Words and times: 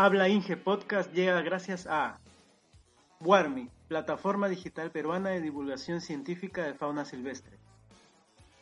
Habla 0.00 0.28
Inge 0.28 0.56
Podcast 0.56 1.12
llega 1.12 1.42
gracias 1.42 1.88
a 1.88 2.20
Warmi, 3.20 3.68
plataforma 3.88 4.48
digital 4.48 4.92
peruana 4.92 5.30
de 5.30 5.40
divulgación 5.40 6.00
científica 6.00 6.62
de 6.62 6.74
fauna 6.74 7.04
silvestre. 7.04 7.58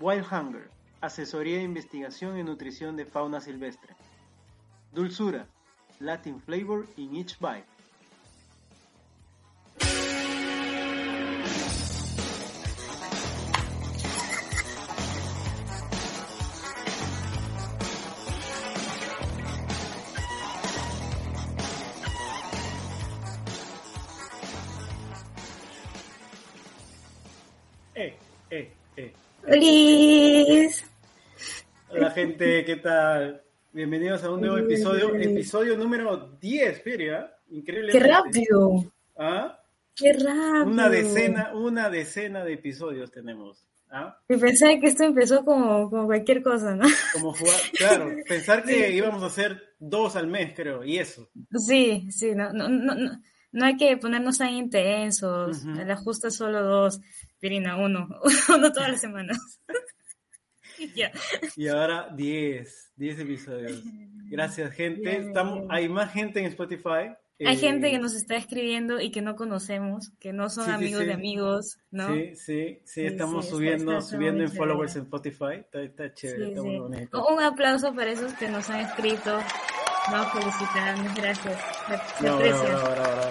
Wild 0.00 0.24
Hunger, 0.32 0.70
asesoría 1.02 1.58
de 1.58 1.64
investigación 1.64 2.38
y 2.38 2.42
nutrición 2.42 2.96
de 2.96 3.04
fauna 3.04 3.42
silvestre. 3.42 3.94
Dulzura, 4.94 5.46
Latin 6.00 6.40
flavor 6.40 6.86
in 6.96 7.14
each 7.14 7.38
bite. 7.38 7.75
Gente, 32.36 32.64
¿qué 32.66 32.76
tal? 32.76 33.42
Bienvenidos 33.72 34.22
a 34.22 34.30
un 34.30 34.42
nuevo 34.42 34.58
episodio, 34.58 35.14
episodio 35.14 35.74
número 35.74 36.36
10, 36.38 36.82
Feria. 36.82 37.32
Increíble. 37.48 37.92
¡Qué 37.92 38.00
rápido! 38.00 38.92
¿Ah? 39.16 39.58
¡Qué 39.94 40.12
rápido! 40.12 40.66
Una 40.66 40.90
decena, 40.90 41.54
una 41.54 41.88
decena 41.88 42.44
de 42.44 42.52
episodios 42.52 43.10
tenemos. 43.10 43.66
¿Ah? 43.90 44.18
Y 44.28 44.36
pensé 44.36 44.78
que 44.78 44.88
esto 44.88 45.04
empezó 45.04 45.46
como, 45.46 45.88
como 45.88 46.04
cualquier 46.04 46.42
cosa, 46.42 46.74
¿no? 46.74 46.86
Como 47.14 47.32
jugar, 47.32 47.54
claro, 47.72 48.14
pensar 48.28 48.64
que 48.64 48.90
íbamos 48.92 49.22
a 49.22 49.26
hacer 49.26 49.74
dos 49.78 50.14
al 50.16 50.26
mes, 50.26 50.52
creo, 50.54 50.84
y 50.84 50.98
eso. 50.98 51.30
Sí, 51.66 52.06
sí, 52.10 52.34
no, 52.34 52.52
no, 52.52 52.68
no, 52.68 52.94
no, 52.96 53.18
no 53.52 53.64
hay 53.64 53.78
que 53.78 53.96
ponernos 53.96 54.36
tan 54.36 54.52
intensos. 54.52 55.64
Ujú. 55.64 55.80
El 55.80 55.90
ajuste 55.90 56.28
es 56.28 56.36
solo 56.36 56.62
dos, 56.62 57.00
Pirina, 57.38 57.78
uno, 57.78 58.08
uno 58.54 58.72
todas 58.72 58.90
las 58.90 59.00
semanas. 59.00 59.38
Y 60.78 60.92
ya. 60.94 61.10
Y 61.56 61.68
ahora 61.68 62.08
10, 62.14 62.92
10 62.96 63.18
episodios. 63.20 63.82
Gracias, 64.30 64.72
gente. 64.74 65.16
Estamos, 65.18 65.64
hay 65.70 65.88
más 65.88 66.12
gente 66.12 66.40
en 66.40 66.46
Spotify. 66.46 67.14
Hay 67.38 67.54
Eh, 67.54 67.56
gente 67.56 67.90
que 67.90 67.98
nos 67.98 68.14
está 68.14 68.34
escribiendo 68.36 68.98
y 68.98 69.10
que 69.10 69.20
no 69.20 69.36
conocemos, 69.36 70.10
que 70.18 70.32
no 70.32 70.48
son 70.48 70.64
Sí, 70.64 70.70
amigos 70.70 71.00
sí. 71.02 71.06
de 71.06 71.12
amigos, 71.12 71.78
¿no? 71.90 72.08
Sí, 72.14 72.34
sí, 72.34 72.80
sí, 72.86 73.04
estamos 73.04 73.44
sí, 73.44 73.50
subiendo, 73.50 73.92
está- 73.92 73.98
está 73.98 74.16
subiendo 74.16 74.42
en 74.42 74.52
followers 74.52 74.92
chévere. 74.94 75.00
en 75.00 75.04
Spotify. 75.04 75.60
Está, 75.60 75.82
está 75.82 76.14
chévere, 76.14 76.48
está 76.48 76.62
muy 76.62 76.78
bonito. 76.78 77.26
Un 77.26 77.42
aplauso 77.42 77.94
para 77.94 78.10
esos 78.10 78.32
que 78.34 78.48
nos 78.48 78.70
han 78.70 78.80
escrito. 78.80 79.38
No, 80.10 80.24
felicitarnos, 80.30 81.14
gracias. 81.14 81.60
Se, 81.88 81.96
se 82.16 82.22
Bravo, 82.22 82.36
aprecia. 82.38 82.62
bravo, 82.68 82.90
bravo. 82.94 83.30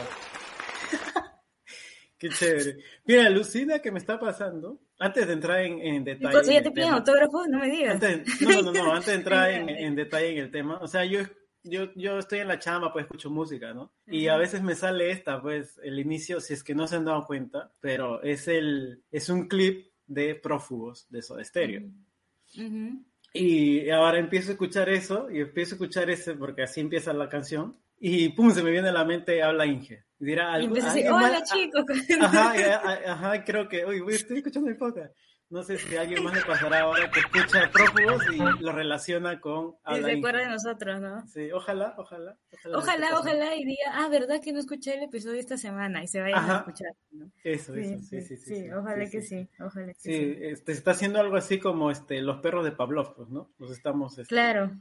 Qué 2.17 2.29
chévere. 2.29 2.77
Mira, 3.05 3.29
Lucina, 3.29 3.79
que 3.79 3.91
me 3.91 3.99
está 3.99 4.19
pasando? 4.19 4.79
Antes 4.99 5.27
de 5.27 5.33
entrar 5.33 5.61
en, 5.61 5.79
en 5.79 6.03
detalle. 6.05 6.25
Entonces, 6.27 6.47
en 6.47 6.53
¿Ya 6.53 6.57
el 6.59 6.63
te 6.63 6.71
piden 6.71 6.85
tema- 6.87 6.97
autógrafo? 6.97 7.47
No 7.47 7.59
me 7.59 7.69
digas. 7.69 7.93
Antes, 7.95 8.41
no, 8.41 8.61
no, 8.61 8.71
no, 8.71 8.91
antes 8.93 9.07
de 9.07 9.13
entrar 9.15 9.49
en, 9.51 9.69
en 9.69 9.95
detalle 9.95 10.29
en 10.31 10.37
el 10.37 10.51
tema, 10.51 10.77
o 10.81 10.87
sea, 10.87 11.03
yo, 11.05 11.19
yo, 11.63 11.89
yo 11.95 12.17
estoy 12.19 12.39
en 12.39 12.47
la 12.47 12.59
chamba, 12.59 12.93
pues 12.93 13.03
escucho 13.05 13.29
música, 13.29 13.73
¿no? 13.73 13.91
Y 14.07 14.27
a 14.27 14.37
veces 14.37 14.61
me 14.61 14.75
sale 14.75 15.11
esta, 15.11 15.41
pues, 15.41 15.79
el 15.83 15.99
inicio, 15.99 16.39
si 16.39 16.53
es 16.53 16.63
que 16.63 16.73
no 16.75 16.87
se 16.87 16.95
han 16.95 17.05
dado 17.05 17.25
cuenta, 17.25 17.71
pero 17.81 18.23
es 18.23 18.47
el, 18.47 19.01
es 19.11 19.27
un 19.29 19.47
clip 19.49 19.87
de 20.07 20.35
Prófugos 20.35 21.07
de 21.09 21.21
Soda 21.21 21.43
Stereo. 21.43 21.81
Ujú. 22.57 23.03
Y 23.33 23.89
ahora 23.89 24.17
empiezo 24.19 24.49
a 24.49 24.53
escuchar 24.53 24.87
eso, 24.87 25.29
y 25.29 25.41
empiezo 25.41 25.73
a 25.73 25.75
escuchar 25.75 26.09
ese, 26.09 26.35
porque 26.35 26.63
así 26.63 26.79
empieza 26.79 27.11
la 27.11 27.27
canción, 27.27 27.75
y 27.99 28.29
pum, 28.29 28.51
se 28.51 28.63
me 28.63 28.71
viene 28.71 28.89
a 28.89 28.93
la 28.93 29.05
mente, 29.05 29.41
habla 29.43 29.65
Inge. 29.65 30.03
Y 30.19 30.25
dirá, 30.25 30.51
Y 30.59 30.63
algo, 30.65 30.75
a 30.75 30.79
decir, 30.79 30.89
¿alguien 31.07 31.13
hola 31.13 31.39
más? 31.39 31.51
chicos. 31.51 31.83
Ajá, 32.21 32.59
y- 32.59 32.63
a- 32.63 33.11
ajá, 33.13 33.43
creo 33.43 33.67
que, 33.67 33.85
uy, 33.85 34.03
estoy 34.13 34.37
escuchando 34.37 34.69
el 34.69 34.77
podcast. 34.77 35.13
No 35.47 35.61
sé 35.61 35.77
si 35.77 35.95
a 35.95 36.01
alguien 36.01 36.23
más 36.23 36.33
le 36.33 36.41
pasará 36.41 36.81
ahora 36.81 37.09
que 37.11 37.19
escucha 37.19 37.69
Prófugos 37.71 38.23
y 38.33 38.63
lo 38.63 38.71
relaciona 38.71 39.39
con 39.39 39.75
Y 39.95 40.01
se 40.01 40.11
acuerda 40.13 40.39
de 40.39 40.47
nosotros, 40.47 40.99
¿no? 40.99 41.27
Sí, 41.27 41.51
ojalá, 41.51 41.93
ojalá. 41.97 42.35
Ojalá, 42.51 42.77
Ojalá, 42.79 43.19
ojalá 43.19 43.55
y 43.55 43.63
diga, 43.63 43.91
ah, 43.93 44.07
¿verdad 44.09 44.41
que 44.41 44.51
no 44.51 44.59
escuché 44.59 44.95
el 44.95 45.03
episodio 45.03 45.39
esta 45.39 45.55
semana? 45.55 46.03
Y 46.03 46.07
se 46.07 46.19
vayan 46.19 46.39
Ajá. 46.39 46.55
a 46.55 46.57
escuchar, 46.61 46.91
¿no? 47.11 47.31
Eso, 47.43 47.75
eso, 47.75 47.99
sí, 48.09 48.21
sí, 48.21 48.37
sí. 48.37 48.37
sí, 48.37 48.71
ojalá 48.71 49.07
que 49.07 49.21
sí, 49.21 49.47
ojalá 49.59 49.93
que 49.93 49.99
Sí, 49.99 50.11
sí. 50.33 50.37
este, 50.41 50.71
está 50.71 50.91
haciendo 50.91 51.19
algo 51.19 51.35
así 51.35 51.59
como 51.59 51.91
este, 51.91 52.21
los 52.21 52.37
perros 52.41 52.65
de 52.65 52.71
Pavlov, 52.71 53.15
pues, 53.15 53.29
¿no? 53.29 53.51
Los 53.59 53.69
estamos... 53.71 54.17
este, 54.17 54.27
Claro, 54.33 54.71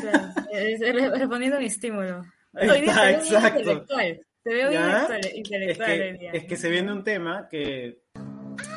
claro. 0.00 0.28
Es- 0.52 0.80
es 0.80 0.94
respondiendo 1.10 1.58
a 1.58 1.60
mi 1.60 1.66
estímulo. 1.66 2.22
Hoy 2.60 2.80
día 2.80 2.92
está, 2.92 3.02
te 3.02 3.06
veo 3.06 3.20
bien 3.20 3.34
exacto. 3.34 3.58
intelectual. 3.60 4.20
Te 4.42 4.54
veo 4.54 4.68
bien 4.70 4.82
¿Ya? 4.82 5.08
intelectual, 5.34 5.90
Es 5.90 6.00
hoy 6.00 6.12
que, 6.12 6.18
día. 6.18 6.30
es 6.32 6.44
que 6.44 6.56
se 6.56 6.70
viene 6.70 6.92
un 6.92 7.04
tema 7.04 7.48
que 7.50 7.98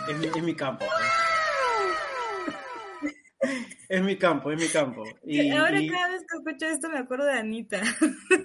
es 0.10 0.18
mi, 0.18 0.26
es 0.28 0.44
mi 0.44 0.56
campo. 0.56 0.86
Es 3.88 4.02
mi 4.04 4.18
campo, 4.18 4.52
es 4.52 4.60
mi 4.60 4.68
campo. 4.68 5.04
Y, 5.24 5.50
Ahora 5.52 5.80
y- 5.82 5.88
cada 5.88 6.10
vez 6.10 6.22
que 6.30 6.38
escucho 6.38 6.66
esto 6.68 6.90
me 6.90 7.00
acuerdo 7.00 7.26
de 7.26 7.34
Anita. 7.40 7.82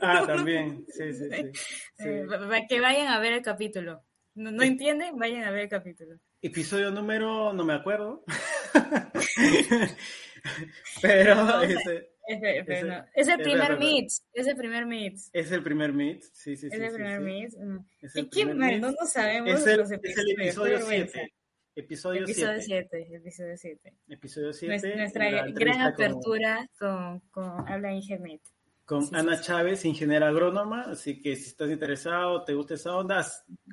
Ah, 0.01 0.25
también, 0.27 0.87
sí, 0.89 1.13
sí, 1.13 1.25
sí. 1.31 1.51
sí. 1.99 2.09
Eh, 2.09 2.25
pa- 2.29 2.39
para 2.39 2.67
que 2.67 2.81
vayan 2.81 3.09
a 3.09 3.19
ver 3.19 3.33
el 3.35 3.43
capítulo. 3.43 4.03
¿No, 4.37 4.63
entienden? 4.63 5.19
Vayan 5.19 5.45
a 5.45 5.51
ver 5.51 5.63
el 5.65 5.69
capítulo. 5.69 6.17
Episodio 6.41 6.91
número, 6.93 7.53
no 7.53 7.63
me 7.65 7.75
acuerdo. 7.75 8.25
Pero 11.03 11.35
No, 11.35 11.63
ese 11.63 12.14
Ese- 12.27 12.85
no. 12.85 13.05
Es 13.15 13.29
el 13.29 13.39
primer 13.39 13.79
meet. 13.79 14.09
Es 14.33 14.47
el 14.47 14.57
primer 14.57 14.87
meet. 14.87 15.15
es 15.33 15.53
el 15.53 15.63
primer 15.63 15.93
meet. 15.93 16.23
Sí, 16.23 16.57
sí, 16.57 16.69
sí. 16.71 16.77
Es 16.77 16.83
el 16.83 16.89
sí, 16.91 16.95
primer 16.95 17.19
sí. 17.19 17.25
meet. 17.25 17.53
mm. 17.59 17.87
Es 18.01 18.17
¿Y 18.17 18.19
el 18.21 18.29
primer 18.29 18.57
meet. 18.57 18.81
No, 18.81 18.91
no 18.93 19.07
sabemos 19.07 19.51
Es 19.61 19.67
el, 19.67 19.77
los 19.79 19.91
es 19.91 19.93
el 19.93 19.99
episodios. 19.99 20.39
episodio 20.41 20.73
qué 20.73 20.79
vergüenza. 20.85 21.13
7. 21.15 21.35
Episodio 21.77 22.23
Episodio 22.23 22.61
7. 22.61 22.89
7. 23.01 23.17
Episodio 23.17 23.57
7. 23.57 23.95
Episodio 24.09 24.53
7. 24.53 24.97
Nuestra, 24.97 25.31
gran 25.31 25.53
con- 25.53 25.83
apertura 25.93 26.71
con, 26.79 27.21
con 27.31 27.69
Habla 27.69 27.93
Ingemet. 27.93 28.41
Con 28.85 29.03
Sí, 29.07 29.15
Ana 29.15 29.37
sí. 29.39 29.45
Chávez, 29.45 29.85
ingeniera 29.87 30.29
agrónoma. 30.29 30.83
Así 30.83 31.21
que 31.21 31.35
si 31.37 31.49
estás 31.49 31.71
interesado, 31.71 32.45
te 32.45 32.53
gusta 32.55 32.75
esa 32.75 32.95
onda, 32.97 33.25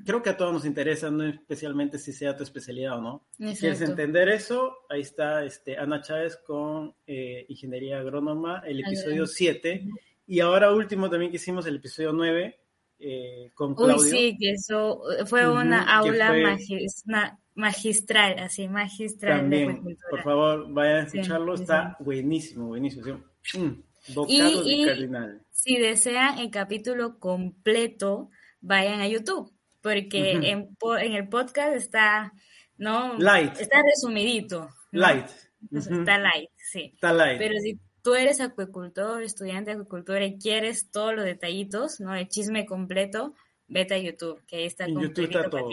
creo 0.06 0.22
que 0.22 0.30
a 0.30 0.38
todos 0.38 0.54
nos 0.54 0.66
interesa, 0.66 1.12
no 1.12 1.26
especialmente 1.28 2.00
si 2.00 2.14
sea 2.14 2.36
tu 2.38 2.44
especialidad 2.44 2.98
o 2.98 3.02
no. 3.02 3.28
Si 3.34 3.44
quieres 3.44 3.82
Exacto. 3.82 3.92
entender 3.92 4.30
eso, 4.30 4.74
ahí 4.90 5.02
está 5.02 5.44
este, 5.44 5.78
Ana 5.78 6.02
Chávez 6.02 6.38
con 6.38 6.96
eh, 7.06 7.46
ingeniería 7.50 8.00
agrónoma, 8.00 8.64
el 8.66 8.80
episodio 8.80 9.28
7. 9.28 9.86
Y 10.28 10.40
ahora 10.40 10.72
último 10.72 11.10
también 11.10 11.30
que 11.30 11.36
hicimos 11.38 11.66
el 11.66 11.76
episodio 11.76 12.14
9 12.14 12.58
eh, 13.00 13.52
con 13.54 13.72
Uy, 13.72 13.76
Claudio. 13.76 14.00
sí, 14.00 14.38
que 14.40 14.52
eso 14.52 15.02
fue 15.26 15.46
una 15.52 15.84
que 15.86 15.92
aula 15.92 16.28
fue- 16.30 16.44
magis- 16.46 17.02
na- 17.06 17.38
magistral, 17.56 18.40
así, 18.40 18.68
magistral 18.70 19.34
de 19.34 19.40
También, 19.42 19.70
acuicultura. 19.72 20.10
por 20.10 20.24
favor, 20.24 20.66
vayan 20.72 20.96
a 20.98 21.04
escucharlo, 21.04 21.58
sí, 21.58 21.64
está 21.64 21.98
buenísimo, 22.00 22.68
buenísimo. 22.68 23.22
Mm, 23.58 23.82
bocado 24.10 24.68
Y- 24.68 24.82
de 24.84 24.88
cardinal. 24.88 25.42
Si 25.52 25.78
desean 25.78 26.40
el 26.40 26.50
capítulo 26.50 27.20
completo, 27.20 28.30
vayan 28.62 29.00
a 29.02 29.08
YouTube, 29.08 29.52
porque 29.82 30.32
en, 30.32 30.76
po- 30.76 30.98
en 30.98 31.14
el 31.14 31.28
podcast 31.30 31.76
está, 31.76 32.34
¿no? 32.78 33.18
Light. 33.20 33.60
Está 33.60 33.82
resumidito. 33.84 34.70
¿no? 34.92 35.00
Light. 35.02 35.28
Está 35.72 36.18
light, 36.18 36.50
sí. 36.58 36.92
Está 36.96 37.14
light. 37.14 37.38
Pero 37.38 37.60
si 37.60 37.80
tú 38.02 38.16
eres 38.16 38.42
acuicultor, 38.42 39.22
estudiante 39.22 39.70
de 39.70 39.76
acuicultura 39.76 40.26
y 40.26 40.40
quieres 40.40 40.90
todos 40.90 41.14
los 41.16 41.24
detallitos, 41.26 42.00
¿no? 42.00 42.16
El 42.16 42.28
chisme 42.28 42.66
completo, 42.66 43.36
vete 43.68 43.94
a 43.94 44.00
YouTube, 44.00 44.42
que 44.48 44.56
ahí 44.58 44.66
está 44.66 44.86
en 44.86 45.00
YouTube 45.00 45.26
está 45.26 45.50
todo. 45.50 45.70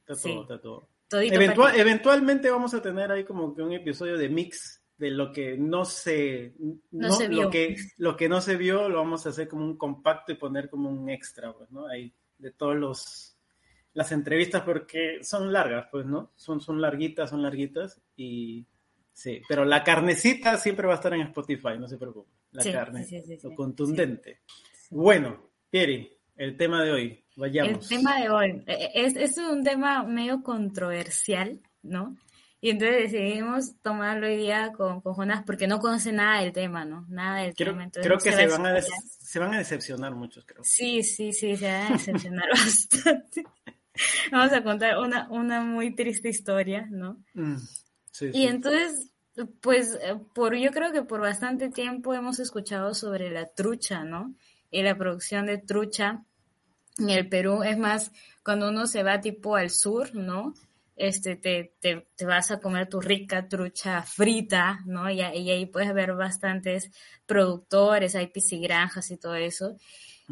Está 0.00 0.14
Sí. 0.16 0.30
todo, 0.30 0.42
está 0.42 0.60
todo. 0.60 0.88
Eventual- 1.12 1.76
eventualmente 1.78 2.50
vamos 2.50 2.74
a 2.74 2.82
tener 2.82 3.10
ahí 3.12 3.24
como 3.24 3.54
que 3.54 3.62
un 3.62 3.72
episodio 3.72 4.16
de 4.18 4.28
mix 4.28 4.79
de 5.00 5.10
lo 5.10 5.32
que 5.32 5.56
no 5.56 5.86
se, 5.86 6.52
no, 6.90 7.10
se 7.10 7.26
vio. 7.26 7.44
Lo, 7.44 7.50
que, 7.50 7.74
lo 7.96 8.16
que 8.18 8.28
no 8.28 8.42
se 8.42 8.56
vio 8.56 8.86
lo 8.90 8.98
vamos 8.98 9.24
a 9.24 9.30
hacer 9.30 9.48
como 9.48 9.64
un 9.64 9.78
compacto 9.78 10.30
y 10.30 10.34
poner 10.36 10.68
como 10.68 10.90
un 10.90 11.08
extra, 11.08 11.54
pues, 11.54 11.70
¿no? 11.70 11.86
Ahí 11.86 12.12
de 12.36 12.50
todos 12.52 12.76
los 12.76 13.26
las 13.94 14.12
entrevistas 14.12 14.62
porque 14.62 15.24
son 15.24 15.52
largas, 15.52 15.88
pues, 15.90 16.04
¿no? 16.04 16.32
Son, 16.36 16.60
son 16.60 16.82
larguitas, 16.82 17.30
son 17.30 17.42
larguitas 17.42 17.98
y 18.14 18.66
sí, 19.10 19.40
pero 19.48 19.64
la 19.64 19.82
carnecita 19.82 20.58
siempre 20.58 20.86
va 20.86 20.92
a 20.92 20.96
estar 20.96 21.14
en 21.14 21.22
Spotify, 21.22 21.78
no 21.78 21.88
se 21.88 21.96
preocupe. 21.96 22.30
La 22.52 22.62
Sí, 22.62 22.70
carne, 22.70 23.04
sí, 23.04 23.22
sí, 23.22 23.38
sí, 23.38 23.48
lo 23.48 23.54
contundente. 23.54 24.40
Bueno, 24.90 25.50
Pieri, 25.70 26.12
el 26.36 26.58
tema 26.58 26.84
de 26.84 26.92
hoy, 26.92 27.06
El 27.36 27.40
vayamos. 27.40 27.88
tema 27.88 28.20
de 28.20 28.28
hoy 28.28 28.62
eh, 28.66 28.90
es, 28.94 29.16
es 29.16 29.38
un 29.38 29.64
tema 29.64 30.02
medio 30.02 30.42
controversial, 30.42 31.58
¿no? 31.82 32.16
Y 32.60 32.70
entonces 32.70 33.10
decidimos 33.10 33.74
tomarlo 33.82 34.26
hoy 34.26 34.36
día 34.36 34.72
con, 34.72 35.00
con 35.00 35.14
Jonas 35.14 35.42
porque 35.46 35.66
no 35.66 35.78
conoce 35.78 36.12
nada 36.12 36.42
del 36.42 36.52
tema, 36.52 36.84
¿no? 36.84 37.06
Nada 37.08 37.42
del 37.42 37.54
Creo, 37.54 37.72
tema. 37.72 37.84
entonces 37.84 38.06
creo 38.06 38.18
no 38.18 38.22
que 38.22 38.30
va 38.30 38.36
se 38.36 38.46
van, 38.46 38.66
a 38.66 38.80
se 38.82 39.38
van 39.38 39.54
a 39.54 39.58
decepcionar 39.58 40.14
muchos, 40.14 40.44
creo. 40.44 40.62
Sí, 40.62 41.02
sí, 41.02 41.32
sí, 41.32 41.56
se 41.56 41.66
van 41.66 41.86
a 41.86 41.90
decepcionar 41.92 42.48
bastante. 42.54 43.44
Vamos 44.30 44.52
a 44.52 44.62
contar 44.62 44.98
una, 44.98 45.28
una 45.30 45.62
muy 45.62 45.94
triste 45.94 46.28
historia, 46.28 46.86
¿no? 46.90 47.22
Mm, 47.34 47.56
sí, 48.12 48.26
Y 48.26 48.32
sí. 48.32 48.46
entonces, 48.46 49.10
pues, 49.60 49.98
eh, 50.02 50.16
por, 50.34 50.54
yo 50.56 50.70
creo 50.70 50.92
que 50.92 51.02
por 51.02 51.20
bastante 51.20 51.70
tiempo 51.70 52.12
hemos 52.14 52.38
escuchado 52.40 52.94
sobre 52.94 53.30
la 53.30 53.46
trucha, 53.46 54.04
¿no? 54.04 54.34
y 54.70 54.82
la 54.82 54.96
producción 54.96 55.46
de 55.46 55.58
trucha 55.58 56.22
en 56.98 57.10
el 57.10 57.28
Perú. 57.28 57.62
Es 57.62 57.76
más, 57.78 58.12
cuando 58.44 58.68
uno 58.68 58.86
se 58.86 59.02
va 59.02 59.20
tipo 59.20 59.56
al 59.56 59.70
sur, 59.70 60.14
¿no? 60.14 60.54
Este, 61.02 61.36
te, 61.36 61.72
te, 61.80 62.08
te 62.14 62.26
vas 62.26 62.50
a 62.50 62.60
comer 62.60 62.86
tu 62.86 63.00
rica 63.00 63.48
trucha 63.48 64.02
frita, 64.02 64.80
¿no? 64.84 65.10
Y, 65.10 65.20
y, 65.20 65.50
ahí 65.50 65.64
puedes 65.64 65.94
ver 65.94 66.12
bastantes 66.12 66.90
productores, 67.24 68.14
hay 68.14 68.26
piscigranjas 68.26 69.10
y 69.10 69.16
todo 69.16 69.34
eso. 69.34 69.76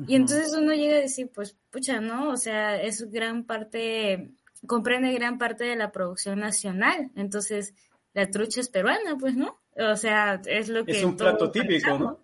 Y 0.06 0.14
entonces 0.14 0.54
uno 0.54 0.74
llega 0.74 0.96
a 0.96 1.00
decir, 1.00 1.30
pues, 1.34 1.56
pucha, 1.70 2.00
¿no? 2.00 2.28
O 2.28 2.36
sea, 2.36 2.80
es 2.80 3.10
gran 3.10 3.44
parte, 3.44 4.30
comprende 4.66 5.12
gran 5.12 5.38
parte 5.38 5.64
de 5.64 5.74
la 5.74 5.90
producción 5.90 6.38
nacional. 6.38 7.10
Entonces, 7.16 7.74
la 8.12 8.30
trucha 8.30 8.60
es 8.60 8.68
peruana, 8.68 9.16
pues, 9.18 9.36
¿no? 9.36 9.58
O 9.74 9.96
sea, 9.96 10.40
es 10.44 10.68
lo 10.68 10.84
que... 10.84 10.92
Es 10.92 11.04
un 11.04 11.16
plato 11.16 11.50
típico, 11.50 11.98
¿no? 11.98 12.20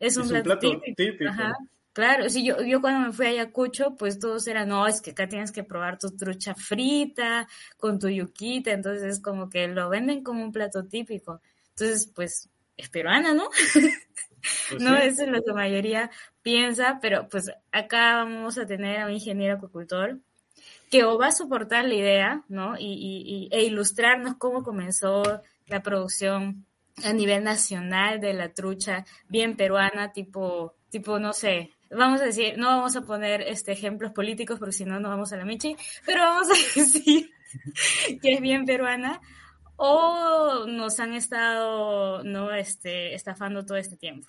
Es 0.00 0.16
un, 0.16 0.28
plato, 0.28 0.58
típico. 0.58 1.30
Ajá. 1.30 1.54
Claro, 1.96 2.28
sí, 2.28 2.44
yo, 2.44 2.60
yo 2.60 2.82
cuando 2.82 3.06
me 3.06 3.12
fui 3.14 3.24
a 3.24 3.30
Ayacucho, 3.30 3.96
pues 3.96 4.18
todos 4.18 4.46
eran, 4.48 4.68
no, 4.68 4.86
es 4.86 5.00
que 5.00 5.12
acá 5.12 5.26
tienes 5.30 5.50
que 5.50 5.64
probar 5.64 5.98
tu 5.98 6.10
trucha 6.10 6.54
frita 6.54 7.48
con 7.78 7.98
tu 7.98 8.10
yuquita, 8.10 8.72
entonces 8.72 9.18
como 9.18 9.48
que 9.48 9.66
lo 9.66 9.88
venden 9.88 10.22
como 10.22 10.44
un 10.44 10.52
plato 10.52 10.84
típico. 10.84 11.40
Entonces, 11.70 12.12
pues, 12.14 12.50
es 12.76 12.90
peruana, 12.90 13.32
¿no? 13.32 13.48
Pues 13.48 13.88
no, 14.78 14.94
eso 14.94 15.22
es 15.22 15.28
lo 15.30 15.40
que 15.42 15.48
la 15.48 15.54
mayoría 15.54 16.10
piensa, 16.42 16.98
pero 17.00 17.30
pues 17.30 17.50
acá 17.72 18.16
vamos 18.16 18.58
a 18.58 18.66
tener 18.66 19.00
a 19.00 19.06
un 19.06 19.12
ingeniero 19.12 19.54
acuicultor 19.54 20.18
que 20.90 21.02
o 21.04 21.16
va 21.16 21.28
a 21.28 21.32
soportar 21.32 21.86
la 21.86 21.94
idea, 21.94 22.44
¿no? 22.48 22.78
Y, 22.78 23.48
y, 23.48 23.48
e 23.50 23.64
ilustrarnos 23.64 24.34
cómo 24.36 24.62
comenzó 24.62 25.22
la 25.66 25.82
producción 25.82 26.66
a 27.04 27.14
nivel 27.14 27.42
nacional 27.42 28.20
de 28.20 28.34
la 28.34 28.52
trucha 28.52 29.06
bien 29.30 29.56
peruana, 29.56 30.12
tipo, 30.12 30.74
tipo, 30.90 31.18
no 31.18 31.32
sé, 31.32 31.70
vamos 31.90 32.20
a 32.20 32.24
decir, 32.24 32.58
no 32.58 32.68
vamos 32.68 32.96
a 32.96 33.02
poner 33.02 33.42
este 33.42 33.72
ejemplos 33.72 34.12
políticos 34.12 34.58
porque 34.58 34.72
si 34.72 34.84
no 34.84 35.00
nos 35.00 35.10
vamos 35.10 35.32
a 35.32 35.36
la 35.36 35.44
michi, 35.44 35.76
pero 36.04 36.22
vamos 36.22 36.48
a 36.48 36.78
decir 36.78 37.30
que 38.22 38.32
es 38.34 38.40
bien 38.40 38.64
peruana 38.64 39.20
o 39.76 40.64
nos 40.66 40.98
han 41.00 41.12
estado 41.12 42.24
no 42.24 42.52
este 42.52 43.14
estafando 43.14 43.64
todo 43.64 43.76
este 43.76 43.96
tiempo. 43.96 44.28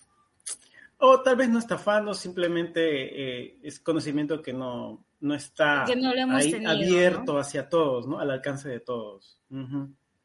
O 0.99 1.21
tal 1.21 1.35
vez 1.35 1.49
no 1.49 1.59
estafando, 1.59 2.13
simplemente 2.13 2.81
eh, 3.45 3.57
es 3.61 3.79
conocimiento 3.79 4.41
que 4.41 4.51
no, 4.51 5.05
no 5.19 5.35
está 5.35 5.83
abierto 5.83 7.37
hacia 7.37 7.69
todos, 7.69 8.07
¿no? 8.07 8.19
Al 8.19 8.31
alcance 8.31 8.67
de 8.67 8.79
todos. 8.79 9.39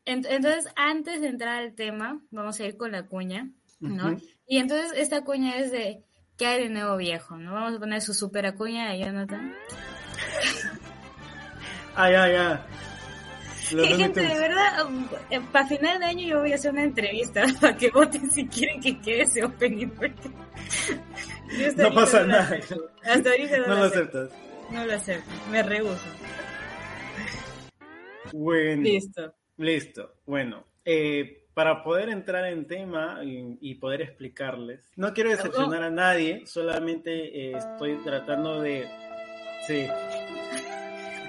Entonces, 0.04 0.68
antes 0.74 1.20
de 1.20 1.28
entrar 1.28 1.62
al 1.62 1.74
tema, 1.74 2.20
vamos 2.30 2.58
a 2.58 2.64
ir 2.64 2.76
con 2.76 2.92
la 2.92 3.06
cuña, 3.06 3.50
¿no? 3.80 4.16
Y 4.46 4.58
entonces 4.58 4.92
esta 4.96 5.24
cuña 5.24 5.58
es 5.58 5.70
de 5.70 6.02
¿qué 6.36 6.46
hay 6.46 6.64
de 6.64 6.70
nuevo 6.70 6.96
viejo? 6.96 7.36
¿No? 7.36 7.54
Vamos 7.54 7.76
a 7.76 7.78
poner 7.78 8.00
su 8.00 8.14
super 8.14 8.46
acuña 8.46 8.90
de 8.90 9.00
Jonathan. 9.00 9.54
ay, 11.94 12.14
ay, 12.14 12.34
ay. 12.34 12.58
gente, 13.96 14.20
de 14.20 14.38
verdad, 14.38 14.86
eh, 15.30 15.40
para 15.52 15.66
final 15.66 15.98
de 15.98 16.04
año 16.06 16.28
yo 16.28 16.40
voy 16.40 16.52
a 16.52 16.56
hacer 16.56 16.72
una 16.72 16.84
entrevista 16.84 17.44
para 17.60 17.76
que 17.76 17.90
voten 17.90 18.30
si 18.30 18.46
quieren 18.46 18.80
que 18.80 19.00
quede 19.00 19.22
ese 19.22 19.44
opening. 19.44 19.88
no 21.76 21.94
pasa 21.94 22.24
nada. 22.24 22.58
Hasta 23.04 23.30
ahorita 23.30 23.58
no, 23.58 23.66
no 23.68 23.74
lo 23.76 23.84
aceptas. 23.84 24.30
No 24.70 24.86
lo 24.86 24.94
acepto, 24.94 25.30
me 25.50 25.62
rehuso. 25.62 26.06
Bueno. 28.32 28.82
Listo. 28.82 29.34
Listo. 29.58 30.14
Bueno, 30.26 30.64
eh, 30.84 31.41
para 31.54 31.82
poder 31.82 32.08
entrar 32.08 32.46
en 32.46 32.66
tema 32.66 33.20
y, 33.22 33.74
poder 33.74 34.02
explicarles, 34.02 34.90
no 34.96 35.12
quiero 35.12 35.30
decepcionar 35.30 35.82
a 35.82 35.90
nadie, 35.90 36.46
solamente 36.46 37.50
eh, 37.50 37.56
estoy 37.56 37.96
tratando 38.04 38.60
de, 38.60 38.88
sí, 39.66 39.86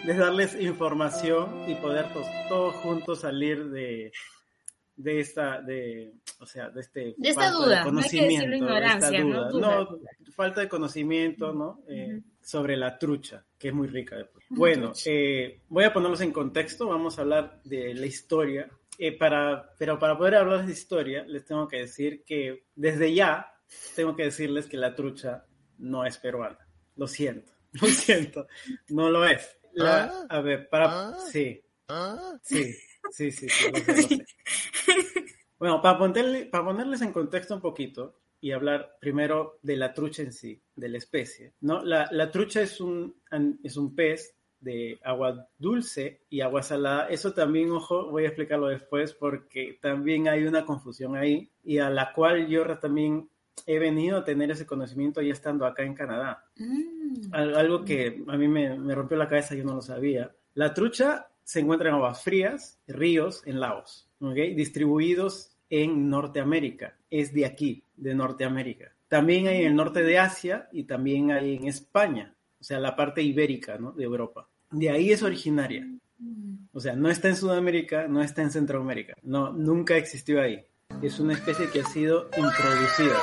de 0.06 0.18
darles 0.18 0.60
información 0.60 1.70
y 1.70 1.76
poder 1.76 2.06
todos 2.48 2.76
juntos 2.76 3.22
salir 3.22 3.70
de, 3.70 4.12
de 4.96 5.20
esta, 5.20 5.62
de, 5.62 6.14
o 6.40 6.46
sea, 6.46 6.70
de 6.70 6.82
este 6.82 7.16
de 7.18 7.30
esta 7.30 7.52
duda, 7.52 7.84
conocimiento, 7.84 8.48
no 8.48 8.56
ignorancia, 8.56 9.24
¿no? 9.24 10.00
falta 10.36 10.62
de 10.62 10.68
conocimiento, 10.68 11.54
¿no? 11.54 11.82
Eh, 11.88 12.22
sobre 12.42 12.76
la 12.76 12.98
trucha, 12.98 13.46
que 13.58 13.70
es 13.70 13.74
muy 13.74 13.88
rica. 13.88 14.18
Bueno, 14.50 14.92
eh, 15.06 15.62
voy 15.70 15.84
a 15.84 15.94
ponerlos 15.94 16.22
en 16.22 16.32
contexto, 16.32 16.88
vamos 16.88 17.18
a 17.18 17.22
hablar 17.22 17.62
de 17.64 17.94
la 17.94 18.06
historia, 18.06 18.70
eh, 18.98 19.18
para, 19.18 19.74
pero 19.78 20.00
para 20.00 20.18
poder 20.18 20.36
hablar 20.36 20.66
de 20.66 20.72
historia, 20.72 21.24
les 21.26 21.46
tengo 21.46 21.68
que 21.68 21.80
decir 21.80 22.24
que 22.26 22.66
desde 22.76 23.14
ya 23.14 23.52
tengo 23.96 24.16
que 24.16 24.24
decirles 24.24 24.68
que 24.68 24.78
la 24.78 24.96
trucha 24.96 25.46
no 25.78 26.06
es 26.06 26.18
peruana, 26.18 26.60
lo 26.96 27.08
siento, 27.08 27.52
lo 27.74 27.88
siento, 27.88 28.48
no 28.90 29.10
lo 29.10 29.26
es. 29.26 29.58
Ah. 29.80 30.26
a 30.30 30.42
ver, 30.42 30.70
para, 30.70 31.10
ah. 31.10 31.18
sí, 31.32 31.60
ah. 31.88 32.38
sí, 32.44 32.74
sí, 33.12 33.32
sí, 33.32 33.48
sí, 33.50 34.24
Bueno, 35.58 35.82
para, 35.82 35.98
ponerle, 35.98 36.46
para 36.46 36.66
ponerles 36.66 37.02
en 37.02 37.14
contexto 37.14 37.56
un 37.56 37.62
poquito 37.62 38.20
y 38.42 38.52
hablar 38.52 38.98
primero 39.00 39.60
de 39.62 39.78
la 39.78 39.94
trucha 39.94 40.22
en 40.22 40.34
sí, 40.34 40.62
de 40.76 40.90
la 40.90 40.98
especie. 40.98 41.54
¿no? 41.62 41.82
La, 41.84 42.10
la 42.12 42.30
trucha 42.30 42.62
es 42.62 42.82
un, 42.82 43.16
es 43.64 43.78
un 43.78 43.96
pez 43.96 44.36
de 44.64 45.00
agua 45.04 45.48
dulce 45.58 46.22
y 46.30 46.42
agua 46.42 46.64
salada. 46.64 47.08
Eso 47.08 47.34
también, 47.34 47.72
ojo, 47.72 48.10
voy 48.10 48.24
a 48.24 48.28
explicarlo 48.28 48.68
después 48.68 49.14
porque 49.14 49.78
también 49.82 50.28
hay 50.28 50.46
una 50.46 50.66
confusión 50.66 51.16
ahí 51.16 51.50
y 51.64 51.78
a 51.78 51.90
la 51.90 52.14
cual 52.14 52.48
yo 52.48 52.66
también 52.80 53.30
he 53.68 53.80
venido 53.80 54.18
a 54.18 54.24
tener 54.24 54.52
ese 54.52 54.66
conocimiento 54.66 55.22
ya 55.22 55.34
estando 55.34 55.66
acá 55.66 55.84
en 55.84 55.94
Canadá. 55.94 56.46
Mm. 56.58 57.34
Algo 57.34 57.84
que 57.84 58.24
a 58.28 58.38
mí 58.38 58.48
me, 58.48 58.78
me 58.78 58.96
rompió 58.96 59.18
la 59.18 59.28
cabeza, 59.28 59.56
yo 59.56 59.64
no 59.64 59.76
lo 59.76 59.82
sabía. 59.82 60.32
La 60.56 60.74
trucha 60.74 61.28
se 61.44 61.60
encuentra 61.60 61.90
en 61.90 61.96
aguas 61.96 62.24
frías, 62.24 62.80
ríos, 62.88 63.46
en 63.46 63.60
lagos, 63.60 64.10
¿okay? 64.20 64.54
distribuidos 64.56 65.58
en 65.70 66.10
Norteamérica. 66.10 66.98
Es 67.10 67.34
de 67.34 67.46
aquí, 67.46 67.84
de 67.96 68.16
Norteamérica. 68.16 68.94
También 69.08 69.48
hay 69.48 69.62
en 69.62 69.68
el 69.68 69.76
norte 69.76 70.04
de 70.04 70.18
Asia 70.18 70.70
y 70.72 70.86
también 70.86 71.32
hay 71.32 71.56
en 71.56 71.68
España, 71.68 72.36
o 72.60 72.64
sea, 72.64 72.80
la 72.80 72.96
parte 72.96 73.22
ibérica 73.22 73.78
¿no? 73.78 73.92
de 73.92 74.04
Europa. 74.04 74.50
De 74.74 74.90
ahí 74.90 75.12
es 75.12 75.24
originaria. 75.24 75.88
O 76.74 76.80
sea, 76.80 76.96
no 76.96 77.10
está 77.10 77.30
en 77.30 77.36
Sudamérica, 77.36 78.08
no 78.08 78.22
está 78.22 78.42
en 78.42 78.50
Centroamérica. 78.50 79.16
No, 79.22 79.54
nunca 79.54 79.96
existió 79.96 80.42
ahí. 80.42 80.66
Es 81.02 81.20
una 81.20 81.34
especie 81.34 81.70
que 81.70 81.82
ha 81.82 81.86
sido 81.86 82.30
introducida. 82.36 83.18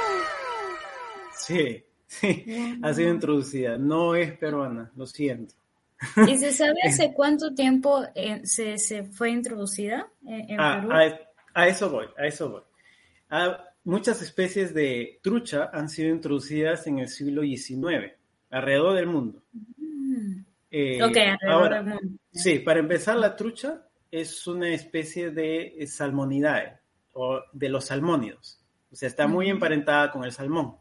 Sí, 1.36 1.84
sí, 2.06 2.78
ha 2.82 2.94
sido 2.94 3.10
introducida. 3.10 3.76
No 3.76 4.14
es 4.14 4.32
peruana, 4.38 4.92
lo 4.96 5.06
siento. 5.06 5.54
¿Y 6.28 6.38
se 6.38 6.52
sabe 6.52 6.78
hace 6.84 7.12
cuánto 7.12 7.52
tiempo 7.54 8.04
eh, 8.14 8.40
se, 8.44 8.78
se, 8.78 9.04
fue 9.04 9.30
introducida 9.30 10.08
en, 10.26 10.60
ah, 10.60 10.80
Perú? 10.80 10.92
A, 11.52 11.66
eso 11.66 11.90
voy, 11.90 12.06
a 12.16 12.26
eso 12.26 12.50
voy. 12.50 12.62
Ah, 13.28 13.64
muchas 13.84 14.22
especies 14.22 14.72
de 14.72 15.18
trucha 15.22 15.70
han 15.72 15.88
sido 15.88 16.08
introducidas 16.14 16.86
en 16.86 17.00
el 17.00 17.08
siglo 17.08 17.42
XIX, 17.42 18.12
alrededor 18.50 18.94
del 18.94 19.06
mundo. 19.06 19.42
Eh, 20.70 21.02
ok, 21.02 21.16
mundo. 21.84 22.00
Sí, 22.32 22.60
para 22.60 22.80
empezar, 22.80 23.16
la 23.16 23.34
trucha 23.34 23.86
es 24.10 24.46
una 24.46 24.70
especie 24.70 25.30
de 25.30 25.84
salmonidae, 25.86 26.78
o 27.12 27.40
de 27.52 27.68
los 27.68 27.86
salmónidos. 27.86 28.60
O 28.90 28.96
sea, 28.96 29.08
está 29.08 29.26
muy 29.26 29.48
emparentada 29.48 30.10
con 30.10 30.24
el 30.24 30.32
salmón. 30.32 30.76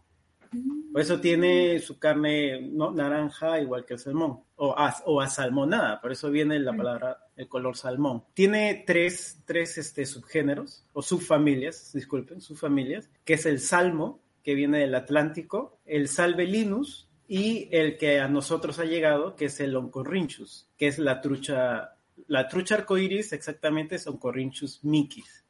Por 0.91 1.01
eso 1.01 1.19
tiene 1.19 1.79
su 1.79 1.99
carne 1.99 2.61
¿no? 2.61 2.91
naranja 2.91 3.59
igual 3.59 3.85
que 3.85 3.93
el 3.93 3.99
salmón, 3.99 4.43
o, 4.55 4.75
o 5.05 5.21
asalmonada, 5.21 6.01
por 6.01 6.11
eso 6.11 6.31
viene 6.31 6.57
la 6.59 6.75
palabra, 6.75 7.17
el 7.35 7.47
color 7.47 7.77
salmón. 7.77 8.23
Tiene 8.33 8.83
tres, 8.87 9.43
tres 9.45 9.77
este, 9.77 10.05
subgéneros, 10.05 10.85
o 10.93 11.03
subfamilias, 11.03 11.93
disculpen, 11.93 12.41
subfamilias, 12.41 13.09
que 13.23 13.35
es 13.35 13.45
el 13.45 13.59
salmo, 13.59 14.21
que 14.43 14.55
viene 14.55 14.79
del 14.79 14.95
Atlántico, 14.95 15.79
el 15.85 16.07
salvelinus 16.07 17.08
y 17.29 17.69
el 17.71 17.97
que 17.97 18.19
a 18.19 18.27
nosotros 18.27 18.79
ha 18.79 18.85
llegado, 18.85 19.35
que 19.35 19.45
es 19.45 19.59
el 19.59 19.75
oncorrinchus, 19.75 20.67
que 20.75 20.87
es 20.87 20.97
la 20.97 21.21
trucha, 21.21 21.95
la 22.27 22.47
trucha 22.47 22.73
arcoiris 22.73 23.33
exactamente 23.33 23.95
es 23.95 24.07
oncorrinchus 24.07 24.83
micis. 24.83 25.45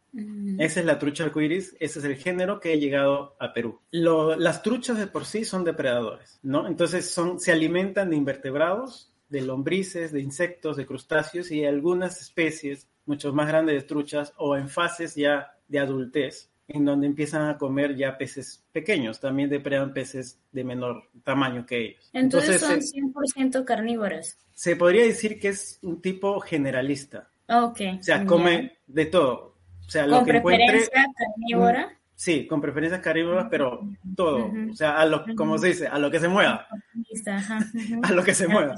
Esa 0.58 0.80
es 0.82 0.86
la 0.86 1.00
trucha 1.00 1.24
arcoíris, 1.24 1.78
ese 1.80 2.00
es 2.00 2.06
el 2.06 2.18
género 2.18 2.60
que 2.60 2.74
ha 2.74 2.76
llegado 2.76 3.38
a 3.40 3.54
Perú. 3.54 3.80
las 3.92 4.62
truchas 4.62 4.98
de 4.98 5.08
por 5.08 5.24
sí 5.24 5.46
son 5.46 5.64
depredadores, 5.64 6.40
¿no? 6.44 6.68
Entonces 6.68 7.10
son, 7.10 7.40
se 7.40 7.54
alimentan 7.54 8.10
de 8.10 8.18
invertebrados, 8.18 9.14
de 9.30 9.42
lombrices, 9.42 10.12
de 10.12 10.20
insectos, 10.20 10.76
de 10.76 10.86
crustáceos 10.86 11.50
y 11.50 11.64
algunas 11.64 12.20
especies 12.22 12.90
mucho 13.06 13.32
más 13.32 13.48
grandes 13.48 13.76
de 13.76 13.88
truchas 13.88 14.34
o 14.38 14.58
en 14.58 14.68
fases 14.68 15.16
ya 15.16 15.54
de 15.70 15.80
adultez, 15.80 16.49
en 16.70 16.86
donde 16.86 17.08
empiezan 17.08 17.50
a 17.50 17.58
comer 17.58 17.96
ya 17.96 18.18
peces 18.18 18.64
pequeños, 18.72 19.20
también 19.20 19.50
depredan 19.50 19.94
peces 19.94 20.40
de 20.52 20.64
menor 20.64 21.10
tamaño 21.24 21.66
que 21.66 21.78
ellos. 21.80 22.10
Entonces, 22.14 22.62
son 22.62 22.80
100% 22.80 23.66
carnívoros. 23.66 24.38
Se 24.54 24.76
podría 24.76 25.04
decir 25.04 25.40
que 25.40 25.50
es 25.50 25.80
un 25.82 26.02
tipo 26.02 26.40
generalista. 26.40 27.30
Ok. 27.48 27.82
O 28.00 28.04
sea, 28.04 28.26
come 28.26 28.78
de 28.86 29.06
todo, 29.08 29.56
o 29.86 29.90
sea, 29.90 30.06
lo 30.06 30.18
¿Con 30.18 30.26
que 30.26 30.32
preferencia 30.34 31.06
carnívora? 31.16 31.98
Sí, 32.14 32.46
con 32.46 32.62
preferencias 32.62 33.02
carnívoras, 33.02 33.48
pero 33.50 33.90
todo, 34.16 34.52
o 34.72 34.76
sea, 34.76 35.00
a 35.00 35.06
lo, 35.06 35.26
como 35.36 35.58
se 35.58 35.68
dice, 35.68 35.88
a 35.88 35.98
lo 35.98 36.12
que 36.12 36.20
se 36.20 36.28
mueva. 36.28 36.68
a 38.04 38.12
lo 38.12 38.24
que 38.24 38.36
se 38.36 38.48
mueva. 38.48 38.76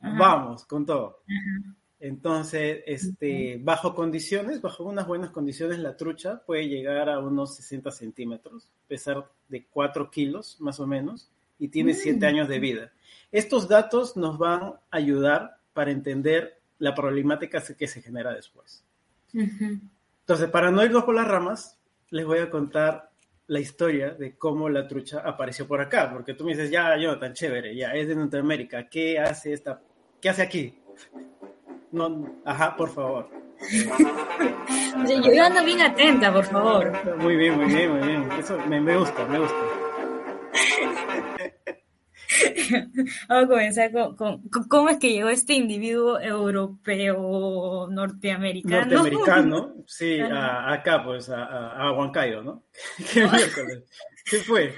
Vamos, 0.00 0.64
con 0.64 0.84
todo. 0.84 1.22
Entonces, 2.00 2.82
este, 2.86 3.58
bajo 3.60 3.94
condiciones, 3.94 4.60
bajo 4.60 4.84
unas 4.84 5.06
buenas 5.06 5.30
condiciones, 5.30 5.80
la 5.80 5.96
trucha 5.96 6.42
puede 6.46 6.68
llegar 6.68 7.08
a 7.08 7.18
unos 7.18 7.56
60 7.56 7.90
centímetros, 7.90 8.70
pesar 8.86 9.28
de 9.48 9.66
4 9.66 10.10
kilos 10.10 10.56
más 10.60 10.78
o 10.78 10.86
menos, 10.86 11.30
y 11.58 11.68
tiene 11.68 11.94
7 11.94 12.18
mm. 12.18 12.28
años 12.28 12.48
de 12.48 12.60
vida. 12.60 12.92
Estos 13.32 13.68
datos 13.68 14.16
nos 14.16 14.38
van 14.38 14.62
a 14.62 14.80
ayudar 14.90 15.58
para 15.72 15.90
entender 15.90 16.60
la 16.78 16.94
problemática 16.94 17.62
que 17.62 17.88
se 17.88 18.00
genera 18.00 18.32
después. 18.32 18.84
Entonces, 19.32 20.48
para 20.50 20.70
no 20.70 20.84
irnos 20.84 21.04
por 21.04 21.14
las 21.14 21.26
ramas, 21.26 21.78
les 22.10 22.24
voy 22.24 22.38
a 22.38 22.48
contar 22.48 23.10
la 23.48 23.60
historia 23.60 24.10
de 24.10 24.36
cómo 24.36 24.68
la 24.68 24.86
trucha 24.86 25.20
apareció 25.20 25.66
por 25.66 25.80
acá, 25.80 26.10
porque 26.12 26.34
tú 26.34 26.44
me 26.44 26.52
dices, 26.52 26.70
ya, 26.70 26.96
yo, 26.96 27.18
tan 27.18 27.32
chévere, 27.32 27.74
ya, 27.74 27.92
es 27.94 28.06
de 28.06 28.14
Norteamérica, 28.14 28.88
¿qué 28.88 29.18
hace 29.18 29.52
esta, 29.52 29.80
qué 30.20 30.28
hace 30.28 30.42
aquí? 30.42 30.78
No, 31.90 32.40
ajá, 32.44 32.76
por 32.76 32.90
favor. 32.90 33.28
Yo 35.34 35.44
ando 35.44 35.64
bien 35.64 35.80
atenta, 35.80 36.32
por 36.32 36.44
favor. 36.44 37.16
Muy 37.18 37.36
bien, 37.36 37.56
muy 37.56 37.66
bien, 37.66 37.90
muy 37.90 38.06
bien. 38.06 38.28
Eso 38.38 38.58
me, 38.68 38.80
me 38.80 38.96
gusta, 38.96 39.24
me 39.26 39.38
gusta. 39.38 39.56
Vamos 43.28 43.44
a 43.44 43.48
comenzar 43.48 43.90
con, 43.92 44.42
cómo 44.68 44.88
es 44.90 44.98
que 44.98 45.12
llegó 45.12 45.28
este 45.28 45.54
individuo 45.54 46.20
europeo 46.20 47.88
norteamericano. 47.90 48.86
Norteamericano, 48.86 49.74
sí, 49.86 50.20
acá 50.20 51.02
pues, 51.04 51.28
a, 51.30 51.44
a, 51.44 51.92
Huancayo, 51.92 52.42
¿no? 52.42 52.64
¿Qué, 54.30 54.38
fue? 54.38 54.74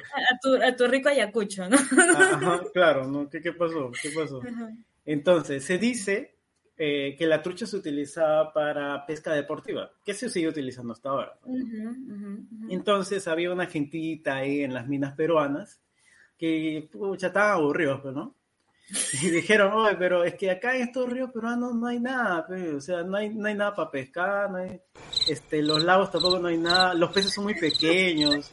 A 0.65 0.77
tu, 0.77 0.87
rico 0.87 1.09
Ayacucho, 1.09 1.69
¿no? 1.69 1.77
Ajá, 1.77 2.63
claro, 2.73 3.07
¿no? 3.07 3.29
¿Qué, 3.29 3.41
qué 3.41 3.53
pasó? 3.53 3.91
¿Qué 4.01 4.11
pasó? 4.11 4.41
Entonces, 5.05 5.65
se 5.65 5.79
dice 5.79 6.37
eh, 6.83 7.15
que 7.15 7.27
la 7.27 7.43
trucha 7.43 7.67
se 7.67 7.77
utilizaba 7.77 8.55
para 8.55 9.05
pesca 9.05 9.35
deportiva, 9.35 9.91
que 10.03 10.15
se 10.15 10.31
sigue 10.31 10.49
utilizando 10.49 10.95
hasta 10.95 11.11
ahora. 11.11 11.39
Entonces 12.71 13.29
había 13.29 13.53
una 13.53 13.67
gentita 13.67 14.37
ahí 14.37 14.63
en 14.63 14.73
las 14.73 14.89
minas 14.89 15.13
peruanas 15.13 15.79
que, 16.39 16.89
pucha, 16.91 17.27
estaban 17.27 17.59
aburridos, 17.59 18.01
pues, 18.01 18.15
¿no? 18.15 18.35
Y 19.23 19.29
dijeron, 19.31 19.75
oye, 19.75 19.95
pero 19.99 20.25
es 20.25 20.37
que 20.37 20.51
acá 20.51 20.75
en 20.75 20.85
estos 20.85 21.07
ríos 21.07 21.31
peruanos 21.31 21.75
no 21.75 21.87
hay 21.87 22.01
nada, 22.01 22.47
pues, 22.47 22.73
o 22.73 22.81
sea, 22.81 23.03
no 23.03 23.19
hay, 23.19 23.29
no 23.29 23.47
hay 23.47 23.55
nada 23.57 23.75
para 23.75 23.91
pescar, 23.91 24.51
no 24.51 24.57
hay, 24.57 24.81
este, 25.29 25.63
los 25.63 25.85
lagos 25.85 26.11
tampoco 26.11 26.39
no 26.39 26.49
hay 26.49 26.57
nada, 26.57 26.95
los 26.95 27.13
peces 27.13 27.35
son 27.35 27.45
muy 27.45 27.61
pequeños, 27.61 28.51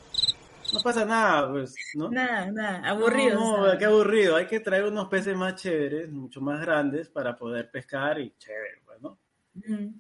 no 0.74 0.80
pasa 0.82 1.06
nada, 1.06 1.52
pues, 1.52 1.76
¿no? 1.96 2.10
Nada, 2.10 2.52
nada, 2.52 2.90
aburrido. 2.90 3.40
No, 3.40 3.68
no 3.68 3.78
qué 3.78 3.86
aburrido, 3.86 4.36
hay 4.36 4.48
que 4.48 4.60
traer 4.60 4.86
unos 4.86 5.08
peces 5.08 5.36
más 5.36 5.56
chéveres, 5.56 6.10
mucho 6.12 6.42
más 6.42 6.60
grandes 6.62 7.10
para 7.10 7.36
poder 7.36 7.70
pescar 7.72 8.20
y 8.20 8.34
chévere, 8.38 8.82
pues, 8.86 9.02
¿no? 9.02 9.18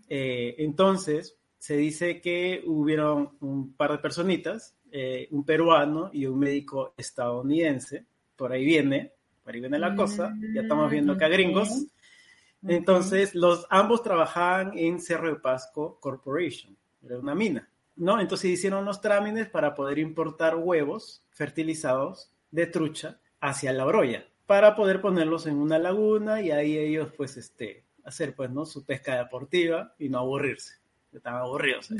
Eh, 0.07 0.55
entonces, 0.59 1.38
se 1.57 1.75
dice 1.75 2.21
que 2.21 2.63
hubieron 2.65 3.38
un 3.41 3.74
par 3.74 3.91
de 3.91 3.97
personitas 3.97 4.77
eh, 4.91 5.27
un 5.31 5.43
peruano 5.43 6.09
y 6.13 6.25
un 6.25 6.39
médico 6.39 6.93
estadounidense. 6.97 8.05
Por 8.36 8.51
ahí 8.51 8.63
viene, 8.63 9.12
por 9.43 9.53
ahí 9.53 9.59
viene 9.59 9.79
la 9.79 9.95
cosa. 9.95 10.33
Ya 10.53 10.62
estamos 10.62 10.89
viendo 10.89 11.13
acá 11.13 11.27
gringos. 11.27 11.86
Entonces, 12.65 13.36
los 13.36 13.67
ambos 13.69 14.01
trabajaban 14.01 14.77
en 14.77 15.00
Cerro 15.00 15.29
de 15.29 15.36
Pasco 15.36 16.00
Corporation, 16.00 16.75
era 17.03 17.19
una 17.19 17.36
mina, 17.36 17.69
¿no? 17.97 18.19
Entonces 18.19 18.51
hicieron 18.51 18.85
los 18.85 19.01
trámites 19.01 19.49
para 19.49 19.73
poder 19.75 19.99
importar 19.99 20.55
huevos 20.55 21.23
fertilizados 21.31 22.31
de 22.51 22.67
trucha 22.67 23.19
hacia 23.41 23.73
la 23.73 23.85
Oroya, 23.85 24.25
para 24.45 24.75
poder 24.75 25.01
ponerlos 25.01 25.45
en 25.47 25.57
una 25.57 25.79
laguna 25.79 26.41
y 26.41 26.51
ahí 26.51 26.77
ellos, 26.77 27.11
pues, 27.15 27.37
este, 27.37 27.83
hacer, 28.03 28.35
pues, 28.35 28.49
¿no? 28.49 28.65
Su 28.65 28.85
pesca 28.85 29.17
deportiva 29.17 29.93
y 29.99 30.09
no 30.09 30.19
aburrirse. 30.19 30.75
Estaban 31.11 31.41
aburridos. 31.41 31.91
¿eh? 31.91 31.95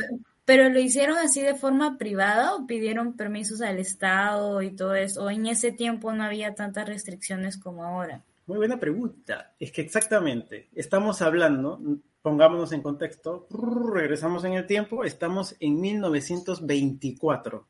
¿Pero 0.46 0.70
lo 0.70 0.80
hicieron 0.80 1.18
así 1.18 1.42
de 1.42 1.56
forma 1.56 1.98
privada 1.98 2.56
o 2.56 2.66
pidieron 2.66 3.18
permisos 3.18 3.62
al 3.62 3.80
Estado 3.80 4.62
y 4.62 4.76
todo 4.76 4.96
eso? 4.96 5.26
¿O 5.26 5.30
en 5.30 5.46
ese 5.48 5.72
tiempo 5.72 6.14
no 6.14 6.24
había 6.24 6.56
tantas 6.56 6.88
restricciones 6.88 7.58
como 7.58 7.84
ahora? 7.84 8.24
Muy 8.46 8.58
buena 8.58 8.80
pregunta. 8.80 9.54
Es 9.60 9.74
que 9.74 9.82
exactamente, 9.82 10.70
estamos 10.74 11.22
hablando, 11.22 11.82
pongámonos 12.28 12.74
en 12.74 12.82
contexto, 12.82 13.48
regresamos 13.94 14.44
en 14.44 14.52
el 14.52 14.68
tiempo, 14.68 15.06
estamos 15.06 15.56
en 15.62 15.80
1924. 15.80 17.66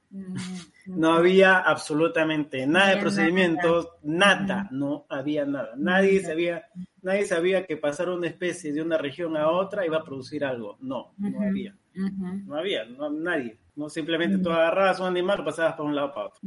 No 0.88 1.14
había 1.14 1.60
absolutamente 1.60 2.66
nada 2.66 2.96
de 2.96 2.98
procedimientos, 2.98 3.90
nada, 4.02 4.68
no 4.72 5.06
había 5.10 5.46
nada. 5.46 5.76
Nadie 5.78 6.24
sabía, 6.24 6.64
nadie 7.04 7.26
sabía 7.26 7.68
que 7.68 7.78
pasar 7.78 8.10
una 8.10 8.26
especie 8.26 8.74
de 8.74 8.82
una 8.82 8.98
región 8.98 9.38
a 9.38 9.52
otra 9.52 9.86
iba 9.86 9.98
a 9.98 10.04
producir 10.04 10.44
algo. 10.44 10.76
No, 10.82 11.14
no 11.20 11.40
había. 11.40 11.76
No 11.94 12.56
había, 12.56 12.86
no, 12.86 13.12
nadie. 13.12 13.60
No 13.76 13.90
simplemente 13.90 14.40
tú 14.40 14.50
agarrabas 14.50 15.00
un 15.00 15.06
animal, 15.06 15.38
lo 15.38 15.46
pasabas 15.46 15.76
por 15.76 15.86
un 15.86 15.96
lado 15.96 16.16
para 16.16 16.28
otro. 16.30 16.40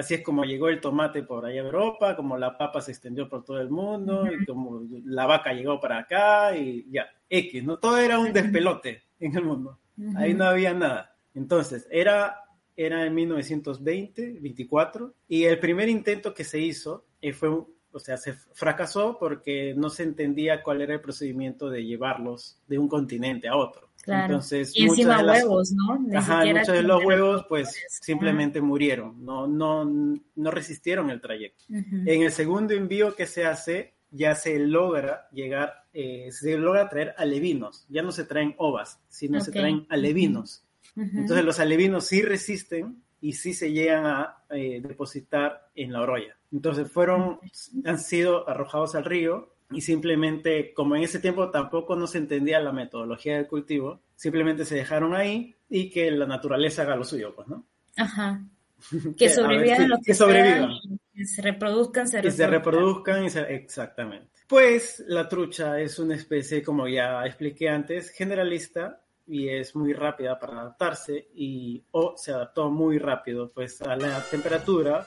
Así 0.00 0.14
es 0.14 0.22
como 0.22 0.44
llegó 0.44 0.70
el 0.70 0.80
tomate 0.80 1.22
por 1.22 1.44
allá 1.44 1.60
a 1.60 1.64
Europa, 1.64 2.16
como 2.16 2.38
la 2.38 2.56
papa 2.56 2.80
se 2.80 2.90
extendió 2.90 3.28
por 3.28 3.44
todo 3.44 3.60
el 3.60 3.68
mundo, 3.68 4.26
y 4.32 4.46
como 4.46 4.82
la 5.04 5.26
vaca 5.26 5.52
llegó 5.52 5.78
para 5.78 5.98
acá, 5.98 6.56
y 6.56 6.86
ya, 6.90 7.06
X, 7.28 7.62
¿no? 7.64 7.78
Todo 7.78 7.98
era 7.98 8.18
un 8.18 8.32
despelote 8.32 9.02
en 9.20 9.36
el 9.36 9.44
mundo. 9.44 9.78
Ahí 10.16 10.32
no 10.32 10.46
había 10.46 10.72
nada. 10.72 11.14
Entonces, 11.34 11.86
era, 11.90 12.44
era 12.76 13.04
en 13.04 13.14
1920, 13.14 14.38
24, 14.40 15.14
y 15.28 15.44
el 15.44 15.58
primer 15.58 15.90
intento 15.90 16.32
que 16.32 16.44
se 16.44 16.58
hizo 16.58 17.04
eh, 17.20 17.34
fue, 17.34 17.50
o 17.50 17.98
sea, 17.98 18.16
se 18.16 18.32
fracasó 18.32 19.18
porque 19.18 19.74
no 19.76 19.90
se 19.90 20.04
entendía 20.04 20.62
cuál 20.62 20.80
era 20.80 20.94
el 20.94 21.02
procedimiento 21.02 21.68
de 21.68 21.84
llevarlos 21.84 22.58
de 22.66 22.78
un 22.78 22.88
continente 22.88 23.48
a 23.48 23.56
otro. 23.56 23.89
Entonces, 24.10 24.72
y 24.74 24.84
encima 24.84 25.22
huevos, 25.22 25.72
¿no? 25.72 26.18
ajá, 26.18 26.44
muchos 26.44 26.74
de 26.74 26.82
los 26.82 27.04
huevos 27.04 27.44
pues 27.48 27.76
simplemente 27.88 28.60
murieron, 28.60 29.24
no, 29.24 29.46
no, 29.46 29.84
no 29.84 30.50
resistieron 30.50 31.10
el 31.10 31.20
trayecto. 31.20 31.64
En 31.68 32.22
el 32.22 32.32
segundo 32.32 32.74
envío 32.74 33.14
que 33.14 33.26
se 33.26 33.44
hace 33.44 33.94
ya 34.10 34.34
se 34.34 34.58
logra 34.58 35.28
llegar, 35.32 35.84
eh, 35.92 36.30
se 36.32 36.58
logra 36.58 36.88
traer 36.88 37.14
alevinos, 37.16 37.86
ya 37.88 38.02
no 38.02 38.12
se 38.12 38.24
traen 38.24 38.54
ovas, 38.58 39.00
sino 39.08 39.40
se 39.40 39.52
traen 39.52 39.86
alevinos. 39.88 40.64
Entonces 40.96 41.44
los 41.44 41.60
alevinos 41.60 42.06
sí 42.06 42.22
resisten 42.22 43.02
y 43.20 43.34
sí 43.34 43.54
se 43.54 43.72
llegan 43.72 44.06
a 44.06 44.44
eh, 44.50 44.80
depositar 44.82 45.70
en 45.74 45.92
la 45.92 46.02
orolla. 46.02 46.36
Entonces 46.52 46.90
fueron, 46.90 47.38
han 47.84 47.98
sido 47.98 48.48
arrojados 48.48 48.94
al 48.94 49.04
río 49.04 49.54
y 49.70 49.80
simplemente, 49.80 50.74
como 50.74 50.96
en 50.96 51.02
ese 51.02 51.20
tiempo 51.20 51.50
tampoco 51.50 51.94
no 51.96 52.06
se 52.06 52.18
entendía 52.18 52.60
la 52.60 52.72
metodología 52.72 53.36
del 53.36 53.46
cultivo, 53.46 54.02
simplemente 54.16 54.64
se 54.64 54.76
dejaron 54.76 55.14
ahí 55.14 55.54
y 55.68 55.90
que 55.90 56.10
la 56.10 56.26
naturaleza 56.26 56.82
haga 56.82 56.96
lo 56.96 57.04
suyo, 57.04 57.34
pues, 57.34 57.48
¿no? 57.48 57.64
Ajá. 57.96 58.42
Que 59.16 59.28
sobrevivan 59.28 59.90
los 59.90 60.00
que, 60.00 60.14
sobrevivan. 60.14 60.70
Que 61.14 61.26
se 61.26 61.42
reproduzcan, 61.42 62.08
se 62.08 62.16
reproduzcan. 62.16 62.32
Y 62.32 62.36
se 62.36 62.46
reproduzcan, 62.46 63.24
y 63.24 63.30
se... 63.30 63.54
exactamente. 63.54 64.30
Pues 64.46 65.04
la 65.06 65.28
trucha 65.28 65.78
es 65.78 65.98
una 65.98 66.16
especie, 66.16 66.62
como 66.62 66.88
ya 66.88 67.24
expliqué 67.26 67.68
antes, 67.68 68.10
generalista 68.10 69.02
y 69.26 69.48
es 69.48 69.76
muy 69.76 69.92
rápida 69.92 70.38
para 70.40 70.60
adaptarse 70.60 71.28
y 71.34 71.84
o 71.92 72.14
se 72.16 72.32
adaptó 72.32 72.68
muy 72.68 72.98
rápido 72.98 73.48
pues 73.54 73.80
a 73.82 73.94
la 73.94 74.20
temperatura 74.28 75.06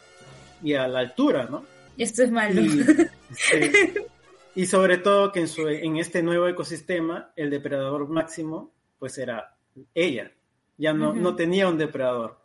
y 0.62 0.76
a 0.76 0.88
la 0.88 1.00
altura, 1.00 1.48
¿no? 1.50 1.66
Esto 1.98 2.24
es 2.24 2.32
malo. 2.32 2.62
Y 2.62 2.86
sobre 4.66 4.98
todo 4.98 5.32
que 5.32 5.42
en, 5.42 5.48
su, 5.48 5.68
en 5.68 5.98
este 5.98 6.22
nuevo 6.22 6.48
ecosistema, 6.48 7.32
el 7.36 7.50
depredador 7.50 8.08
máximo, 8.08 8.72
pues 9.00 9.18
era 9.18 9.56
ella. 9.94 10.32
Ya 10.78 10.94
no, 10.94 11.14
no 11.14 11.36
tenía 11.36 11.68
un 11.68 11.78
depredador. 11.78 12.40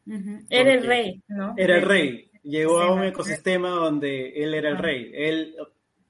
Era 0.48 0.74
el 0.74 0.86
rey, 0.86 1.22
¿no? 1.28 1.54
Era 1.56 1.76
el 1.76 1.82
rey. 1.82 2.30
Llegó 2.42 2.80
a 2.80 2.92
un 2.92 3.04
ecosistema 3.04 3.70
donde 3.70 4.30
él 4.42 4.54
era 4.54 4.70
el 4.70 4.78
rey. 4.78 5.10
Él 5.14 5.56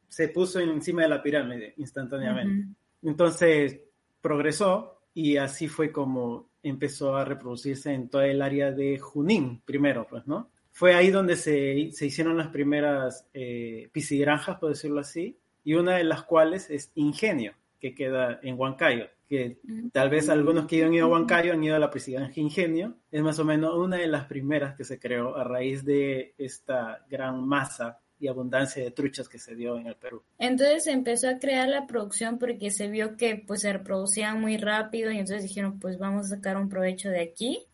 se 0.08 0.28
puso 0.28 0.60
encima 0.60 1.02
de 1.02 1.08
la 1.08 1.22
pirámide 1.22 1.74
instantáneamente. 1.76 2.74
Entonces 3.02 3.80
progresó 4.20 5.02
y 5.14 5.36
así 5.36 5.68
fue 5.68 5.92
como 5.92 6.50
empezó 6.62 7.16
a 7.16 7.24
reproducirse 7.24 7.92
en 7.92 8.08
toda 8.08 8.26
el 8.26 8.42
área 8.42 8.72
de 8.72 8.98
Junín, 8.98 9.62
primero, 9.64 10.06
pues, 10.08 10.26
¿no? 10.26 10.50
Fue 10.72 10.94
ahí 10.94 11.10
donde 11.10 11.36
se, 11.36 11.90
se 11.92 12.06
hicieron 12.06 12.36
las 12.36 12.48
primeras 12.48 13.26
eh, 13.32 13.88
pisigranjas, 13.92 14.58
por 14.58 14.70
decirlo 14.70 15.00
así, 15.00 15.36
y 15.68 15.74
una 15.74 15.96
de 15.96 16.04
las 16.04 16.22
cuales 16.22 16.70
es 16.70 16.92
Ingenio, 16.94 17.52
que 17.78 17.94
queda 17.94 18.40
en 18.42 18.58
Huancayo, 18.58 19.04
que 19.28 19.58
tal 19.92 20.08
vez 20.08 20.30
algunos 20.30 20.64
que 20.64 20.82
han 20.82 20.94
ido 20.94 21.04
a 21.04 21.10
Huancayo 21.10 21.52
han 21.52 21.62
ido 21.62 21.76
a 21.76 21.78
la 21.78 21.90
presidencia 21.90 22.42
Ingenio, 22.42 22.96
es 23.10 23.20
más 23.20 23.38
o 23.38 23.44
menos 23.44 23.76
una 23.76 23.98
de 23.98 24.06
las 24.06 24.24
primeras 24.24 24.74
que 24.74 24.84
se 24.84 24.98
creó 24.98 25.36
a 25.36 25.44
raíz 25.44 25.84
de 25.84 26.34
esta 26.38 27.04
gran 27.10 27.46
masa 27.46 28.00
y 28.18 28.28
abundancia 28.28 28.82
de 28.82 28.92
truchas 28.92 29.28
que 29.28 29.38
se 29.38 29.54
dio 29.54 29.76
en 29.76 29.88
el 29.88 29.96
Perú. 29.96 30.22
Entonces 30.38 30.84
se 30.84 30.92
empezó 30.92 31.28
a 31.28 31.38
crear 31.38 31.68
la 31.68 31.86
producción 31.86 32.38
porque 32.38 32.70
se 32.70 32.88
vio 32.88 33.18
que 33.18 33.36
pues 33.36 33.60
se 33.60 33.70
reproducían 33.70 34.40
muy 34.40 34.56
rápido 34.56 35.10
y 35.10 35.18
entonces 35.18 35.42
dijeron 35.42 35.78
pues 35.78 35.98
vamos 35.98 36.24
a 36.24 36.36
sacar 36.36 36.56
un 36.56 36.70
provecho 36.70 37.10
de 37.10 37.20
aquí 37.20 37.66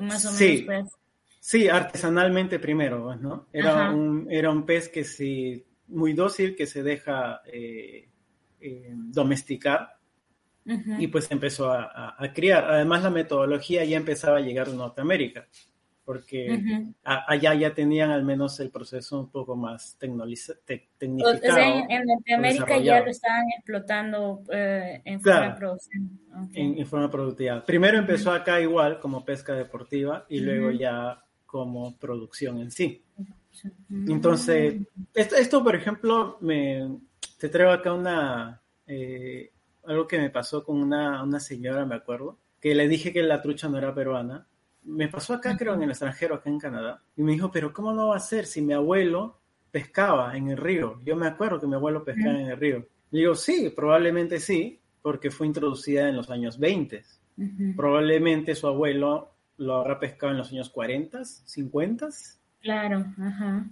más 0.00 0.24
o 0.26 0.30
menos. 0.30 0.62
Pues. 0.64 0.84
Sí, 1.40 1.68
artesanalmente 1.68 2.60
primero, 2.60 3.16
¿no? 3.16 3.48
Era 3.52 3.90
un, 3.90 4.28
era 4.30 4.48
un 4.48 4.64
pez 4.64 4.88
que 4.88 5.02
sí, 5.02 5.66
muy 5.88 6.12
dócil, 6.12 6.56
que 6.56 6.66
se 6.66 6.82
deja 6.82 7.42
eh, 7.46 8.08
eh, 8.60 8.90
domesticar 8.94 9.96
y 10.64 11.08
pues 11.08 11.30
empezó 11.30 11.72
a, 11.72 12.16
criar. 12.32 12.64
Además, 12.70 13.02
la 13.02 13.10
metodología 13.10 13.84
ya 13.84 13.96
empezaba 13.96 14.38
a 14.38 14.40
llegar 14.40 14.68
de 14.68 14.76
Norteamérica, 14.76 15.48
porque 16.04 16.92
allá 17.02 17.54
ya 17.54 17.74
tenían 17.74 18.10
al 18.10 18.24
menos 18.24 18.60
el 18.60 18.70
proceso 18.70 19.18
un 19.18 19.30
poco 19.30 19.56
más 19.56 19.96
tecnificado. 19.98 21.58
en, 21.88 22.06
Norteamérica 22.06 22.78
ya 22.78 23.00
lo 23.00 23.10
estaban 23.10 23.44
explotando 23.56 24.44
eh, 24.52 25.02
en 25.04 25.20
forma 25.20 25.54
productiva. 25.56 26.04
En, 26.54 26.86
forma 26.86 27.10
productiva. 27.10 27.64
Primero 27.64 27.98
empezó 27.98 28.30
acá 28.30 28.60
igual 28.60 29.00
como 29.00 29.24
pesca 29.24 29.54
deportiva 29.54 30.26
y 30.28 30.40
luego 30.40 30.70
ya 30.70 31.24
como 31.44 31.96
producción 31.98 32.60
en 32.60 32.70
sí. 32.70 33.02
Entonces, 33.90 34.80
esto, 35.14 35.62
por 35.62 35.74
ejemplo, 35.74 36.38
me, 36.40 36.98
te 37.38 37.48
traigo 37.48 37.72
acá 37.72 37.92
una, 37.92 38.60
eh, 38.86 39.52
algo 39.84 40.06
que 40.06 40.18
me 40.18 40.30
pasó 40.30 40.64
con 40.64 40.80
una, 40.80 41.22
una, 41.22 41.40
señora, 41.40 41.84
me 41.84 41.96
acuerdo, 41.96 42.38
que 42.60 42.74
le 42.74 42.88
dije 42.88 43.12
que 43.12 43.22
la 43.22 43.42
trucha 43.42 43.68
no 43.68 43.78
era 43.78 43.94
peruana. 43.94 44.46
Me 44.84 45.08
pasó 45.08 45.34
acá, 45.34 45.56
creo, 45.56 45.74
en 45.74 45.82
el 45.82 45.90
extranjero, 45.90 46.34
acá 46.34 46.50
en 46.50 46.58
Canadá, 46.58 47.02
y 47.16 47.22
me 47.22 47.32
dijo, 47.32 47.50
pero 47.52 47.72
¿cómo 47.72 47.92
no 47.92 48.08
va 48.08 48.16
a 48.16 48.20
ser 48.20 48.46
si 48.46 48.62
mi 48.62 48.72
abuelo 48.72 49.38
pescaba 49.70 50.36
en 50.36 50.48
el 50.48 50.56
río? 50.56 51.00
Yo 51.04 51.14
me 51.16 51.26
acuerdo 51.26 51.60
que 51.60 51.66
mi 51.66 51.74
abuelo 51.74 52.04
pescaba 52.04 52.40
en 52.40 52.48
el 52.48 52.56
río. 52.56 52.86
Le 53.10 53.20
digo, 53.20 53.34
sí, 53.34 53.72
probablemente 53.74 54.40
sí, 54.40 54.80
porque 55.02 55.30
fue 55.30 55.46
introducida 55.46 56.08
en 56.08 56.16
los 56.16 56.30
años 56.30 56.58
20. 56.58 57.02
Probablemente 57.76 58.54
su 58.54 58.66
abuelo 58.66 59.32
lo 59.58 59.76
habrá 59.76 59.98
pescado 59.98 60.32
en 60.32 60.38
los 60.38 60.50
años 60.50 60.70
40, 60.70 61.24
50. 61.24 62.08
Claro, 62.62 63.04
ajá. 63.20 63.66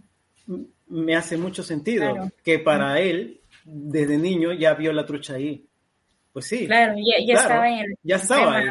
Me 0.88 1.14
hace 1.14 1.36
mucho 1.36 1.62
sentido 1.62 2.30
que 2.42 2.58
para 2.58 3.00
él, 3.00 3.40
desde 3.64 4.18
niño, 4.18 4.52
ya 4.52 4.74
vio 4.74 4.92
la 4.92 5.06
trucha 5.06 5.34
ahí. 5.34 5.66
Pues 6.32 6.46
sí. 6.46 6.66
Claro, 6.66 6.94
ya, 6.96 7.34
estaba 7.34 7.68
en 7.68 7.78
el, 7.78 7.94
ya 8.02 8.16
estaba 8.16 8.56
ahí. 8.56 8.68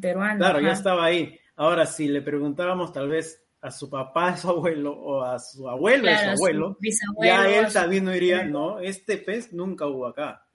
peruano. 0.00 0.38
Claro, 0.38 0.60
ya 0.60 0.72
estaba 0.72 1.04
ahí. 1.04 1.38
Ahora, 1.56 1.86
si 1.86 2.08
le 2.08 2.22
preguntábamos 2.22 2.92
tal 2.92 3.08
vez 3.08 3.44
a 3.60 3.70
su 3.70 3.88
papá, 3.88 4.28
a 4.28 4.36
su 4.36 4.48
abuelo, 4.50 4.92
o 4.92 5.22
a 5.22 5.38
su 5.38 5.68
abuelo, 5.68 6.08
a 6.10 6.18
su 6.18 6.30
abuelo, 6.30 6.78
ya 7.20 7.48
él 7.48 7.72
también 7.72 8.04
no 8.04 8.10
diría, 8.12 8.44
no, 8.44 8.80
este 8.80 9.18
pez 9.18 9.52
nunca 9.52 9.86
hubo 9.86 10.06
acá. 10.06 10.46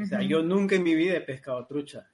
O 0.00 0.04
sea, 0.04 0.22
yo 0.22 0.42
nunca 0.42 0.76
en 0.76 0.82
mi 0.82 0.94
vida 0.94 1.16
he 1.16 1.20
pescado 1.20 1.66
trucha. 1.66 2.08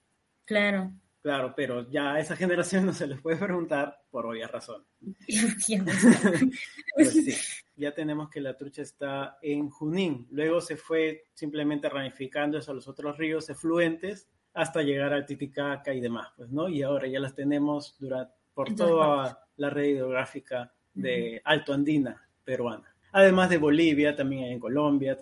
Claro. 0.45 0.93
Claro, 1.25 1.55
pero 1.57 1.91
ya 1.91 2.13
a 2.13 2.21
esa 2.21 2.37
generación 2.37 2.85
no 2.85 2.93
se 2.93 3.07
les 3.07 3.19
puede 3.19 3.39
preguntar 3.39 3.99
por 4.11 4.27
obvia 4.27 4.47
razón. 4.47 4.85
pues 6.95 7.13
sí, 7.13 7.35
ya 7.77 7.95
tenemos 7.95 8.29
que 8.29 8.43
la 8.43 8.55
trucha 8.55 8.83
está 8.83 9.39
en 9.41 9.71
Junín. 9.71 10.27
Luego 10.33 10.61
se 10.61 10.77
fue 10.77 11.29
simplemente 11.33 11.89
ramificando 11.89 12.59
eso 12.59 12.73
a 12.73 12.75
los 12.75 12.87
otros 12.89 13.17
ríos 13.17 13.49
efluentes 13.49 14.29
hasta 14.53 14.83
llegar 14.83 15.15
al 15.15 15.25
Titicaca 15.25 15.95
y 15.95 16.01
demás, 16.01 16.29
pues, 16.37 16.51
¿no? 16.51 16.69
Y 16.69 16.83
ahora 16.83 17.07
ya 17.07 17.21
las 17.21 17.35
tenemos 17.35 17.97
durante, 17.99 18.35
por 18.53 18.75
toda 18.75 19.49
la 19.57 19.71
red 19.71 19.85
hidrográfica 19.85 20.75
de 20.93 21.41
Alto 21.43 21.73
Andina 21.73 22.23
peruana. 22.45 22.95
Además 23.13 23.49
de 23.49 23.57
Bolivia, 23.57 24.15
también 24.15 24.53
en 24.53 24.61
Colombia, 24.61 25.17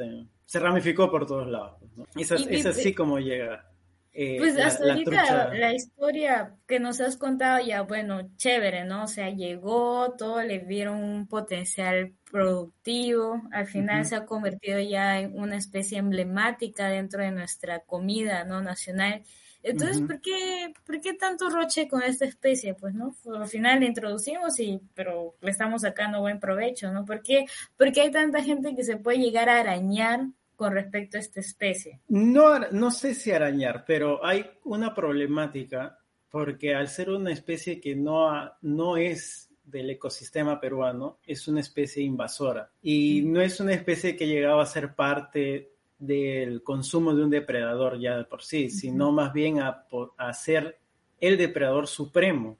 se 0.44 0.58
ramificó 0.58 1.08
por 1.08 1.28
todos 1.28 1.46
lados. 1.46 1.76
Pues, 1.78 1.96
¿no? 1.96 2.50
es 2.50 2.66
así 2.66 2.92
como 2.92 3.20
llega 3.20 3.71
eh, 4.14 4.36
pues 4.38 4.58
hasta 4.58 4.84
ahorita 4.84 5.54
la 5.54 5.72
historia 5.72 6.54
que 6.66 6.78
nos 6.78 7.00
has 7.00 7.16
contado 7.16 7.64
ya, 7.64 7.80
bueno, 7.82 8.30
chévere, 8.36 8.84
¿no? 8.84 9.04
O 9.04 9.06
sea, 9.06 9.30
llegó, 9.30 10.14
todo 10.18 10.42
le 10.42 10.58
vieron 10.58 11.02
un 11.02 11.26
potencial 11.26 12.12
productivo, 12.30 13.42
al 13.52 13.66
final 13.66 14.04
se 14.04 14.16
ha 14.16 14.26
convertido 14.26 14.80
ya 14.80 15.20
en 15.20 15.38
una 15.38 15.56
especie 15.56 15.98
emblemática 15.98 16.88
dentro 16.88 17.22
de 17.22 17.30
nuestra 17.30 17.80
comida, 17.80 18.44
¿no? 18.44 18.60
Nacional. 18.60 19.22
Entonces, 19.62 20.02
¿por, 20.02 20.20
qué, 20.20 20.74
¿por 20.84 21.00
qué 21.00 21.14
tanto 21.14 21.48
roche 21.48 21.88
con 21.88 22.02
esta 22.02 22.24
especie? 22.24 22.74
Pues, 22.74 22.94
¿no? 22.94 23.14
Al 23.34 23.46
final 23.46 23.80
la 23.80 23.86
introducimos 23.86 24.58
y, 24.58 24.80
pero 24.94 25.36
le 25.40 25.50
estamos 25.50 25.82
sacando 25.82 26.20
buen 26.20 26.40
provecho, 26.40 26.92
¿no? 26.92 27.04
¿Por 27.04 27.22
qué, 27.22 27.46
porque 27.78 28.00
hay 28.02 28.10
tanta 28.10 28.42
gente 28.42 28.74
que 28.74 28.82
se 28.82 28.96
puede 28.96 29.18
llegar 29.18 29.48
a 29.48 29.60
arañar 29.60 30.26
con 30.62 30.74
respecto 30.74 31.16
a 31.16 31.20
esta 31.20 31.40
especie? 31.40 31.98
No, 32.06 32.56
no 32.70 32.92
sé 32.92 33.16
si 33.16 33.32
arañar, 33.32 33.84
pero 33.84 34.24
hay 34.24 34.48
una 34.62 34.94
problemática 34.94 35.98
porque 36.30 36.72
al 36.72 36.86
ser 36.86 37.10
una 37.10 37.32
especie 37.32 37.80
que 37.80 37.96
no, 37.96 38.30
no 38.60 38.96
es 38.96 39.50
del 39.64 39.90
ecosistema 39.90 40.60
peruano, 40.60 41.18
es 41.26 41.48
una 41.48 41.58
especie 41.58 42.04
invasora 42.04 42.70
y 42.80 43.22
no 43.22 43.40
es 43.40 43.58
una 43.58 43.74
especie 43.74 44.14
que 44.14 44.28
llegaba 44.28 44.62
a 44.62 44.66
ser 44.66 44.94
parte 44.94 45.72
del 45.98 46.62
consumo 46.62 47.12
de 47.12 47.24
un 47.24 47.30
depredador 47.30 47.98
ya 47.98 48.16
de 48.16 48.24
por 48.24 48.44
sí, 48.44 48.70
sino 48.70 49.10
más 49.10 49.32
bien 49.32 49.58
a, 49.58 49.84
a, 50.16 50.32
ser 50.32 50.78
el 51.18 51.36
depredador 51.38 51.88
supremo 51.88 52.56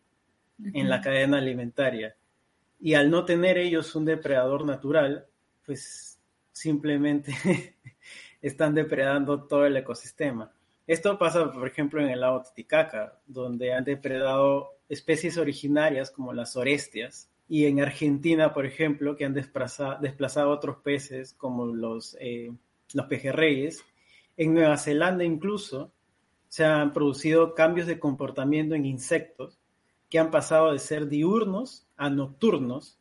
en 0.75 0.91
la 0.91 1.01
cadena 1.01 1.39
alimentaria. 1.39 2.17
Y 2.81 2.95
al 2.95 3.09
no 3.13 3.25
tener 3.25 3.59
ellos 3.59 3.95
un 3.95 4.05
depredador 4.05 4.65
natural, 4.65 5.25
pues 5.65 6.13
simplemente 6.53 7.35
están 8.43 8.75
depredando 8.75 9.45
todo 9.45 9.65
el 9.65 9.77
ecosistema. 9.77 10.53
Esto 10.87 11.17
pasa, 11.17 11.53
por 11.53 11.67
ejemplo, 11.67 12.03
en 12.03 12.09
el 12.09 12.21
lago 12.21 12.43
Titicaca, 12.43 13.21
donde 13.27 13.73
han 13.73 13.85
depredado 13.85 14.71
especies 14.89 15.39
originarias 15.39 16.11
como 16.11 16.33
las 16.33 16.57
orestias, 16.57 17.31
y 17.49 17.67
en 17.67 17.81
Argentina, 17.81 18.53
por 18.53 18.67
ejemplo, 18.67 19.15
que 19.15 19.25
han 19.25 19.35
desplazado, 19.35 20.01
desplazado 20.01 20.51
otros 20.51 20.79
peces 20.79 21.35
como 21.35 21.67
los, 21.67 22.17
eh, 22.21 22.51
los 22.95 23.07
pejerreyes. 23.07 23.85
En 24.37 24.55
Nueva 24.55 24.79
Zelanda 24.79 25.23
incluso 25.23 25.93
se 26.49 26.65
han 26.65 26.93
producido 26.93 27.55
cambios 27.55 27.87
de 27.87 27.99
comportamiento 27.99 28.75
en 28.75 28.87
insectos 28.87 29.59
que 30.09 30.19
han 30.19 30.31
pasado 30.31 30.73
de 30.73 30.79
ser 30.79 31.09
diurnos 31.09 31.87
a 31.97 32.11
nocturnos, 32.11 32.99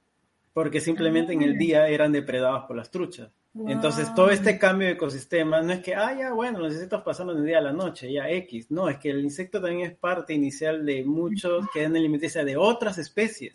porque 0.53 0.81
simplemente 0.81 1.33
en 1.33 1.41
el 1.41 1.55
ah. 1.55 1.57
día 1.57 1.87
eran 1.87 2.11
depredados 2.11 2.65
por 2.65 2.75
las 2.75 2.91
truchas. 2.91 3.31
Entonces, 3.53 4.13
todo 4.15 4.29
este 4.29 4.57
cambio 4.57 4.87
de 4.87 4.93
ecosistema 4.93 5.61
no 5.61 5.73
es 5.73 5.81
que, 5.81 5.93
ah, 5.93 6.15
ya, 6.17 6.31
bueno, 6.31 6.59
los 6.59 6.71
insectos 6.71 7.01
pasaron 7.03 7.35
del 7.35 7.45
día 7.45 7.57
a 7.57 7.61
la 7.61 7.73
noche, 7.73 8.11
ya 8.11 8.29
X. 8.29 8.71
No, 8.71 8.87
es 8.87 8.97
que 8.97 9.09
el 9.09 9.21
insecto 9.21 9.61
también 9.61 9.91
es 9.91 9.97
parte 9.97 10.33
inicial 10.33 10.85
de 10.85 11.03
muchos 11.03 11.65
que 11.73 11.81
dan 11.81 11.95
alimentación 11.95 12.45
de 12.45 12.55
otras 12.55 12.97
especies, 12.97 13.53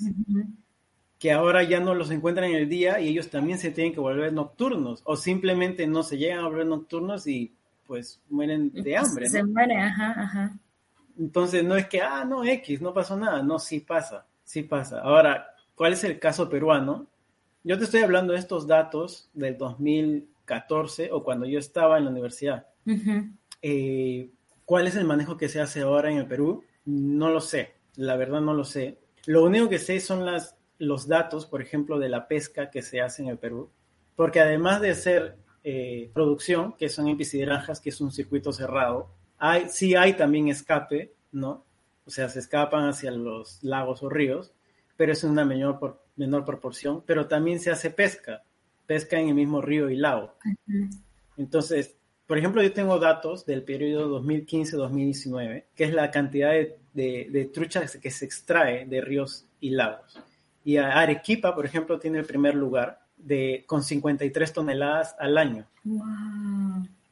que 1.19 1.33
ahora 1.33 1.63
ya 1.63 1.81
no 1.81 1.95
los 1.95 2.11
encuentran 2.11 2.51
en 2.51 2.57
el 2.57 2.69
día 2.69 3.01
y 3.01 3.09
ellos 3.09 3.31
también 3.31 3.59
se 3.59 3.71
tienen 3.71 3.95
que 3.95 4.01
volver 4.01 4.35
nocturnos, 4.35 5.01
o 5.05 5.17
simplemente 5.17 5.87
no 5.87 6.03
se 6.03 6.19
llegan 6.19 6.41
a 6.41 6.49
volver 6.49 6.67
nocturnos 6.67 7.27
y 7.27 7.55
pues 7.87 8.21
mueren 8.29 8.71
de 8.73 8.97
hambre. 8.99 9.31
Se 9.31 9.43
mueren, 9.45 9.79
ajá, 9.79 10.15
ajá. 10.21 10.59
Entonces, 11.19 11.65
no 11.65 11.75
es 11.75 11.87
que, 11.87 12.03
ah, 12.03 12.25
no, 12.25 12.45
X, 12.45 12.83
no 12.83 12.93
pasó 12.93 13.17
nada. 13.17 13.43
No, 13.43 13.59
sí 13.59 13.81
pasa, 13.81 14.27
sí 14.45 14.63
pasa. 14.63 15.01
Ahora, 15.01 15.55
¿cuál 15.75 15.95
es 15.95 16.05
el 16.05 16.19
caso 16.19 16.51
peruano? 16.51 17.07
Yo 17.67 17.77
te 17.77 17.83
estoy 17.83 18.03
hablando 18.03 18.33
de 18.33 18.39
estos 18.39 18.69
datos 18.69 19.29
del 19.35 19.59
2014 19.59 21.11
o 21.11 21.25
cuando 21.25 21.47
yo 21.47 21.59
estaba 21.59 21.99
en 21.99 22.05
la 22.05 22.13
universidad. 22.13 22.69
Eh, 23.61 24.31
¿Cuál 24.65 24.87
es 24.87 24.95
el 24.95 25.05
manejo 25.05 25.37
que 25.37 25.49
se 25.49 25.61
hace 25.61 25.81
ahora 25.81 26.13
en 26.13 26.19
el 26.19 26.29
Perú? 26.29 26.63
No 26.85 27.29
lo 27.29 27.41
sé, 27.41 27.73
la 27.97 28.15
verdad 28.15 28.41
no 28.41 28.55
lo 28.55 28.63
sé. 28.63 29.01
Lo 29.25 29.43
único 29.43 29.69
que 29.69 29.81
sé 29.81 29.99
son 29.99 30.25
las, 30.25 30.57
los 30.79 31.09
datos, 31.09 31.45
por 31.45 31.61
ejemplo, 31.61 31.99
de 31.99 32.09
la 32.09 32.29
pesca 32.29 32.71
que 32.71 32.83
se 32.83 33.01
hace 33.01 33.23
en 33.23 33.31
el 33.31 33.39
Perú, 33.39 33.69
porque 34.15 34.39
además 34.39 34.81
de 34.81 34.95
ser 34.95 35.37
eh, 35.65 36.13
producción, 36.15 36.75
que 36.75 36.89
son 36.89 37.19
granjas, 37.19 37.81
que 37.81 37.89
es 37.89 38.01
un 38.01 38.13
circuito 38.13 38.53
cerrado, 38.53 39.11
hay, 39.39 39.69
sí 39.71 39.97
hay 39.97 40.13
también 40.13 40.47
escape, 40.47 41.15
¿no? 41.33 41.65
O 42.05 42.11
sea, 42.11 42.29
se 42.29 42.39
escapan 42.39 42.89
hacia 42.89 43.11
los 43.11 43.61
lagos 43.65 44.05
o 44.05 44.09
ríos, 44.09 44.53
pero 44.97 45.11
es 45.11 45.25
una 45.25 45.45
menor, 45.45 45.81
menor 46.17 46.45
proporción, 46.45 47.03
pero 47.07 47.27
también 47.27 47.61
se 47.61 47.71
hace 47.71 47.91
pesca, 47.91 48.43
pesca 48.87 49.19
en 49.19 49.29
el 49.29 49.35
mismo 49.35 49.61
río 49.61 49.91
y 49.91 49.97
lago. 49.97 50.35
Entonces, 51.37 51.97
por 52.27 52.39
ejemplo, 52.39 52.63
yo 52.63 52.73
tengo 52.73 52.99
datos 52.99 53.47
del 53.47 53.63
periodo 53.63 54.21
2015-2019, 54.21 55.65
que 55.75 55.85
es 55.85 55.93
la 55.95 56.11
cantidad 56.11 56.51
de, 56.51 56.79
de, 56.93 57.51
truchas 57.53 57.99
que 57.99 58.11
se 58.11 58.25
extrae 58.25 58.87
de 58.87 59.01
ríos 59.01 59.47
y 59.61 59.71
lagos. 59.71 60.19
Y 60.65 60.79
Arequipa, 60.79 61.55
por 61.55 61.67
ejemplo, 61.67 62.01
tiene 62.01 62.19
el 62.19 62.25
primer 62.25 62.55
lugar 62.55 63.01
de, 63.17 63.65
con 63.67 63.85
53 63.85 64.53
toneladas 64.53 65.15
al 65.21 65.39
año. 65.39 65.67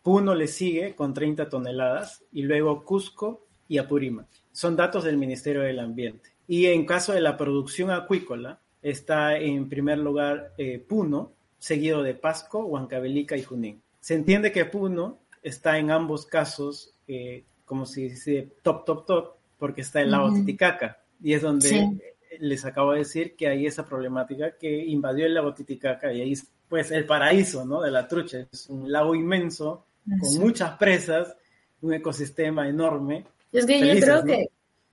Puno 0.03 0.35
le 0.35 0.49
sigue 0.49 0.95
con 0.95 1.15
30 1.15 1.49
toneladas 1.49 2.25
y 2.33 2.43
luego 2.43 2.85
Cusco 2.85 3.47
y 3.69 3.79
Apurímac. 3.79 4.27
Son 4.53 4.75
datos 4.75 5.05
del 5.05 5.17
Ministerio 5.17 5.63
del 5.63 5.79
Ambiente. 5.79 6.31
Y 6.47 6.67
en 6.67 6.85
caso 6.85 7.13
de 7.13 7.21
la 7.21 7.37
producción 7.37 7.91
acuícola, 7.91 8.61
está 8.85 9.39
en 9.39 9.69
primer 9.69 9.99
lugar 9.99 10.53
eh, 10.59 10.79
Puno, 10.79 11.33
seguido 11.59 12.03
de 12.03 12.15
Pasco, 12.15 12.67
Huancavelica 12.67 13.35
y 13.37 13.43
Junín. 13.43 13.83
Se 13.99 14.15
entiende 14.15 14.53
que 14.53 14.67
Puno 14.67 15.21
está 15.43 15.79
en 15.79 15.91
ambos 15.91 16.27
casos, 16.27 16.95
eh, 17.09 17.45
como 17.65 17.87
si 17.87 18.11
dice 18.11 18.51
top, 18.63 18.85
top, 18.85 19.07
top, 19.07 19.35
porque 19.59 19.81
está 19.81 20.03
el 20.03 20.11
lago 20.11 20.35
Titicaca. 20.35 20.99
Y 21.23 21.33
es 21.33 21.41
donde 21.41 22.15
les 22.39 22.65
acabo 22.67 22.93
de 22.93 22.99
decir 22.99 23.35
que 23.37 23.49
hay 23.49 23.67
esa 23.67 23.87
problemática 23.87 24.59
que 24.59 24.85
invadió 24.85 25.25
el 25.25 25.33
lago 25.33 25.55
Titicaca 25.55 26.13
y 26.13 26.21
ahí 26.21 26.33
es 26.33 26.47
pues 26.69 26.91
el 26.91 27.07
paraíso, 27.07 27.65
¿no? 27.65 27.81
De 27.81 27.91
la 27.91 28.07
trucha. 28.07 28.47
Es 28.53 28.69
un 28.69 28.93
lago 28.93 29.15
inmenso 29.15 29.87
con 30.07 30.41
muchas 30.41 30.77
presas, 30.77 31.35
un 31.81 31.95
ecosistema 31.95 32.69
enorme. 32.69 33.25
Es 33.51 33.65
que 33.65 33.81
yo 33.81 33.99
creo 33.99 34.25
que, 34.25 34.49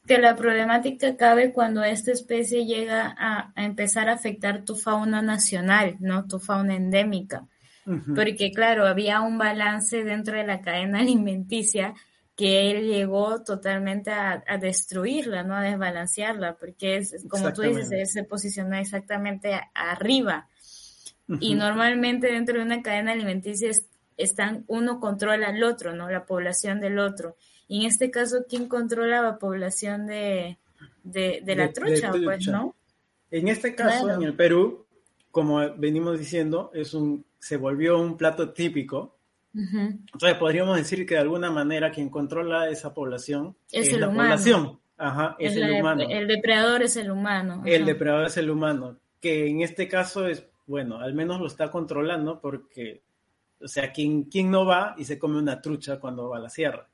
que 0.07 0.17
la 0.17 0.35
problemática 0.35 1.15
cabe 1.15 1.51
cuando 1.51 1.83
esta 1.83 2.11
especie 2.11 2.65
llega 2.65 3.15
a, 3.17 3.53
empezar 3.55 4.09
a 4.09 4.13
afectar 4.13 4.65
tu 4.65 4.75
fauna 4.75 5.21
nacional, 5.21 5.95
¿no? 5.99 6.27
Tu 6.27 6.39
fauna 6.39 6.75
endémica. 6.75 7.47
Porque 8.15 8.51
claro, 8.51 8.87
había 8.87 9.21
un 9.21 9.37
balance 9.37 10.03
dentro 10.03 10.37
de 10.37 10.45
la 10.45 10.61
cadena 10.61 10.99
alimenticia 11.01 11.93
que 12.35 12.71
él 12.71 12.87
llegó 12.87 13.43
totalmente 13.43 14.11
a, 14.11 14.41
destruirla, 14.59 15.43
¿no? 15.43 15.55
A 15.55 15.61
desbalancearla, 15.61 16.55
porque 16.57 16.97
es, 16.97 17.25
como 17.29 17.53
tú 17.53 17.61
dices, 17.61 17.91
él 17.91 18.07
se 18.07 18.23
posiciona 18.23 18.79
exactamente 18.79 19.59
arriba. 19.73 20.47
Y 21.39 21.55
normalmente 21.55 22.31
dentro 22.31 22.57
de 22.57 22.65
una 22.65 22.81
cadena 22.81 23.13
alimenticia 23.13 23.69
están, 24.17 24.65
uno 24.67 24.99
controla 24.99 25.49
al 25.49 25.63
otro, 25.63 25.93
¿no? 25.93 26.09
La 26.09 26.25
población 26.25 26.79
del 26.79 26.99
otro. 26.99 27.37
Y 27.71 27.77
en 27.77 27.88
este 27.88 28.12
caso, 28.12 28.43
¿quién 28.49 28.67
controla 28.67 29.21
la 29.21 29.38
población 29.38 30.05
de, 30.05 30.57
la 31.05 31.71
trucha, 31.71 32.12
pues, 32.12 32.45
no? 32.47 32.75
En 33.31 33.47
este 33.47 33.73
caso, 33.75 34.12
en 34.12 34.23
el 34.23 34.36
Perú, 34.36 34.86
como 35.31 35.73
venimos 35.77 36.19
diciendo, 36.19 36.69
es 36.73 36.93
un, 36.93 37.23
se 37.39 37.55
volvió 37.55 37.97
un 37.97 38.17
plato 38.17 38.49
típico. 38.51 39.15
Entonces 39.53 40.38
podríamos 40.38 40.75
decir 40.75 41.05
que 41.05 41.13
de 41.13 41.21
alguna 41.21 41.49
manera 41.49 41.91
quien 41.91 42.10
controla 42.10 42.67
esa 42.67 42.93
población 42.93 43.55
es, 43.71 43.97
la 43.97 44.10
población. 44.12 44.77
Ajá, 44.97 45.38
es, 45.39 45.55
el 45.55 45.71
humano. 45.71 46.03
El 46.10 46.27
depredador 46.27 46.84
es 46.84 46.97
el 46.97 47.10
humano. 47.10 47.63
El 47.65 47.86
depredador 47.86 48.25
es 48.25 48.36
el 48.36 48.49
humano, 48.49 48.97
que 49.21 49.47
en 49.47 49.62
este 49.62 49.88
caso 49.88 50.27
es, 50.27 50.45
bueno, 50.67 50.99
al 50.99 51.13
menos 51.13 51.39
lo 51.39 51.47
está 51.47 51.71
controlando 51.71 52.41
porque, 52.41 53.01
o 53.62 53.67
sea, 53.69 53.93
¿quién, 53.93 54.23
quién 54.23 54.51
no 54.51 54.65
va 54.65 54.93
y 54.97 55.05
se 55.05 55.17
come 55.17 55.38
una 55.38 55.62
trucha 55.62 56.01
cuando 56.01 56.27
va 56.27 56.36
a 56.36 56.41
la 56.41 56.49
sierra? 56.49 56.90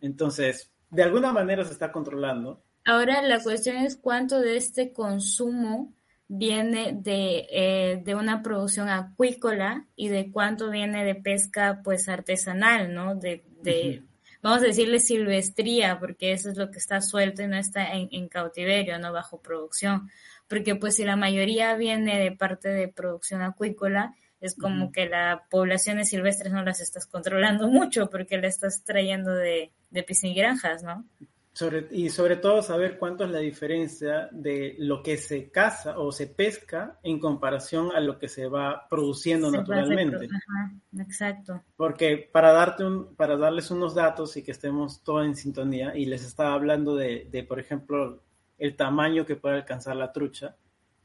Entonces, 0.00 0.72
de 0.90 1.02
alguna 1.02 1.32
manera 1.32 1.64
se 1.64 1.72
está 1.72 1.90
controlando. 1.92 2.62
Ahora 2.84 3.22
la 3.22 3.42
cuestión 3.42 3.76
es 3.76 3.96
cuánto 3.96 4.40
de 4.40 4.56
este 4.56 4.92
consumo 4.92 5.94
viene 6.32 6.92
de, 6.92 7.46
eh, 7.50 8.02
de, 8.04 8.14
una 8.14 8.42
producción 8.42 8.88
acuícola 8.88 9.86
y 9.96 10.08
de 10.08 10.30
cuánto 10.30 10.70
viene 10.70 11.04
de 11.04 11.16
pesca 11.16 11.80
pues 11.82 12.08
artesanal, 12.08 12.94
¿no? 12.94 13.16
De, 13.16 13.44
de 13.62 14.04
vamos 14.42 14.62
a 14.62 14.66
decirle 14.66 15.00
silvestría, 15.00 15.98
porque 15.98 16.32
eso 16.32 16.50
es 16.50 16.56
lo 16.56 16.70
que 16.70 16.78
está 16.78 17.00
suelto 17.00 17.42
y 17.42 17.48
no 17.48 17.56
está 17.56 17.92
en, 17.92 18.08
en, 18.12 18.28
cautiverio, 18.28 18.98
no 18.98 19.12
bajo 19.12 19.42
producción. 19.42 20.08
Porque 20.48 20.76
pues 20.76 20.96
si 20.96 21.04
la 21.04 21.16
mayoría 21.16 21.74
viene 21.74 22.18
de 22.18 22.32
parte 22.32 22.68
de 22.68 22.88
producción 22.88 23.42
acuícola, 23.42 24.14
es 24.40 24.54
como 24.54 24.90
que 24.90 25.06
las 25.06 25.40
poblaciones 25.50 26.08
silvestres 26.08 26.52
no 26.52 26.62
las 26.62 26.80
estás 26.80 27.06
controlando 27.06 27.68
mucho 27.68 28.08
porque 28.08 28.38
la 28.38 28.48
estás 28.48 28.82
trayendo 28.84 29.34
de, 29.34 29.72
de 29.90 30.02
piscigranjas, 30.02 30.82
¿no? 30.82 31.04
Sobre, 31.52 31.88
y 31.90 32.10
sobre 32.10 32.36
todo 32.36 32.62
saber 32.62 32.96
cuánto 32.96 33.24
es 33.24 33.30
la 33.30 33.40
diferencia 33.40 34.28
de 34.30 34.76
lo 34.78 35.02
que 35.02 35.16
se 35.16 35.50
caza 35.50 35.98
o 35.98 36.12
se 36.12 36.28
pesca 36.28 36.98
en 37.02 37.18
comparación 37.18 37.90
a 37.94 37.98
lo 37.98 38.20
que 38.20 38.28
se 38.28 38.46
va 38.46 38.86
produciendo 38.88 39.50
naturalmente. 39.50 40.26
Ajá, 40.26 40.72
exacto. 40.96 41.60
Porque 41.76 42.30
para 42.32 42.52
darte 42.52 42.84
un, 42.84 43.16
para 43.16 43.36
darles 43.36 43.70
unos 43.72 43.96
datos 43.96 44.36
y 44.36 44.44
que 44.44 44.52
estemos 44.52 45.02
todos 45.02 45.26
en 45.26 45.34
sintonía, 45.34 45.94
y 45.96 46.06
les 46.06 46.24
estaba 46.24 46.54
hablando 46.54 46.94
de, 46.94 47.26
de 47.30 47.42
por 47.42 47.58
ejemplo, 47.58 48.22
el 48.56 48.76
tamaño 48.76 49.26
que 49.26 49.34
puede 49.34 49.56
alcanzar 49.56 49.96
la 49.96 50.12
trucha 50.12 50.56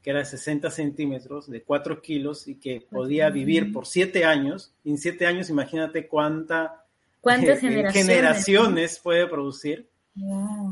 que 0.06 0.10
era 0.10 0.20
de 0.20 0.26
60 0.26 0.70
centímetros, 0.70 1.50
de 1.50 1.64
4 1.64 2.00
kilos 2.00 2.46
y 2.46 2.60
que 2.60 2.80
podía 2.80 3.28
vivir 3.28 3.72
por 3.72 3.88
7 3.88 4.24
años. 4.24 4.72
En 4.84 4.98
7 4.98 5.26
años, 5.26 5.50
imagínate 5.50 6.06
cuánta, 6.06 6.84
¿Cuántas 7.20 7.60
eh, 7.64 7.80
eh, 7.80 7.90
generaciones, 7.90 9.00
puede 9.00 9.26
producir. 9.26 9.88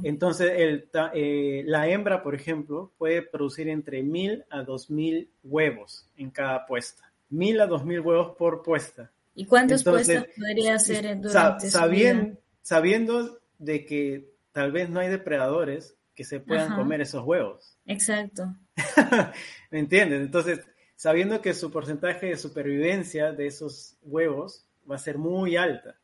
Entonces, 0.05 0.53
el, 0.55 0.89
eh, 1.15 1.65
la 1.67 1.89
hembra, 1.89 2.23
por 2.23 2.37
ejemplo, 2.37 2.93
puede 2.97 3.23
producir 3.23 3.69
entre 3.69 4.05
1000 4.05 4.45
a 4.51 4.63
2000 4.63 5.29
huevos 5.43 6.09
en 6.17 6.31
cada 6.31 6.65
puesta. 6.65 7.11
1000 7.31 7.61
a 7.63 7.67
2000 7.67 8.01
huevos 8.03 8.37
por 8.39 8.63
puesta. 8.63 9.11
¿Y 9.35 9.47
cuántas 9.47 9.83
puestas 9.83 10.27
podría 10.39 10.77
hacer 10.77 11.21
durante 11.21 11.71
sabiendo, 11.71 12.39
sabiendo 12.63 13.41
de 13.59 13.85
que 13.85 14.31
tal 14.53 14.71
vez 14.71 14.89
no 14.91 15.01
hay 15.01 15.09
depredadores 15.09 15.97
que 16.15 16.23
se 16.23 16.39
puedan 16.39 16.77
comer 16.77 17.01
esos 17.01 17.25
huevos. 17.25 17.77
Exacto. 17.87 18.55
¿Me 19.71 19.79
entiendes? 19.79 20.21
Entonces, 20.23 20.61
sabiendo 20.97 21.41
que 21.41 21.55
su 21.55 21.71
porcentaje 21.71 22.27
de 22.27 22.37
supervivencia 22.37 23.33
de 23.33 23.47
esos 23.47 23.97
huevos 24.03 24.67
va 24.91 24.97
a 24.97 24.99
ser 24.99 25.19
muy 25.19 25.57
alta. 25.57 25.97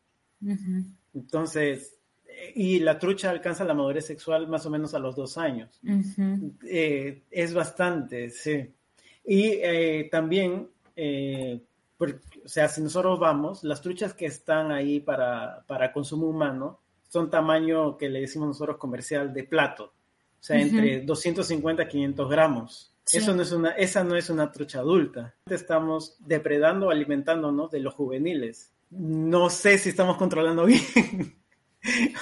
Entonces, 1.14 2.00
y 2.54 2.80
la 2.80 2.98
trucha 2.98 3.30
alcanza 3.30 3.64
la 3.64 3.74
madurez 3.74 4.06
sexual 4.06 4.48
más 4.48 4.64
o 4.66 4.70
menos 4.70 4.94
a 4.94 4.98
los 4.98 5.16
dos 5.16 5.36
años. 5.38 5.80
Eh, 6.64 7.22
es 7.30 7.54
bastante, 7.54 8.30
sí. 8.30 8.72
Y 9.24 9.48
eh, 9.62 10.08
también, 10.10 10.68
eh, 10.96 11.60
o 11.98 12.48
sea, 12.48 12.68
si 12.68 12.80
nosotros 12.80 13.18
vamos, 13.18 13.62
las 13.64 13.80
truchas 13.80 14.14
que 14.14 14.26
están 14.26 14.72
ahí 14.72 15.00
para, 15.00 15.64
para 15.66 15.92
consumo 15.92 16.26
humano 16.26 16.80
son 17.08 17.28
tamaño 17.28 17.96
que 17.96 18.08
le 18.08 18.20
decimos 18.20 18.48
nosotros 18.48 18.78
comercial 18.78 19.32
de 19.34 19.44
plato. 19.44 19.92
O 20.40 20.42
sea, 20.42 20.58
entre 20.58 21.02
250 21.02 21.82
y 21.82 21.88
500 21.88 22.30
gramos. 22.30 22.94
Eso 23.12 23.34
no 23.34 23.42
es 23.42 23.52
una, 23.52 23.70
esa 23.72 24.04
no 24.04 24.16
es 24.16 24.30
una 24.30 24.50
trucha 24.52 24.78
adulta. 24.78 25.34
Estamos 25.46 26.16
depredando 26.20 26.90
alimentándonos 26.90 27.70
de 27.70 27.80
los 27.80 27.94
juveniles. 27.94 28.72
No 28.90 29.50
sé 29.50 29.78
si 29.78 29.90
estamos 29.90 30.16
controlando 30.16 30.64
bien. 30.66 30.82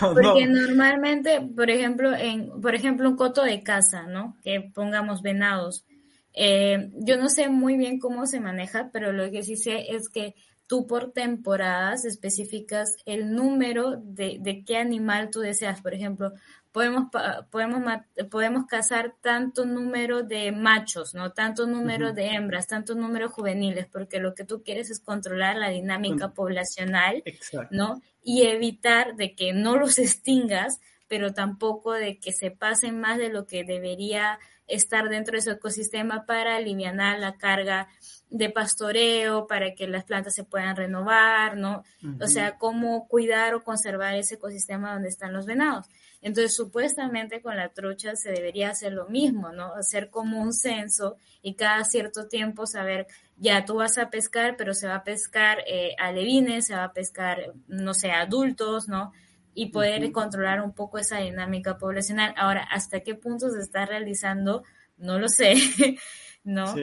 Porque 0.01 0.47
normalmente, 0.47 1.41
por 1.41 1.71
ejemplo, 1.71 2.15
en, 2.15 2.61
por 2.61 2.75
ejemplo, 2.75 3.09
un 3.09 3.17
coto 3.17 3.43
de 3.43 3.63
casa, 3.63 4.07
¿no? 4.07 4.37
Que 4.43 4.61
pongamos 4.75 5.23
venados. 5.23 5.85
Eh, 6.33 6.91
yo 6.95 7.17
no 7.17 7.29
sé 7.29 7.49
muy 7.49 7.77
bien 7.77 7.99
cómo 7.99 8.27
se 8.27 8.41
maneja, 8.41 8.91
pero 8.93 9.13
lo 9.13 9.31
que 9.31 9.43
sí 9.43 9.57
sé 9.57 9.95
es 9.95 10.09
que 10.09 10.35
tú 10.69 10.87
por 10.87 11.13
temporadas 11.13 12.05
especificas 12.05 12.95
el 13.07 13.35
número 13.35 13.97
de, 13.97 14.39
de 14.41 14.65
qué 14.65 14.77
animal 14.77 15.31
tú 15.31 15.41
deseas. 15.41 15.81
Por 15.81 15.95
ejemplo, 15.95 16.33
podemos, 16.73 17.09
podemos, 17.51 17.83
podemos 18.31 18.67
cazar 18.67 19.15
tanto 19.21 19.65
número 19.65 20.23
de 20.23 20.53
machos, 20.53 21.15
¿no? 21.15 21.33
Tanto 21.33 21.67
número 21.67 22.13
de 22.13 22.29
hembras, 22.29 22.67
tanto 22.67 22.95
número 22.95 23.29
juveniles, 23.29 23.87
porque 23.87 24.19
lo 24.19 24.35
que 24.35 24.45
tú 24.45 24.63
quieres 24.63 24.91
es 24.91 25.01
controlar 25.01 25.57
la 25.57 25.71
dinámica 25.71 26.33
poblacional, 26.33 27.23
¿no? 27.71 28.03
Y 28.23 28.43
evitar 28.43 29.17
de 29.17 29.35
que 29.35 29.53
no 29.53 29.77
los 29.77 29.99
extingas, 29.99 30.81
pero 31.09 31.33
tampoco 31.33 31.93
de 31.93 32.19
que 32.19 32.33
se 32.33 32.51
pasen 32.51 33.01
más 33.01 33.19
de 33.19 33.31
lo 33.31 33.47
que 33.47 33.65
debería 33.65 34.39
estar 34.67 35.09
dentro 35.09 35.35
de 35.35 35.43
su 35.43 35.51
ecosistema 35.51 36.27
para 36.27 36.57
aliviar 36.57 36.95
la 36.95 37.37
carga 37.39 37.89
de 38.31 38.51
pastoreo, 38.51 39.47
para 39.47 39.75
que 39.75 39.87
las 39.87 40.05
plantas 40.05 40.35
se 40.35 40.45
puedan 40.45 40.77
renovar, 40.77 41.57
¿no? 41.57 41.83
O 42.21 42.27
sea, 42.27 42.59
cómo 42.59 43.09
cuidar 43.09 43.55
o 43.55 43.65
conservar 43.65 44.15
ese 44.15 44.35
ecosistema 44.35 44.93
donde 44.93 45.09
están 45.09 45.33
los 45.33 45.47
venados. 45.47 45.87
Entonces, 46.21 46.55
supuestamente 46.55 47.41
con 47.41 47.57
la 47.57 47.71
trucha 47.71 48.17
se 48.17 48.31
debería 48.31 48.71
hacer 48.71 48.93
lo 48.93 49.09
mismo, 49.09 49.53
¿no? 49.53 49.75
Hacer 49.75 50.11
como 50.11 50.43
un 50.43 50.53
censo 50.53 51.17
y 51.43 51.55
cada 51.55 51.85
cierto 51.85 52.27
tiempo 52.27 52.67
saber, 52.67 53.07
ya 53.37 53.65
tú 53.65 53.77
vas 53.77 53.99
a 53.99 54.11
pescar, 54.11 54.57
pero 54.57 54.75
se 54.75 54.89
va 54.89 54.97
a 54.97 55.05
pescar 55.05 55.59
eh, 55.67 55.95
alevines, 55.99 56.67
se 56.67 56.75
va 56.75 56.85
a 56.85 56.93
pescar, 56.93 57.55
no 57.69 57.95
sé, 57.95 58.11
adultos, 58.11 58.89
¿no? 58.89 59.13
Y 59.55 59.67
poder 59.71 60.13
controlar 60.13 60.61
un 60.61 60.73
poco 60.73 60.99
esa 60.99 61.19
dinámica 61.19 61.79
poblacional. 61.79 62.35
Ahora, 62.37 62.63
¿hasta 62.71 63.01
qué 63.01 63.15
punto 63.15 63.49
se 63.51 63.61
está 63.61 63.87
realizando? 63.87 64.65
No 64.99 65.19
lo 65.19 65.29
sé, 65.29 65.55
¿no? 66.45 66.75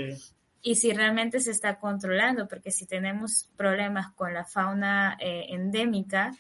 Y 0.68 0.76
si 0.76 0.92
realmente 0.94 1.40
se 1.40 1.52
está 1.52 1.80
controlando, 1.80 2.48
porque 2.48 2.72
si 2.72 2.88
tenemos 2.88 3.48
problemas 3.56 4.12
con 4.14 4.34
la 4.34 4.46
fauna 4.46 5.16
eh, 5.22 5.46
endémica, 5.50 6.32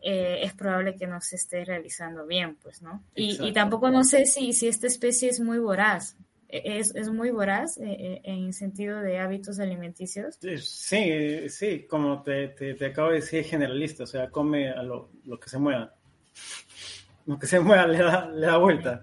eh, 0.00 0.40
es 0.42 0.54
probable 0.54 0.96
que 0.96 1.06
no 1.06 1.20
se 1.20 1.36
esté 1.36 1.66
realizando 1.66 2.26
bien, 2.26 2.56
pues, 2.62 2.80
¿no? 2.80 3.02
Y, 3.14 3.52
tampoco 3.52 3.90
no 3.90 4.02
sé 4.04 4.24
si, 4.24 4.54
si 4.54 4.68
esta 4.68 4.86
especie 4.86 5.28
es 5.28 5.38
muy 5.38 5.58
voraz. 5.58 6.16
E, 6.48 6.78
¿Es, 6.78 6.94
es 6.94 7.10
muy 7.10 7.30
voraz 7.30 7.76
eh, 7.76 7.84
eh, 7.88 8.20
en 8.24 8.54
sentido 8.54 9.00
de 9.00 9.18
hábitos 9.18 9.58
alimenticios? 9.60 10.38
Sí, 10.40 11.48
sí, 11.50 11.86
como 11.86 12.22
te, 12.22 12.48
te, 12.48 12.86
acabo 12.86 13.08
de 13.08 13.16
decir, 13.16 13.44
generalista, 13.44 14.04
o 14.04 14.06
sea, 14.06 14.30
come 14.30 14.70
a 14.70 14.82
lo, 14.82 15.10
lo, 15.26 15.38
que 15.38 15.50
se 15.50 15.58
mueva. 15.58 15.94
Lo 17.26 17.38
que 17.38 17.46
se 17.46 17.60
mueva 17.60 17.86
le 17.86 17.98
da, 17.98 18.30
le 18.30 18.46
da 18.46 18.56
vuelta. 18.56 19.02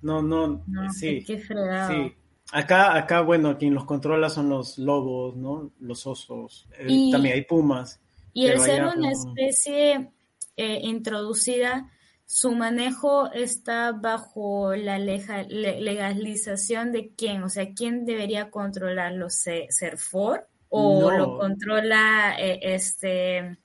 No, 0.00 0.22
no, 0.22 0.64
sí. 0.90 1.22
Qué 1.26 1.38
fregado. 1.38 1.92
Sí. 1.92 2.14
Acá, 2.54 2.94
acá, 2.94 3.22
bueno, 3.22 3.56
quien 3.56 3.72
los 3.72 3.86
controla 3.86 4.28
son 4.28 4.50
los 4.50 4.76
lobos, 4.76 5.34
¿no? 5.36 5.72
Los 5.80 6.06
osos. 6.06 6.68
también 7.10 7.34
hay 7.34 7.44
pumas. 7.44 7.98
Y 8.34 8.46
el 8.46 8.60
ser 8.60 8.84
una 8.84 9.10
especie 9.10 10.10
eh, 10.56 10.80
introducida, 10.82 11.90
su 12.26 12.52
manejo 12.52 13.32
está 13.32 13.92
bajo 13.92 14.74
la 14.76 14.98
legalización 14.98 16.92
de 16.92 17.12
quién, 17.16 17.42
o 17.42 17.48
sea, 17.48 17.72
quién 17.72 18.04
debería 18.04 18.50
controlarlo, 18.50 19.28
¿Serfor? 19.30 20.46
¿O 20.68 21.10
lo 21.10 21.38
controla 21.38 22.36
eh, 22.38 22.58
este 22.62 23.58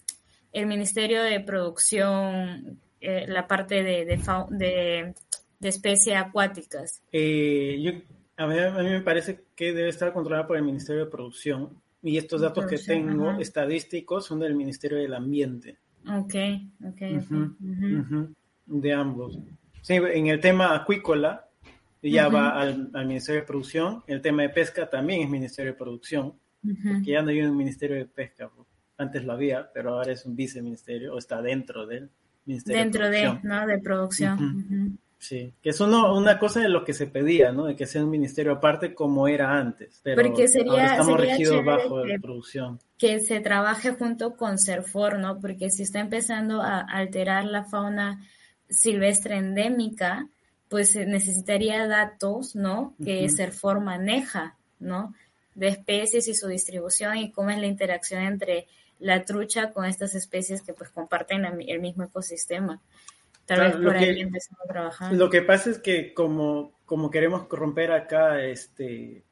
el 0.53 0.65
Ministerio 0.65 1.23
de 1.23 1.41
Producción, 1.41 2.79
eh, 3.01 3.25
la 3.27 3.47
parte 3.47 3.83
de, 3.83 4.05
de, 4.05 5.13
de, 5.59 5.69
especies 5.69 6.15
acuáticas? 6.17 7.01
Eh, 7.11 8.03
a, 8.37 8.47
mí, 8.47 8.59
a, 8.59 8.71
mí, 8.71 8.89
me 8.89 9.01
parece 9.01 9.45
que 9.55 9.73
debe 9.73 9.89
estar 9.89 10.13
controlada 10.13 10.47
por 10.47 10.57
el 10.57 10.63
Ministerio 10.63 11.05
de 11.05 11.11
Producción 11.11 11.69
y 12.01 12.17
estos 12.17 12.41
datos 12.41 12.65
que 12.65 12.77
tengo 12.77 13.31
estadísticos 13.39 14.25
son 14.25 14.39
del 14.39 14.55
Ministerio 14.55 14.99
del 14.99 15.13
Ambiente. 15.13 15.77
Ok, 16.07 16.35
ok. 16.85 17.01
De 18.65 18.93
ambos. 18.93 19.39
Sí, 19.81 19.95
en 19.95 20.27
el 20.27 20.39
tema 20.39 20.75
acuícola 20.75 21.47
ya 22.01 22.29
va 22.29 22.61
al, 22.61 22.91
Ministerio 23.05 23.41
de 23.41 23.47
Producción. 23.47 24.03
El 24.07 24.21
tema 24.21 24.43
de 24.43 24.49
pesca 24.49 24.89
también 24.89 25.21
es 25.21 25.29
Ministerio 25.29 25.71
de 25.71 25.77
Producción, 25.77 26.33
porque 26.61 27.11
ya 27.11 27.21
no 27.21 27.29
hay 27.29 27.41
un 27.41 27.57
Ministerio 27.57 27.95
de 27.95 28.05
Pesca. 28.05 28.49
Antes 28.97 29.25
lo 29.25 29.33
había, 29.33 29.69
pero 29.73 29.95
ahora 29.95 30.11
es 30.11 30.25
un 30.25 30.35
viceministerio 30.35 31.13
o 31.13 31.17
está 31.17 31.41
dentro 31.41 31.85
del 31.85 32.09
Ministerio 32.45 32.83
dentro 32.83 33.09
de 33.09 33.19
Producción. 33.19 33.41
Dentro 33.41 33.41
de, 33.41 33.59
¿no? 33.59 33.67
De 33.67 33.79
producción. 33.79 34.99
Sí, 35.19 35.51
que 35.63 35.71
es 35.71 35.79
una 35.81 36.37
cosa 36.37 36.59
de 36.59 36.69
lo 36.69 36.85
que 36.85 36.93
se 36.93 37.07
pedía, 37.07 37.51
¿no? 37.51 37.65
De 37.65 37.75
que 37.75 37.87
sea 37.87 38.03
un 38.03 38.09
ministerio 38.11 38.53
aparte 38.53 38.93
como 38.93 39.27
era 39.27 39.57
antes. 39.57 39.99
Pero 40.03 40.21
Porque 40.21 40.47
sería, 40.47 40.71
ahora 40.71 40.91
estamos 40.91 41.19
regidos 41.19 41.65
bajo 41.65 42.01
de 42.03 42.19
producción. 42.19 42.79
Que 42.97 43.19
se 43.19 43.39
trabaje 43.39 43.91
junto 43.91 44.35
con 44.35 44.59
CERFOR, 44.59 45.17
¿no? 45.17 45.39
Porque 45.39 45.71
si 45.71 45.83
está 45.83 45.99
empezando 45.99 46.61
a 46.61 46.81
alterar 46.81 47.45
la 47.45 47.63
fauna 47.63 48.27
silvestre 48.69 49.37
endémica, 49.37 50.27
pues 50.69 50.95
necesitaría 50.95 51.87
datos, 51.87 52.55
¿no? 52.55 52.93
Que 53.03 53.27
CERFOR 53.29 53.79
maneja, 53.79 54.55
¿no? 54.79 55.15
De 55.55 55.69
especies 55.69 56.27
y 56.27 56.35
su 56.35 56.47
distribución 56.47 57.17
y 57.17 57.31
cómo 57.31 57.49
es 57.49 57.57
la 57.57 57.65
interacción 57.65 58.21
entre 58.21 58.67
la 58.99 59.25
trucha 59.25 59.73
con 59.73 59.85
estas 59.85 60.13
especies 60.13 60.61
que 60.61 60.73
pues 60.73 60.91
comparten 60.91 61.45
el 61.45 61.79
mismo 61.79 62.03
ecosistema. 62.03 62.81
Tal 63.47 63.61
vez 63.61 63.75
por 63.77 63.95
ahí 63.95 64.21
empezamos 64.21 64.61
a 64.65 64.67
trabajar. 64.67 65.13
Lo 65.13 65.29
que 65.29 65.41
pasa 65.41 65.69
es 65.69 65.79
que 65.79 66.13
como, 66.13 66.73
como 66.85 67.09
queremos 67.09 67.47
romper 67.49 67.91
acá 67.91 68.43
este, 68.43 69.23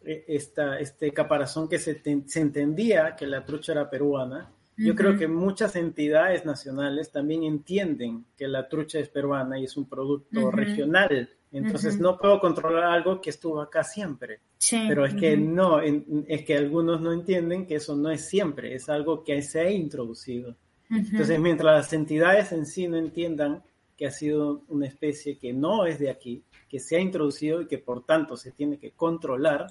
e, 0.00 0.24
esta, 0.26 0.80
este 0.80 1.12
caparazón 1.12 1.68
que 1.68 1.78
se, 1.78 2.00
se 2.26 2.40
entendía 2.40 3.14
que 3.14 3.26
la 3.26 3.44
trucha 3.44 3.72
era 3.72 3.90
peruana, 3.90 4.50
yo 4.76 4.94
creo 4.94 5.16
que 5.16 5.28
muchas 5.28 5.76
entidades 5.76 6.44
nacionales 6.44 7.12
también 7.12 7.44
entienden 7.44 8.24
que 8.36 8.48
la 8.48 8.68
trucha 8.68 8.98
es 8.98 9.08
peruana 9.08 9.58
y 9.58 9.64
es 9.64 9.76
un 9.76 9.88
producto 9.88 10.50
regional. 10.50 11.28
Entonces 11.52 12.00
no 12.00 12.18
puedo 12.18 12.40
controlar 12.40 12.84
algo 12.84 13.20
que 13.20 13.30
estuvo 13.30 13.60
acá 13.60 13.84
siempre. 13.84 14.40
Pero 14.88 15.04
es 15.04 15.14
que 15.14 15.36
no, 15.36 15.80
es 15.80 16.44
que 16.44 16.56
algunos 16.56 17.00
no 17.00 17.12
entienden 17.12 17.66
que 17.66 17.76
eso 17.76 17.94
no 17.94 18.10
es 18.10 18.26
siempre, 18.26 18.74
es 18.74 18.88
algo 18.88 19.22
que 19.22 19.42
se 19.42 19.60
ha 19.60 19.70
introducido. 19.70 20.56
Entonces, 20.94 21.40
mientras 21.40 21.76
las 21.76 21.92
entidades 21.92 22.52
en 22.52 22.66
sí 22.66 22.86
no 22.86 22.96
entiendan 22.96 23.62
que 23.96 24.06
ha 24.06 24.10
sido 24.10 24.62
una 24.68 24.86
especie 24.86 25.38
que 25.38 25.52
no 25.52 25.86
es 25.86 25.98
de 25.98 26.10
aquí, 26.10 26.42
que 26.68 26.80
se 26.80 26.96
ha 26.96 27.00
introducido 27.00 27.62
y 27.62 27.66
que 27.66 27.78
por 27.78 28.04
tanto 28.04 28.36
se 28.36 28.52
tiene 28.52 28.78
que 28.78 28.92
controlar, 28.92 29.66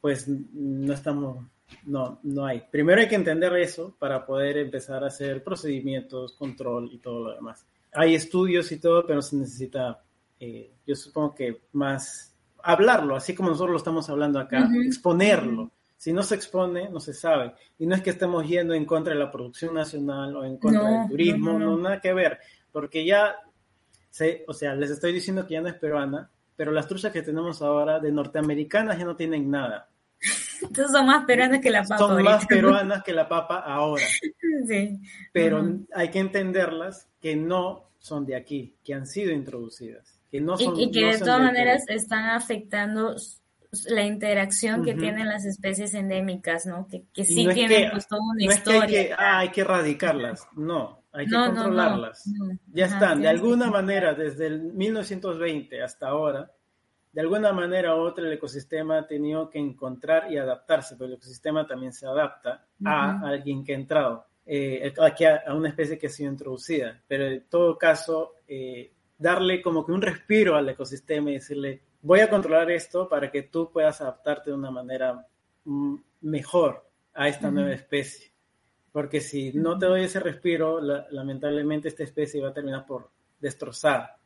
pues 0.00 0.28
no 0.28 0.92
estamos, 0.92 1.44
no, 1.84 2.20
no 2.22 2.46
hay. 2.46 2.62
Primero 2.70 3.00
hay 3.00 3.08
que 3.08 3.14
entender 3.14 3.54
eso 3.56 3.94
para 3.98 4.24
poder 4.24 4.58
empezar 4.58 5.04
a 5.04 5.08
hacer 5.08 5.42
procedimientos, 5.42 6.32
control 6.32 6.90
y 6.92 6.98
todo 6.98 7.28
lo 7.28 7.34
demás. 7.34 7.66
Hay 7.92 8.14
estudios 8.14 8.70
y 8.72 8.78
todo, 8.78 9.06
pero 9.06 9.22
se 9.22 9.36
necesita, 9.36 10.02
eh, 10.40 10.72
yo 10.86 10.94
supongo 10.94 11.34
que 11.34 11.62
más 11.72 12.34
hablarlo, 12.62 13.14
así 13.16 13.34
como 13.34 13.50
nosotros 13.50 13.72
lo 13.72 13.78
estamos 13.78 14.08
hablando 14.08 14.38
acá, 14.38 14.68
exponerlo 14.84 15.70
si 16.04 16.12
no 16.12 16.22
se 16.22 16.34
expone, 16.34 16.90
no 16.90 17.00
se 17.00 17.14
sabe. 17.14 17.54
Y 17.78 17.86
no 17.86 17.94
es 17.94 18.02
que 18.02 18.10
estemos 18.10 18.46
yendo 18.46 18.74
en 18.74 18.84
contra 18.84 19.14
de 19.14 19.18
la 19.18 19.32
producción 19.32 19.72
nacional 19.72 20.36
o 20.36 20.44
en 20.44 20.58
contra 20.58 20.86
del 20.86 21.08
turismo, 21.08 21.58
no, 21.58 21.78
nada 21.78 21.98
que 21.98 22.12
ver, 22.12 22.40
porque 22.70 23.06
ya, 23.06 23.36
sé, 24.10 24.44
o 24.46 24.52
sea, 24.52 24.74
les 24.74 24.90
estoy 24.90 25.14
diciendo 25.14 25.46
que 25.46 25.54
ya 25.54 25.62
no 25.62 25.68
es 25.68 25.76
peruana, 25.76 26.30
pero 26.56 26.72
las 26.72 26.86
truchas 26.86 27.10
que 27.10 27.22
tenemos 27.22 27.62
ahora 27.62 28.00
de 28.00 28.12
norteamericanas 28.12 28.98
ya 28.98 29.06
no 29.06 29.16
tienen 29.16 29.50
nada. 29.50 29.88
Entonces 30.60 30.92
son 30.92 31.06
más 31.06 31.24
peruanas 31.24 31.60
que 31.62 31.70
la 31.70 31.82
papa. 31.84 31.96
Son 31.96 32.22
más 32.22 32.44
peruanas 32.44 33.02
que 33.02 33.12
la 33.14 33.26
papa 33.26 33.60
ahora. 33.60 34.04
Sí. 34.68 35.00
Pero 35.32 35.78
hay 35.94 36.10
que 36.10 36.18
entenderlas 36.18 37.08
que 37.20 37.34
no 37.34 37.88
son 37.98 38.26
de 38.26 38.36
aquí, 38.36 38.76
que 38.84 38.92
han 38.92 39.06
sido 39.06 39.32
introducidas. 39.32 40.20
Que 40.30 40.40
no 40.40 40.56
son, 40.56 40.78
y, 40.78 40.90
que 40.90 41.06
de 41.06 41.18
todas 41.18 41.40
maneras 41.40 41.84
están 41.88 42.30
afectando 42.30 43.16
la 43.86 44.04
interacción 44.04 44.84
que 44.84 44.94
tienen 44.94 45.28
las 45.28 45.44
especies 45.44 45.94
endémicas, 45.94 46.66
¿no? 46.66 46.86
Que, 46.86 47.04
que 47.12 47.24
sí 47.24 47.46
tienen 47.52 47.90
pues 47.90 48.06
toda 48.06 48.20
una 48.22 48.44
historia. 48.44 49.16
Ah, 49.18 49.38
hay 49.40 49.50
que, 49.50 49.60
erradicarlas, 49.62 50.46
no, 50.54 51.04
hay 51.12 51.26
que 51.26 51.34
controlarlas. 51.34 52.24
ya 52.72 52.86
están, 52.86 53.22
de 53.22 53.28
alguna 53.28 53.70
manera, 53.70 54.14
desde 54.14 54.46
el 54.46 54.72
1920 54.72 55.82
hasta 55.82 56.08
ahora, 56.08 56.50
de 57.12 57.20
alguna 57.20 57.52
manera 57.52 57.94
u 57.94 58.00
otra 58.00 58.26
el 58.26 58.32
ecosistema 58.32 58.98
ha 58.98 59.06
tenido 59.06 59.48
que 59.48 59.60
encontrar 59.60 60.32
y 60.32 60.36
adaptarse, 60.36 60.96
pero 60.96 61.06
el 61.06 61.14
ecosistema 61.14 61.66
también 61.66 61.92
se 61.92 62.06
adapta 62.06 62.66
a 62.84 63.20
alguien 63.20 63.62
que 63.64 63.72
ha 63.72 63.76
entrado, 63.76 64.26
eh, 64.44 64.92
aquí 65.00 65.24
a, 65.24 65.42
una 65.54 65.68
especie 65.68 65.96
que 65.96 66.08
ha 66.08 66.10
sido 66.10 66.30
introducida, 66.30 67.00
pero 67.06 67.26
en 67.26 67.44
todo 67.48 67.78
caso, 67.78 68.34
eh, 68.48 68.92
darle 69.16 69.62
como 69.62 69.86
que 69.86 69.92
un 69.92 70.02
respiro 70.02 70.56
al 70.56 70.68
ecosistema 70.68 71.30
y 71.30 71.34
decirle, 71.34 71.82
voy 72.04 72.20
a 72.20 72.28
controlar 72.28 72.70
esto 72.70 73.08
para 73.08 73.30
que 73.30 73.42
tú 73.42 73.70
puedas 73.72 74.00
adaptarte 74.00 74.50
de 74.50 74.56
una 74.56 74.70
manera 74.70 75.26
mm, 75.64 75.96
mejor 76.20 76.86
a 77.14 77.28
esta 77.28 77.50
nueva 77.50 77.72
especie. 77.72 78.30
Porque 78.92 79.20
si 79.20 79.52
no 79.54 79.76
te 79.78 79.86
doy 79.86 80.04
ese 80.04 80.20
respiro, 80.20 80.80
lamentablemente 80.80 81.88
esta 81.88 82.04
especie 82.04 82.40
va 82.40 82.50
a 82.50 82.54
terminar 82.54 82.86
por 82.86 83.10
destrozar 83.40 84.16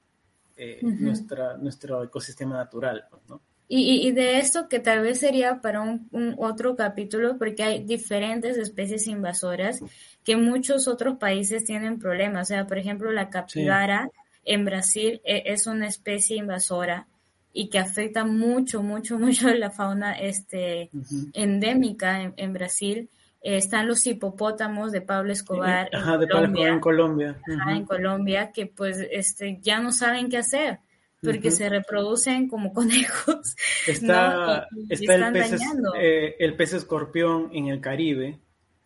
eh, 0.56 0.80
nuestra, 0.82 1.56
nuestro 1.56 2.02
ecosistema 2.04 2.56
natural. 2.56 3.06
Pues, 3.08 3.22
¿no? 3.28 3.40
Y, 3.70 4.12
de 4.12 4.38
esto 4.38 4.66
que 4.68 4.80
tal 4.80 5.02
vez 5.02 5.20
sería 5.20 5.60
para 5.60 5.82
un, 5.82 6.08
otro 6.38 6.74
capítulo, 6.74 7.36
porque 7.36 7.62
hay 7.62 7.84
diferentes 7.84 8.56
especies 8.56 9.06
invasoras 9.06 9.80
que 10.24 10.36
muchos 10.36 10.88
otros 10.88 11.18
países 11.18 11.64
tienen 11.64 11.98
problemas. 11.98 12.48
O 12.48 12.54
sea, 12.54 12.66
por 12.66 12.78
ejemplo, 12.78 13.12
la 13.12 13.28
capibara 13.28 14.10
en 14.44 14.64
Brasil 14.64 15.20
e, 15.22 15.42
es 15.46 15.66
una 15.66 15.86
especie 15.86 16.38
invasora 16.38 17.06
y 17.52 17.68
que 17.68 17.78
afecta 17.78 18.24
mucho, 18.24 18.82
mucho, 18.82 19.18
mucho 19.18 19.48
la 19.48 19.70
fauna 19.70 20.12
este, 20.18 20.90
endémica 21.32 22.32
en, 22.36 22.52
Brasil. 22.52 23.10
Eh, 23.40 23.56
están 23.56 23.86
los 23.86 24.06
hipopótamos 24.06 24.92
de 24.92 25.00
Pablo 25.00 25.32
Escobar, 25.32 25.88
en, 25.92 26.28
Colombia, 26.28 26.68
en 26.68 26.80
Colombia. 26.80 27.38
en 27.68 27.84
Colombia, 27.84 28.52
que 28.52 28.66
pues 28.66 28.98
este, 29.10 29.58
ya 29.60 29.80
no 29.80 29.92
saben 29.92 30.28
qué 30.28 30.38
hacer 30.38 30.80
porque 31.22 31.50
se 31.50 31.68
reproducen 31.68 32.48
como 32.48 32.72
conejos. 32.74 33.56
Está, 33.86 34.68
está 34.88 35.14
el, 35.28 35.32
pez, 35.32 35.60
eh, 35.98 36.36
el 36.38 36.54
pez 36.54 36.74
escorpión 36.74 37.50
en 37.52 37.68
el 37.68 37.80
Caribe. 37.80 38.38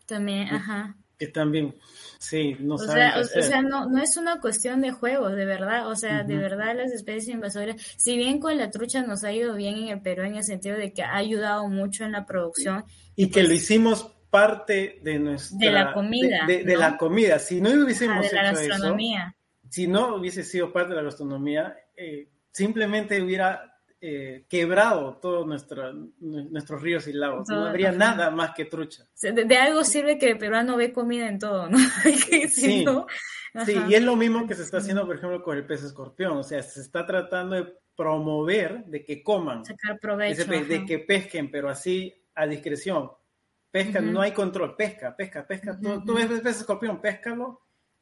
También, 0.06 0.48
ajá. 0.48 0.96
Que 1.26 1.28
también 1.28 1.74
Sí, 2.22 2.56
no 2.60 2.76
o 2.76 2.78
sea, 2.78 3.18
o, 3.18 3.24
sea, 3.24 3.62
no, 3.62 3.88
no 3.88 4.00
es 4.00 4.16
una 4.16 4.40
cuestión 4.40 4.80
de 4.80 4.92
juegos, 4.92 5.34
de 5.34 5.44
verdad. 5.44 5.88
O 5.88 5.96
sea, 5.96 6.22
de 6.22 6.36
verdad 6.36 6.76
las 6.76 6.92
especies 6.92 7.34
invasoras, 7.34 7.82
si 7.96 8.16
bien 8.16 8.38
con 8.38 8.56
la 8.56 8.70
trucha 8.70 9.02
nos 9.02 9.24
ha 9.24 9.32
ido 9.32 9.56
bien 9.56 9.74
en 9.74 9.88
el 9.88 10.02
Perú 10.02 10.22
en 10.22 10.36
el 10.36 10.44
sentido 10.44 10.76
de 10.76 10.92
que 10.92 11.02
ha 11.02 11.16
ayudado 11.16 11.68
mucho 11.68 12.04
en 12.04 12.12
la 12.12 12.24
producción. 12.24 12.84
Y, 13.16 13.28
que 13.28 13.42
lo 13.42 13.48
pues 13.48 13.62
hicimos 13.62 14.06
parte 14.30 15.00
de 15.02 15.18
nuestra... 15.18 15.58
De 15.58 15.72
la 15.72 15.92
comida. 15.92 16.46
De, 16.46 16.76
la 16.76 16.96
comida. 16.96 17.40
Si 17.40 17.60
no 17.60 17.70
hubiésemos 17.70 18.24
hecho 18.24 18.60
eso, 18.60 18.96
si 19.68 19.88
no 19.88 20.14
hubiese 20.14 20.44
sido 20.44 20.72
parte 20.72 20.90
de 20.90 20.96
la 20.96 21.02
gastronomía, 21.02 21.76
eh, 21.96 22.28
simplemente 22.52 23.20
hubiera 23.20 23.71
eh, 24.04 24.46
quebrado 24.48 25.16
todos 25.18 25.46
nuestro, 25.46 25.92
nuestros 26.18 26.82
ríos 26.82 27.06
y 27.06 27.12
lagos. 27.12 27.48
no 27.48 27.66
habría 27.66 27.92
nada 27.92 28.32
más 28.32 28.52
que 28.52 28.64
trucha. 28.64 29.04
De, 29.20 29.56
algo 29.56 29.84
sirve 29.84 30.18
que 30.18 30.30
el 30.30 30.38
peruano 30.38 30.76
ve 30.76 30.92
comida 30.92 31.28
en 31.28 31.38
todo, 31.38 31.68
¿no? 31.68 31.78
sí, 32.48 32.48
sí, 32.48 32.84
y 33.88 33.94
es 33.94 34.02
lo 34.02 34.16
mismo 34.16 34.44
que 34.48 34.56
se 34.56 34.62
está 34.62 34.78
haciendo, 34.78 35.06
por 35.06 35.14
ejemplo, 35.14 35.40
con 35.44 35.56
el 35.56 35.64
pez 35.64 35.84
escorpión. 35.84 36.36
O 36.36 36.42
sea, 36.42 36.60
se 36.64 36.80
está 36.80 37.06
tratando 37.06 37.54
de 37.54 37.72
promover 37.94 38.84
de 38.86 39.04
que 39.04 39.22
coman. 39.22 39.64
Sacar 39.64 40.00
provecho. 40.00 40.46
de 40.46 40.84
que 40.84 40.98
pesquen, 40.98 41.48
pero 41.48 41.68
así 41.68 42.12
a 42.34 42.44
discreción. 42.48 43.08
Pesca, 43.70 44.00
no 44.00 44.20
hay 44.20 44.32
control. 44.32 44.74
Pesca, 44.74 45.14
pesca, 45.14 45.46
pesca. 45.46 45.78
tú, 45.80 46.12
ves 46.12 46.28
el 46.28 46.42
pez 46.42 46.58
escorpión, 46.58 47.00
péscalo 47.00 47.60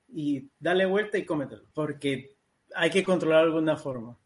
y 0.08 0.50
dale 0.58 0.86
vuelta 0.86 1.18
y 1.18 1.26
cómetelo. 1.26 1.64
Porque 1.74 2.38
hay 2.74 2.88
que 2.88 3.04
controlar 3.04 3.42
de 3.42 3.48
alguna 3.48 3.76
forma. 3.76 4.18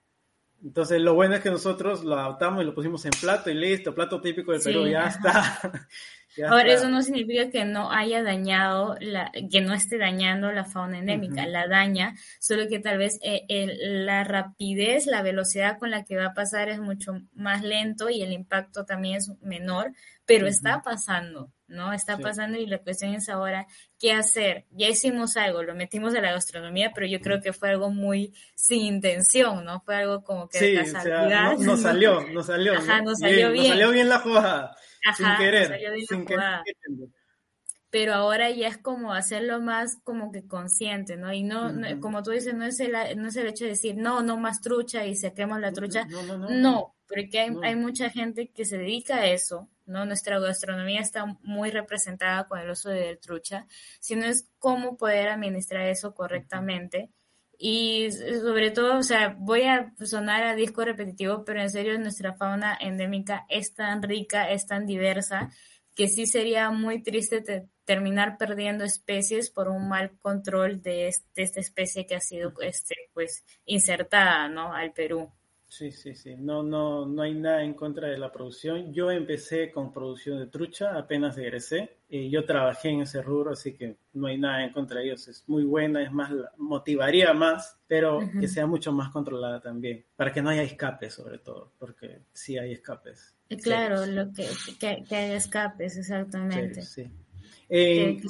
Entonces, 0.64 0.98
lo 1.02 1.12
bueno 1.12 1.34
es 1.34 1.42
que 1.42 1.50
nosotros 1.50 2.04
lo 2.04 2.18
adaptamos 2.18 2.62
y 2.62 2.64
lo 2.64 2.74
pusimos 2.74 3.04
en 3.04 3.10
plato 3.20 3.50
y 3.50 3.54
listo, 3.54 3.94
plato 3.94 4.18
típico 4.20 4.52
del 4.52 4.62
Perú, 4.62 4.86
ya 4.86 5.08
está. 5.08 5.86
Ahora, 6.42 6.72
eso 6.72 6.88
no 6.88 7.02
significa 7.02 7.50
que 7.50 7.64
no 7.64 7.92
haya 7.92 8.22
dañado, 8.22 8.96
la, 9.00 9.30
que 9.50 9.60
no 9.60 9.74
esté 9.74 9.98
dañando 9.98 10.50
la 10.52 10.64
fauna 10.64 10.98
endémica, 10.98 11.46
la 11.46 11.68
daña, 11.68 12.14
solo 12.40 12.68
que 12.68 12.80
tal 12.80 12.98
vez 12.98 13.18
eh, 13.22 13.44
la 13.78 14.24
rapidez, 14.24 15.06
la 15.06 15.22
velocidad 15.22 15.78
con 15.78 15.90
la 15.90 16.04
que 16.04 16.16
va 16.16 16.26
a 16.26 16.34
pasar 16.34 16.68
es 16.68 16.80
mucho 16.80 17.20
más 17.34 17.62
lento 17.62 18.10
y 18.10 18.22
el 18.22 18.32
impacto 18.32 18.84
también 18.84 19.16
es 19.16 19.30
menor, 19.40 19.92
pero 20.26 20.46
está 20.46 20.82
pasando, 20.82 21.52
¿no? 21.68 21.92
Está 21.92 22.18
pasando 22.18 22.58
y 22.58 22.66
la 22.66 22.78
cuestión 22.78 23.14
es 23.14 23.28
ahora 23.28 23.66
qué 23.98 24.12
hacer. 24.12 24.64
Ya 24.70 24.88
hicimos 24.88 25.36
algo, 25.36 25.62
lo 25.62 25.74
metimos 25.74 26.14
a 26.14 26.20
la 26.20 26.32
gastronomía, 26.32 26.92
pero 26.94 27.06
yo 27.06 27.20
creo 27.20 27.40
que 27.40 27.52
fue 27.52 27.70
algo 27.70 27.90
muy 27.90 28.32
sin 28.54 28.82
intención, 28.82 29.64
¿no? 29.64 29.80
Fue 29.80 29.96
algo 29.96 30.24
como 30.24 30.48
que 30.48 30.60
de 30.60 30.74
casualidad. 30.76 31.52
no, 31.52 31.64
nos 31.64 31.80
salió, 31.82 32.26
nos 32.28 32.46
salió. 32.46 32.74
Ajá, 32.74 33.02
nos 33.02 33.18
salió 33.18 33.52
bien. 33.52 33.64
Nos 33.64 33.72
salió 33.72 33.90
bien 33.90 34.08
la 34.08 34.18
jugada. 34.18 34.76
Sin 35.16 35.26
querer. 35.38 35.80
sin 36.08 36.24
querer. 36.24 36.60
Pero 37.90 38.14
ahora 38.14 38.50
ya 38.50 38.68
es 38.68 38.78
como 38.78 39.12
hacerlo 39.12 39.60
más 39.60 39.98
como 40.02 40.32
que 40.32 40.46
consciente, 40.48 41.16
¿no? 41.16 41.32
Y 41.32 41.44
no, 41.44 41.72
como 42.00 42.22
tú 42.22 42.32
dices, 42.32 42.54
no 42.54 42.64
es, 42.64 42.80
el, 42.80 42.92
no 43.16 43.28
es 43.28 43.36
el 43.36 43.46
hecho 43.46 43.64
de 43.64 43.70
decir, 43.70 43.96
no, 43.96 44.22
no 44.22 44.36
más 44.36 44.60
trucha 44.60 45.06
y 45.06 45.14
saquemos 45.14 45.60
la 45.60 45.72
trucha. 45.72 46.04
No, 46.06 46.22
no, 46.24 46.36
no. 46.36 46.50
no 46.50 46.94
porque 47.08 47.40
hay, 47.40 47.50
hay 47.62 47.76
mucha 47.76 48.10
gente 48.10 48.50
que 48.50 48.64
se 48.64 48.78
dedica 48.78 49.16
a 49.16 49.26
eso, 49.26 49.68
¿no? 49.86 50.04
Nuestra 50.06 50.38
gastronomía 50.38 51.00
está 51.00 51.26
muy 51.42 51.70
representada 51.70 52.48
con 52.48 52.58
el 52.58 52.70
uso 52.70 52.90
del 52.90 53.18
trucha, 53.18 53.66
sino 54.00 54.24
es 54.26 54.48
cómo 54.58 54.96
poder 54.96 55.28
administrar 55.28 55.86
eso 55.86 56.14
correctamente. 56.14 57.10
Y 57.58 58.10
sobre 58.10 58.70
todo, 58.70 58.98
o 58.98 59.02
sea, 59.02 59.36
voy 59.38 59.62
a 59.62 59.92
sonar 60.04 60.42
a 60.44 60.54
disco 60.54 60.84
repetitivo, 60.84 61.44
pero 61.44 61.60
en 61.60 61.70
serio 61.70 61.98
nuestra 61.98 62.34
fauna 62.34 62.76
endémica 62.80 63.46
es 63.48 63.74
tan 63.74 64.02
rica, 64.02 64.50
es 64.50 64.66
tan 64.66 64.86
diversa, 64.86 65.50
que 65.94 66.08
sí 66.08 66.26
sería 66.26 66.70
muy 66.70 67.02
triste 67.02 67.42
terminar 67.84 68.36
perdiendo 68.38 68.84
especies 68.84 69.50
por 69.50 69.68
un 69.68 69.88
mal 69.88 70.18
control 70.20 70.82
de, 70.82 71.14
de, 71.34 71.42
esta 71.42 71.60
especie 71.60 72.06
que 72.06 72.16
ha 72.16 72.20
sido 72.20 72.52
este, 72.60 72.94
pues, 73.12 73.44
insertada 73.64 74.48
¿no? 74.48 74.74
al 74.74 74.92
Perú. 74.92 75.32
Sí, 75.76 75.90
sí, 75.90 76.14
sí. 76.14 76.36
No, 76.38 76.62
no, 76.62 77.04
no 77.04 77.22
hay 77.22 77.34
nada 77.34 77.64
en 77.64 77.74
contra 77.74 78.06
de 78.06 78.16
la 78.16 78.30
producción. 78.30 78.92
Yo 78.92 79.10
empecé 79.10 79.72
con 79.72 79.92
producción 79.92 80.38
de 80.38 80.46
trucha, 80.46 80.96
apenas 80.96 81.36
egresé. 81.36 81.96
Y 82.08 82.30
yo 82.30 82.44
trabajé 82.44 82.90
en 82.90 83.00
ese 83.00 83.20
rubro, 83.20 83.50
así 83.50 83.72
que 83.72 83.96
no 84.12 84.28
hay 84.28 84.38
nada 84.38 84.62
en 84.62 84.72
contra 84.72 85.00
de 85.00 85.06
ellos. 85.06 85.26
Es 85.26 85.42
muy 85.48 85.64
buena, 85.64 86.00
es 86.00 86.12
más, 86.12 86.30
motivaría 86.58 87.32
más, 87.32 87.76
pero 87.88 88.20
que 88.38 88.46
sea 88.46 88.68
mucho 88.68 88.92
más 88.92 89.10
controlada 89.10 89.60
también, 89.60 90.04
para 90.14 90.32
que 90.32 90.40
no 90.40 90.50
haya 90.50 90.62
escapes 90.62 91.14
sobre 91.14 91.38
todo, 91.38 91.72
porque 91.76 92.20
sí 92.32 92.56
hay 92.56 92.70
escapes. 92.70 93.34
Claro, 93.60 94.06
lo 94.06 94.32
que, 94.32 94.46
que, 94.78 95.02
que 95.02 95.16
haya 95.16 95.34
escapes, 95.34 95.96
exactamente. 95.96 96.82
Sí, 96.82 97.02
sí. 97.02 97.10
Eh, 97.68 98.20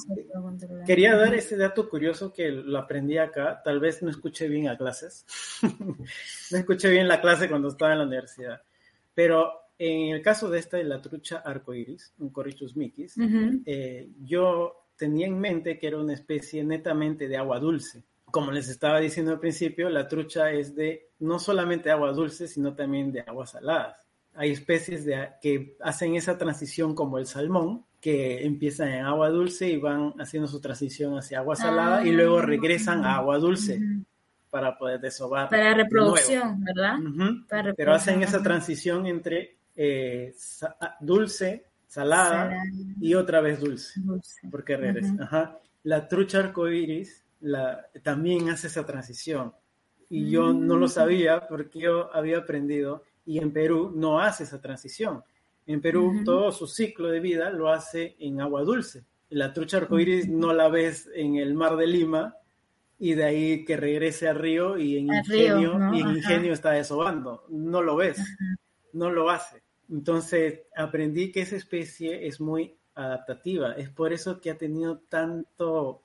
quería 0.86 1.16
dar 1.16 1.34
ese 1.34 1.56
dato 1.56 1.88
curioso 1.88 2.32
que 2.32 2.50
lo 2.50 2.78
aprendí 2.78 3.18
acá. 3.18 3.60
Tal 3.64 3.80
vez 3.80 4.02
no 4.02 4.10
escuché 4.10 4.48
bien 4.48 4.68
a 4.68 4.76
clases. 4.76 5.26
no 5.62 6.58
escuché 6.58 6.90
bien 6.90 7.08
la 7.08 7.20
clase 7.20 7.48
cuando 7.48 7.68
estaba 7.68 7.92
en 7.92 7.98
la 7.98 8.06
universidad. 8.06 8.62
Pero 9.14 9.64
en 9.78 10.14
el 10.14 10.22
caso 10.22 10.48
de 10.50 10.58
esta 10.58 10.76
de 10.76 10.84
la 10.84 11.00
trucha 11.00 11.38
arcoiris, 11.38 12.14
un 12.18 12.30
Corichus 12.30 12.76
micis, 12.76 13.16
eh, 13.66 14.08
yo 14.22 14.88
tenía 14.96 15.26
en 15.26 15.38
mente 15.38 15.78
que 15.78 15.88
era 15.88 15.98
una 15.98 16.14
especie 16.14 16.62
netamente 16.62 17.28
de 17.28 17.36
agua 17.36 17.58
dulce. 17.58 18.04
Como 18.26 18.50
les 18.50 18.68
estaba 18.68 19.00
diciendo 19.00 19.32
al 19.32 19.40
principio, 19.40 19.88
la 19.88 20.08
trucha 20.08 20.50
es 20.50 20.74
de 20.74 21.10
no 21.20 21.38
solamente 21.38 21.90
agua 21.90 22.12
dulce, 22.12 22.48
sino 22.48 22.74
también 22.74 23.12
de 23.12 23.20
aguas 23.20 23.50
saladas. 23.50 23.96
Hay 24.34 24.50
especies 24.50 25.04
de, 25.04 25.30
que 25.40 25.76
hacen 25.80 26.16
esa 26.16 26.36
transición 26.36 26.94
como 26.94 27.18
el 27.18 27.26
salmón, 27.26 27.84
que 28.04 28.44
empiezan 28.44 28.88
en 28.88 29.06
agua 29.06 29.30
dulce 29.30 29.66
y 29.66 29.78
van 29.78 30.12
haciendo 30.20 30.46
su 30.46 30.60
transición 30.60 31.16
hacia 31.16 31.38
agua 31.38 31.56
salada 31.56 32.06
y 32.06 32.12
luego 32.12 32.38
ah. 32.38 32.42
regresan 32.42 33.02
a 33.02 33.16
agua 33.16 33.38
dulce 33.38 33.80
para 34.50 34.76
poder 34.76 35.00
desovar. 35.00 35.48
Para 35.48 35.72
reproducción, 35.72 36.62
¿verdad? 36.62 36.98
Pero 37.74 37.94
hacen 37.94 38.22
esa 38.22 38.42
transición 38.42 39.06
entre 39.06 39.56
eh, 39.74 40.34
ah, 40.82 40.98
dulce, 41.00 41.64
salada, 41.86 42.62
y 43.00 43.14
otra 43.14 43.40
vez 43.40 43.58
dulce, 43.58 43.98
porque 44.50 44.76
regresa. 44.76 45.58
La 45.84 46.06
trucha 46.06 46.40
arcoíris 46.40 47.24
la, 47.40 47.86
también 48.02 48.50
hace 48.50 48.66
esa 48.66 48.84
transición. 48.84 49.54
Y 50.10 50.28
yo 50.28 50.52
no 50.52 50.76
lo 50.76 50.86
mm. 50.86 50.90
sabía 50.90 51.48
porque 51.48 51.78
yo 51.78 52.14
había 52.14 52.36
aprendido 52.36 53.02
y 53.24 53.38
en 53.38 53.50
Perú 53.50 53.94
no 53.96 54.20
hace 54.20 54.44
esa 54.44 54.60
transición 54.60 55.24
en 55.66 55.80
Perú, 55.80 56.22
todo 56.24 56.52
su 56.52 56.66
ciclo 56.66 57.08
de 57.08 57.20
vida 57.20 57.50
lo 57.50 57.70
hace 57.70 58.16
en 58.18 58.40
agua 58.40 58.62
dulce. 58.62 59.04
La 59.30 59.52
trucha 59.52 59.78
arcoíris 59.78 60.28
no 60.28 60.52
la 60.52 60.68
ves 60.68 61.08
en 61.14 61.36
el 61.36 61.54
mar 61.54 61.76
de 61.76 61.86
Lima 61.86 62.36
y 62.98 63.14
de 63.14 63.24
ahí 63.24 63.64
que 63.64 63.76
regrese 63.76 64.28
al 64.28 64.38
río 64.38 64.78
y 64.78 64.98
en 64.98 65.06
ingenio, 65.14 65.78
y 65.92 66.00
en 66.00 66.08
ingenio 66.10 66.52
está 66.52 66.72
desobando. 66.72 67.44
No 67.48 67.82
lo 67.82 67.96
ves, 67.96 68.18
no 68.92 69.10
lo 69.10 69.30
hace. 69.30 69.62
Entonces 69.90 70.60
aprendí 70.76 71.32
que 71.32 71.42
esa 71.42 71.56
especie 71.56 72.26
es 72.26 72.40
muy 72.40 72.76
adaptativa. 72.94 73.72
Es 73.72 73.90
por 73.90 74.12
eso 74.12 74.40
que 74.40 74.50
ha 74.50 74.58
tenido 74.58 74.98
tanto 75.08 76.02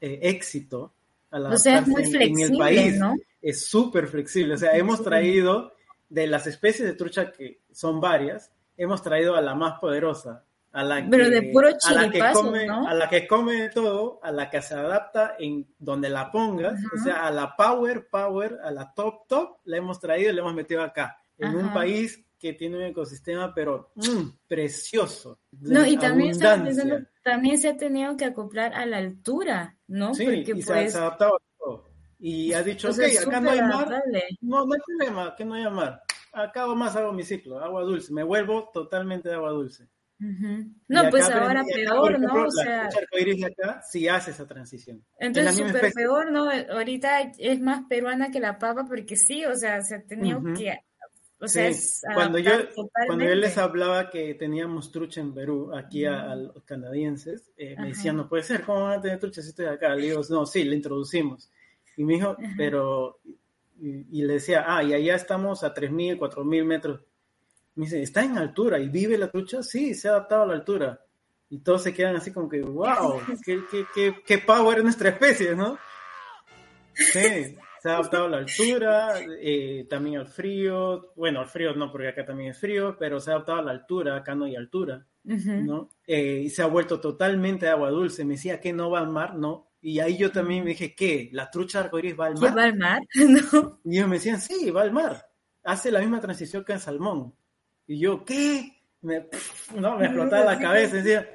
eh, 0.00 0.20
éxito 0.22 0.94
a 1.30 1.38
la 1.38 1.54
en, 1.64 2.40
el 2.40 2.56
país. 2.56 3.00
Es 3.40 3.66
súper 3.66 4.06
flexible. 4.06 4.54
O 4.54 4.58
sea, 4.58 4.76
hemos 4.76 5.02
traído 5.02 5.72
de 6.08 6.26
las 6.26 6.46
especies 6.46 6.88
de 6.88 6.94
trucha 6.94 7.32
que 7.32 7.60
son 7.72 8.00
varias, 8.00 8.52
hemos 8.82 9.02
traído 9.02 9.36
a 9.36 9.40
la 9.40 9.54
más 9.54 9.78
poderosa, 9.78 10.44
a 10.72 10.82
la 10.82 11.08
que, 11.08 11.16
a 11.16 11.92
la 11.92 12.10
que 12.10 12.22
come, 12.32 12.66
a 12.68 12.94
la 12.94 13.08
que 13.08 13.26
come 13.26 13.68
todo, 13.68 14.20
a 14.22 14.32
la 14.32 14.48
que 14.48 14.62
se 14.62 14.74
adapta 14.74 15.36
en 15.38 15.66
donde 15.78 16.08
la 16.08 16.30
pongas, 16.30 16.80
o 16.94 17.02
sea, 17.02 17.26
a 17.26 17.30
la 17.30 17.54
power, 17.54 18.08
power, 18.08 18.58
a 18.64 18.70
la 18.70 18.92
top, 18.94 19.26
top, 19.28 19.58
la 19.64 19.76
hemos 19.76 20.00
traído 20.00 20.30
y 20.30 20.34
la 20.34 20.40
hemos 20.40 20.54
metido 20.54 20.82
acá, 20.82 21.18
en 21.38 21.54
un 21.54 21.72
país 21.72 22.24
que 22.38 22.54
tiene 22.54 22.76
un 22.76 22.82
ecosistema, 22.82 23.54
pero 23.54 23.92
mm, 23.94 24.46
precioso. 24.48 25.38
No, 25.60 25.86
y 25.86 25.96
también, 25.96 26.36
también 27.22 27.58
se 27.58 27.68
ha 27.68 27.76
tenido 27.76 28.16
que 28.16 28.24
acoplar 28.24 28.74
a 28.74 28.84
la 28.84 28.96
altura, 28.96 29.76
¿no? 29.86 30.12
Sí, 30.14 30.24
Porque, 30.24 30.52
y 30.56 30.62
se, 30.62 30.72
ha 30.72 30.76
pues 30.76 30.96
adaptado 30.96 31.36
a 31.36 31.42
todo. 31.58 31.90
Y 32.18 32.52
ha 32.52 32.62
dicho, 32.62 32.90
ok, 32.90 32.98
acá 33.26 33.40
no 33.40 33.50
hay 33.50 33.60
mar, 33.60 34.02
no, 34.40 34.66
no 34.66 34.74
hay 34.74 34.80
problema, 34.86 35.36
que 35.36 35.44
no 35.44 35.54
hay 35.54 35.70
mar 35.70 36.02
acabo 36.32 36.74
más 36.74 36.96
hago 36.96 37.12
mi 37.12 37.22
ciclo, 37.22 37.58
agua 37.58 37.82
dulce, 37.82 38.12
me 38.12 38.22
vuelvo 38.22 38.70
totalmente 38.72 39.28
de 39.28 39.34
agua 39.34 39.50
dulce. 39.50 39.88
No, 40.88 41.10
pues 41.10 41.28
ahora 41.30 41.64
peor, 41.64 42.20
¿no? 42.20 42.44
O 42.44 42.50
sea, 42.50 42.86
acá 42.86 43.82
sí 43.82 44.06
hace 44.06 44.30
esa 44.30 44.46
transición. 44.46 45.04
Entonces 45.18 45.56
súper 45.56 45.92
peor, 45.92 46.30
¿no? 46.30 46.48
Ahorita 46.48 47.32
es 47.38 47.60
más 47.60 47.84
peruana 47.88 48.30
que 48.30 48.38
la 48.38 48.58
papa 48.58 48.84
porque 48.86 49.16
sí, 49.16 49.44
o 49.44 49.54
sea, 49.56 49.82
se 49.82 49.96
ha 49.96 50.02
tenido 50.02 50.40
que... 50.54 50.78
O 51.40 51.48
sea, 51.48 51.66
es 51.66 52.02
cuando 52.14 52.38
yo 52.38 52.52
cuando 53.08 53.24
yo 53.24 53.34
les 53.34 53.58
hablaba 53.58 54.10
que 54.10 54.34
teníamos 54.34 54.92
trucha 54.92 55.20
en 55.20 55.34
Perú, 55.34 55.74
aquí 55.74 56.04
a, 56.04 56.36
los 56.36 56.62
canadienses, 56.62 57.50
eh, 57.56 57.74
me 57.76 57.88
decían, 57.88 58.16
no 58.16 58.28
puede 58.28 58.44
ser, 58.44 58.62
¿cómo 58.62 58.84
van 58.84 59.00
a 59.00 59.02
tener 59.02 59.18
trucha 59.18 59.42
si 59.42 59.48
estoy 59.48 59.66
acá? 59.66 59.92
Le 59.96 60.06
digo, 60.06 60.22
no, 60.30 60.46
sí, 60.46 60.62
le 60.62 60.76
introducimos. 60.76 61.50
Y 61.96 62.04
me 62.04 62.14
dijo, 62.14 62.36
pero 62.56 63.18
y, 63.82 64.22
le 64.22 64.34
decía, 64.34 64.64
ah, 64.66 64.84
y 64.84 64.94
allá 64.94 65.16
estamos 65.16 65.64
a 65.64 65.74
3.000, 65.74 66.16
4.000 66.16 66.64
metros. 66.64 67.00
Me 67.74 67.86
dice, 67.86 68.00
¿está 68.00 68.22
en 68.22 68.38
altura 68.38 68.78
y 68.78 68.88
vive 68.88 69.18
la 69.18 69.28
trucha? 69.30 69.62
Sí, 69.62 69.94
se 69.94 70.08
ha 70.08 70.12
adaptado 70.12 70.42
a 70.42 70.46
la 70.46 70.54
altura. 70.54 71.04
Y 71.50 71.58
todos 71.58 71.82
se 71.82 71.92
quedan 71.92 72.14
así 72.14 72.32
como 72.32 72.48
que, 72.48 72.62
wow, 72.62 73.20
qué, 73.44 73.60
qué, 73.68 73.84
qué, 73.92 74.14
qué 74.24 74.38
power 74.38 74.78
es 74.78 74.84
nuestra 74.84 75.08
especie, 75.08 75.56
¿no? 75.56 75.78
Sí, 76.94 77.56
se 77.80 77.88
ha 77.88 77.94
adaptado 77.94 78.26
a 78.26 78.28
la 78.28 78.36
altura, 78.38 79.14
eh, 79.40 79.86
también 79.90 80.18
al 80.20 80.28
frío, 80.28 81.12
bueno, 81.16 81.40
al 81.40 81.48
frío 81.48 81.74
no, 81.74 81.90
porque 81.90 82.08
acá 82.08 82.24
también 82.24 82.50
es 82.50 82.58
frío, 82.60 82.96
pero 82.96 83.18
se 83.18 83.30
ha 83.30 83.34
adaptado 83.34 83.58
a 83.58 83.62
la 83.62 83.72
altura, 83.72 84.16
acá 84.16 84.36
no 84.36 84.44
hay 84.44 84.54
altura, 84.54 85.04
¿no? 85.24 85.88
Eh, 86.06 86.42
y 86.44 86.50
se 86.50 86.62
ha 86.62 86.66
vuelto 86.66 87.00
totalmente 87.00 87.68
agua 87.68 87.90
dulce. 87.90 88.24
Me 88.24 88.34
decía 88.34 88.60
que 88.60 88.72
no 88.72 88.90
va 88.90 89.00
al 89.00 89.08
mar, 89.08 89.34
no, 89.34 89.71
y 89.82 89.98
ahí 89.98 90.16
yo 90.16 90.30
también 90.30 90.62
me 90.62 90.70
dije, 90.70 90.94
¿qué? 90.94 91.28
¿La 91.32 91.50
trucha 91.50 91.80
arcoíris 91.80 92.18
va 92.18 92.26
al 92.26 92.38
mar? 92.38 92.56
¿Va 92.56 92.64
al 92.64 92.76
mar? 92.76 93.02
¿No? 93.14 93.80
Y 93.84 93.96
ellos 93.96 94.08
me 94.08 94.16
decían, 94.16 94.40
sí, 94.40 94.70
va 94.70 94.82
al 94.82 94.92
mar. 94.92 95.28
Hace 95.64 95.90
la 95.90 95.98
misma 95.98 96.20
transición 96.20 96.64
que 96.64 96.72
en 96.72 96.80
salmón. 96.80 97.34
Y 97.88 97.98
yo, 97.98 98.24
¿qué? 98.24 98.80
Me, 99.00 99.26
no, 99.74 99.98
me 99.98 100.06
explotaba 100.06 100.54
la 100.54 100.58
cabeza. 100.60 100.96
Decía, 100.96 101.28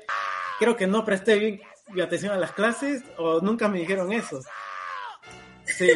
creo 0.59 0.77
que 0.77 0.87
no 0.87 1.03
presté 1.03 1.37
bien 1.37 1.61
atención 2.01 2.31
a 2.31 2.37
las 2.37 2.53
clases 2.53 3.03
o 3.17 3.41
nunca 3.41 3.67
me 3.67 3.79
dijeron 3.79 4.13
eso. 4.13 4.39
Sí. 5.65 5.89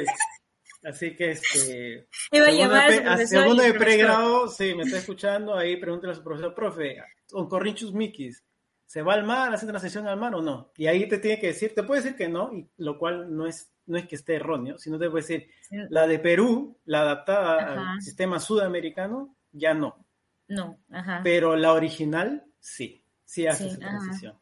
Así 0.84 1.16
que 1.16 1.32
este. 1.32 2.08
Iba 2.32 2.48
a 2.48 2.52
llamar 2.52 3.08
a, 3.08 3.18
segundo 3.26 3.64
de 3.64 3.74
pregrado, 3.76 4.50
sí, 4.50 4.74
me 4.76 4.84
está 4.84 4.98
escuchando, 4.98 5.56
ahí 5.56 5.78
pregúntale 5.78 6.14
a 6.14 6.16
su 6.16 6.24
profesor, 6.24 6.54
profe, 6.56 6.98
con 7.30 7.48
Corrinchus 7.48 7.94
Mikis, 7.94 8.44
¿se 8.92 9.02
va 9.02 9.14
al 9.14 9.24
mar, 9.24 9.54
hace 9.54 9.66
transición 9.66 10.06
al 10.06 10.20
mar 10.20 10.36
o 10.36 10.42
no? 10.42 10.74
Y 10.76 10.88
ahí 10.88 11.08
te 11.08 11.18
tiene 11.18 11.40
que 11.40 11.48
decir, 11.48 11.74
te 11.74 11.84
puede 11.84 12.02
decir 12.02 12.18
que 12.18 12.28
no, 12.28 12.52
y 12.52 12.68
lo 12.76 13.00
cual 13.00 13.34
no 13.34 13.48
es, 13.48 13.72
no 13.86 13.98
es 13.98 14.06
que 14.06 14.18
esté 14.18 14.36
erróneo, 14.36 14.78
sino 14.78 15.00
te 15.00 15.10
puede 15.10 15.22
decir, 15.22 15.50
la 15.90 16.06
de 16.08 16.20
Perú, 16.20 16.78
la 16.84 17.04
adaptada 17.04 17.94
al 17.94 18.02
sistema 18.02 18.38
sudamericano, 18.38 19.34
ya 19.54 19.74
no. 19.74 20.06
No, 20.50 20.78
ajá. 20.92 21.22
Pero 21.24 21.56
la 21.56 21.72
original, 21.72 22.44
sí. 22.60 23.02
sí 23.24 23.48
hace 23.48 23.68
esa 23.68 23.80
transición. 23.80 24.38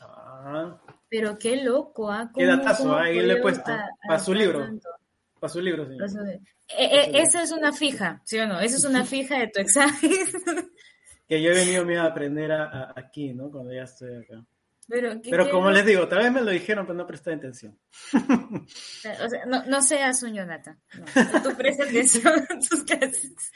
ah. 0.00 0.76
Pero 1.08 1.38
qué 1.38 1.62
loco, 1.62 2.10
¿ah? 2.10 2.32
Qué 2.34 2.44
datazo, 2.44 2.96
ahí 2.96 3.20
le 3.20 3.34
he 3.34 3.40
puesto, 3.40 3.70
para 4.08 4.18
su 4.18 4.34
libro. 4.34 4.66
Para 5.38 5.52
su 5.52 5.60
libro, 5.60 5.86
señor. 5.86 6.30
Eh, 6.30 6.40
eh, 6.68 7.10
esa 7.14 7.44
es 7.44 7.52
una 7.52 7.72
fija, 7.72 8.22
¿sí 8.24 8.40
o 8.40 8.46
no? 8.48 8.58
Esa 8.58 8.76
es 8.76 8.84
una 8.84 9.04
fija 9.04 9.38
de 9.38 9.46
tu 9.46 9.60
examen. 9.60 9.94
que 11.28 11.42
yo 11.42 11.50
he 11.50 11.54
venido 11.54 12.02
a 12.02 12.06
aprender 12.06 12.52
aquí, 12.96 13.32
¿no? 13.32 13.50
Cuando 13.50 13.72
ya 13.72 13.84
estoy 13.84 14.16
acá. 14.16 14.44
Pero, 14.86 15.50
como 15.50 15.70
les 15.70 15.86
digo, 15.86 16.06
tal 16.08 16.18
vez 16.18 16.32
me 16.32 16.42
lo 16.42 16.50
dijeron, 16.50 16.86
pero 16.86 16.98
no 16.98 17.06
presté 17.06 17.32
atención. 17.32 17.78
O 18.12 19.28
sea, 19.28 19.46
no, 19.46 19.64
no 19.64 19.82
seas 19.82 20.22
un 20.22 20.34
Jonathan. 20.34 20.78
No, 21.32 21.42
tú 21.42 21.56
prestas 21.56 21.88
atención 21.88 22.34
a 22.34 22.58
tus 22.58 22.84
clases. 22.84 23.52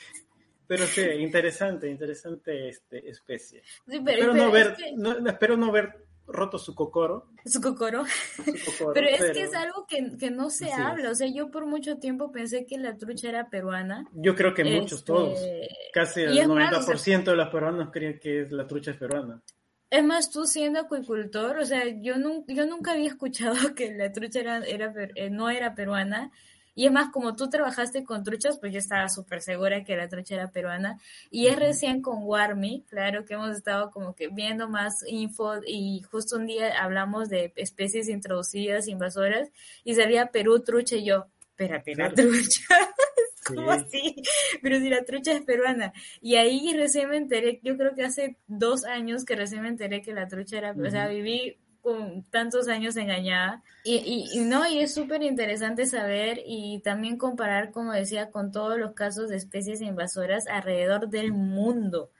Pero 0.66 0.86
sí, 0.86 1.00
interesante, 1.00 1.88
interesante 1.88 2.68
este, 2.68 3.08
especie. 3.08 3.62
espero, 3.86 4.34
no 4.34 4.50
ver, 4.50 4.76
no, 4.96 5.28
espero 5.28 5.56
no 5.56 5.72
ver 5.72 6.07
roto 6.28 6.58
su 6.58 6.74
cocoro. 6.74 7.26
Su 7.44 7.60
cocoro. 7.60 8.04
pero 8.94 9.08
es 9.08 9.30
que 9.32 9.42
es 9.42 9.54
algo 9.54 9.86
que, 9.86 10.16
que 10.18 10.30
no 10.30 10.50
se 10.50 10.72
habla. 10.72 11.10
O 11.10 11.14
sea, 11.14 11.26
yo 11.26 11.50
por 11.50 11.66
mucho 11.66 11.96
tiempo 11.96 12.30
pensé 12.30 12.66
que 12.66 12.78
la 12.78 12.96
trucha 12.96 13.28
era 13.28 13.48
peruana. 13.48 14.06
Yo 14.12 14.34
creo 14.34 14.54
que 14.54 14.64
muchos, 14.64 15.04
todos. 15.04 15.40
Este, 15.40 15.68
Casi 15.92 16.22
el 16.22 16.36
90% 16.46 17.24
de 17.24 17.36
los 17.36 17.48
peruanos 17.48 17.90
creen 17.90 18.18
que 18.20 18.46
la 18.50 18.66
trucha 18.66 18.92
es 18.92 18.98
peruana. 18.98 19.42
Es 19.90 20.04
más, 20.04 20.30
tú 20.30 20.44
siendo 20.44 20.80
acuicultor, 20.80 21.58
o 21.58 21.64
sea, 21.64 21.84
yo, 21.88 22.14
yo 22.46 22.66
nunca 22.66 22.92
había 22.92 23.08
escuchado 23.08 23.54
que 23.74 23.94
la 23.94 24.12
trucha 24.12 24.40
era, 24.40 24.58
era, 24.58 24.92
eh, 25.14 25.30
no 25.30 25.48
era 25.48 25.74
peruana. 25.74 26.30
Y 26.78 26.86
es 26.86 26.92
más, 26.92 27.10
como 27.10 27.34
tú 27.34 27.50
trabajaste 27.50 28.04
con 28.04 28.22
truchas, 28.22 28.56
pues 28.60 28.72
yo 28.72 28.78
estaba 28.78 29.08
súper 29.08 29.42
segura 29.42 29.82
que 29.82 29.96
la 29.96 30.08
trucha 30.08 30.36
era 30.36 30.52
peruana. 30.52 31.00
Y 31.28 31.48
es 31.48 31.58
recién 31.58 32.02
con 32.02 32.22
Warmi, 32.22 32.84
claro, 32.88 33.24
que 33.24 33.34
hemos 33.34 33.50
estado 33.50 33.90
como 33.90 34.14
que 34.14 34.28
viendo 34.28 34.68
más 34.68 35.02
info 35.08 35.54
y 35.66 36.02
justo 36.02 36.36
un 36.36 36.46
día 36.46 36.80
hablamos 36.80 37.30
de 37.30 37.52
especies 37.56 38.08
introducidas, 38.08 38.86
invasoras, 38.86 39.50
y 39.82 39.96
salía 39.96 40.26
Perú 40.26 40.60
trucha 40.60 40.94
y 40.94 41.04
yo, 41.04 41.26
espérate, 41.50 41.96
la 41.96 42.14
trucha. 42.14 42.62
¿Cómo 43.44 43.72
así? 43.72 44.14
Pero 44.62 44.78
si 44.78 44.88
la 44.88 45.04
trucha 45.04 45.32
es 45.32 45.40
peruana. 45.40 45.92
Y 46.20 46.36
ahí 46.36 46.72
recién 46.76 47.10
me 47.10 47.16
enteré, 47.16 47.58
yo 47.64 47.76
creo 47.76 47.96
que 47.96 48.04
hace 48.04 48.36
dos 48.46 48.84
años 48.84 49.24
que 49.24 49.34
recién 49.34 49.62
me 49.62 49.68
enteré 49.68 50.00
que 50.00 50.12
la 50.12 50.28
trucha 50.28 50.58
era, 50.58 50.76
o 50.80 50.90
sea, 50.90 51.08
viví 51.08 51.56
con 51.88 52.22
tantos 52.24 52.68
años 52.68 52.96
engañada. 52.96 53.62
Y, 53.82 54.28
y, 54.34 54.40
no, 54.40 54.68
y 54.68 54.80
es 54.80 54.92
súper 54.92 55.22
interesante 55.22 55.86
saber 55.86 56.40
y 56.44 56.80
también 56.80 57.16
comparar, 57.16 57.70
como 57.70 57.92
decía, 57.92 58.30
con 58.30 58.52
todos 58.52 58.78
los 58.78 58.92
casos 58.92 59.30
de 59.30 59.36
especies 59.36 59.80
invasoras 59.80 60.46
alrededor 60.46 61.08
del 61.08 61.32
mundo. 61.32 62.10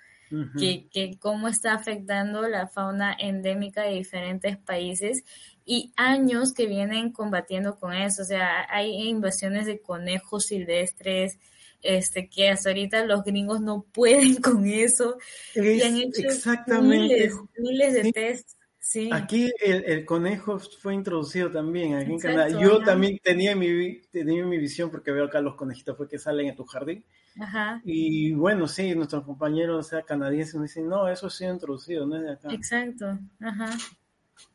que, 0.59 0.89
que 0.93 1.17
cómo 1.19 1.49
está 1.49 1.73
afectando 1.73 2.47
la 2.49 2.69
fauna 2.69 3.17
endémica 3.19 3.83
de 3.83 3.95
diferentes 3.95 4.59
países 4.59 5.25
y 5.65 5.91
años 5.97 6.53
que 6.53 6.67
vienen 6.67 7.13
combatiendo 7.13 7.79
con 7.79 7.95
eso. 7.95 8.23
O 8.23 8.25
sea, 8.27 8.67
hay 8.71 9.09
invasiones 9.09 9.65
de 9.65 9.81
conejos 9.81 10.47
silvestres, 10.47 11.39
este, 11.83 12.29
que 12.29 12.51
hasta 12.51 12.71
ahorita 12.71 13.05
los 13.07 13.25
gringos 13.25 13.61
no 13.61 13.87
pueden 13.91 14.37
con 14.43 14.67
eso. 14.67 15.17
y 15.55 15.81
han 15.81 15.97
hecho 15.97 16.23
Exactamente. 16.23 17.31
miles, 17.59 17.95
de 17.95 18.13
tests. 18.13 18.58
Sí. 18.89 19.11
Aquí 19.13 19.53
el, 19.61 20.07
conejo 20.07 20.59
fue 20.59 20.95
introducido 20.95 21.51
también 21.51 21.97
aquí 21.97 22.11
en 22.11 22.19
Canadá. 22.19 22.49
Yo 22.59 22.83
también 22.83 23.19
tenía 23.23 23.55
mi, 23.55 24.01
tenía 24.11 24.47
mi 24.47 24.57
visión 24.57 24.91
porque 24.91 25.13
veo 25.13 25.27
acá 25.27 25.43
los 25.43 25.57
conejitos 25.57 25.95
fue 25.95 26.09
que 26.09 26.19
salen 26.19 26.47
en 26.47 26.57
tu 26.57 26.65
jardín. 26.65 27.05
Ajá. 27.39 27.83
Y 27.85 28.33
bueno, 28.33 28.67
sí, 28.67 28.95
nuestros 28.95 29.25
compañeros, 29.25 29.85
o 29.85 29.89
sea, 29.91 30.05
canadienses, 30.05 30.55
me 30.55 30.63
dicen, 30.63 30.89
no, 30.89 31.07
eso 31.07 31.27
ha 31.27 31.31
sido 31.31 31.53
introducido, 31.53 32.07
no 32.07 32.17
es 32.17 32.23
de 32.23 32.33
acá. 32.33 32.49
Exacto, 32.51 33.19
ajá. 33.41 33.77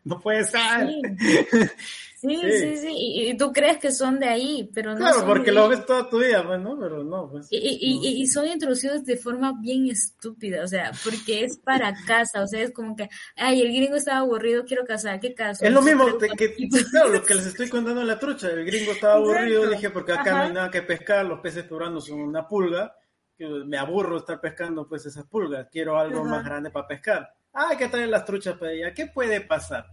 No 0.03 0.19
puede 0.19 0.43
ser. 0.43 0.61
Sí. 0.87 1.01
Sí, 2.23 2.77
sí, 2.77 2.87
Y, 2.89 3.37
tú 3.37 3.51
crees 3.51 3.79
que 3.79 3.91
son 3.91 4.17
de 4.17 4.29
ahí, 4.29 4.69
pero 4.73 4.93
no. 4.93 4.97
Claro, 4.97 5.25
porque 5.25 5.51
lo 5.51 5.67
ves 5.67 5.85
toda 5.85 6.09
tu 6.09 6.19
vida, 6.19 6.41
pues, 6.45 6.61
¿no? 6.61 6.79
Pero 6.79 7.03
no, 7.03 7.29
pues. 7.29 7.47
Y, 7.51 8.21
y, 8.21 8.27
son 8.27 8.47
introducidos 8.47 9.03
de 9.03 9.17
forma 9.17 9.51
bien 9.59 9.87
estúpida, 9.89 10.63
o 10.63 10.67
sea, 10.67 10.91
porque 11.03 11.43
es 11.43 11.57
para 11.57 11.93
casa, 12.07 12.41
o 12.41 12.47
sea, 12.47 12.61
es 12.61 12.71
como 12.71 12.95
que, 12.95 13.09
ay, 13.35 13.61
el 13.61 13.73
gringo 13.73 13.97
estaba 13.97 14.19
aburrido, 14.19 14.63
quiero 14.63 14.85
casar, 14.85 15.19
¿qué 15.19 15.33
caso? 15.33 15.65
Es 15.65 15.71
lo 15.73 15.81
mismo 15.81 16.05
que, 16.17 16.55
claro, 16.91 17.09
lo 17.09 17.23
que 17.23 17.35
les 17.35 17.47
estoy 17.47 17.67
contando 17.67 17.99
en 17.99 18.07
la 18.07 18.17
trucha, 18.17 18.49
el 18.51 18.63
gringo 18.63 18.93
estaba 18.93 19.15
aburrido, 19.15 19.69
dije, 19.69 19.89
porque 19.89 20.13
acá 20.13 20.31
no 20.31 20.43
hay 20.43 20.53
nada 20.53 20.71
que 20.71 20.81
pescar, 20.81 21.25
los 21.25 21.41
peces 21.41 21.65
peruanos 21.65 22.05
son 22.05 22.21
una 22.21 22.47
pulga, 22.47 22.95
que 23.37 23.45
me 23.45 23.77
aburro 23.77 24.17
estar 24.17 24.39
pescando, 24.39 24.87
pues, 24.87 25.05
esas 25.05 25.25
pulgas, 25.25 25.67
quiero 25.69 25.99
algo 25.99 26.23
más 26.23 26.45
grande 26.45 26.69
para 26.69 26.87
pescar. 26.87 27.33
Ah, 27.53 27.67
hay 27.69 27.77
que 27.77 27.87
traer 27.87 28.09
las 28.09 28.25
truchas 28.25 28.57
para 28.57 28.71
allá. 28.71 28.93
¿Qué 28.93 29.07
puede 29.07 29.41
pasar? 29.41 29.85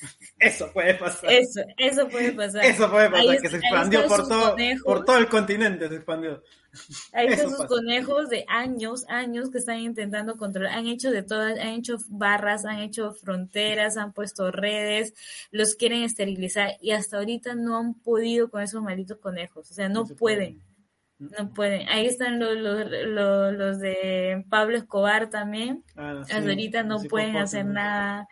Eso 0.38 0.70
puede 0.72 0.94
pasar. 0.94 1.30
Eso, 1.32 1.60
eso 1.76 2.08
puede 2.08 2.32
pasar. 2.32 2.64
Eso 2.64 2.90
puede 2.90 3.10
pasar, 3.10 3.40
que 3.40 3.48
se 3.48 3.56
expandió 3.56 4.06
por 4.06 4.28
todo, 4.28 4.56
por 4.84 5.04
todo 5.04 5.18
el 5.18 5.28
continente, 5.28 5.88
se 5.88 5.96
expandió. 5.96 6.42
Hay 7.12 7.28
esos 7.28 7.66
conejos 7.66 8.28
de 8.28 8.44
años, 8.46 9.04
años 9.08 9.50
que 9.50 9.58
están 9.58 9.78
intentando 9.78 10.36
controlar, 10.36 10.74
han 10.74 10.86
hecho 10.86 11.10
de 11.10 11.22
todas, 11.22 11.58
han 11.58 11.68
hecho 11.68 11.96
barras, 12.08 12.64
han 12.64 12.80
hecho 12.80 13.12
fronteras, 13.12 13.96
han 13.96 14.12
puesto 14.12 14.50
redes, 14.50 15.14
los 15.50 15.74
quieren 15.74 16.02
esterilizar 16.02 16.76
y 16.80 16.92
hasta 16.92 17.18
ahorita 17.18 17.54
no 17.54 17.78
han 17.78 17.94
podido 17.94 18.50
con 18.50 18.62
esos 18.62 18.82
malditos 18.82 19.18
conejos, 19.18 19.70
o 19.70 19.74
sea, 19.74 19.88
no, 19.88 20.06
pueden. 20.06 20.62
No 21.18 21.52
pueden. 21.52 21.88
Ahí 21.88 22.06
están 22.06 22.38
los, 22.38 22.56
los, 22.56 23.52
los, 23.52 23.78
de 23.80 24.44
Pablo 24.48 24.76
Escobar 24.76 25.30
también. 25.30 25.84
Ah, 25.96 26.20
hasta 26.20 26.38
ahorita 26.38 26.84
no 26.84 27.00
pueden 27.02 27.36
hacer 27.36 27.66
nada 27.66 28.28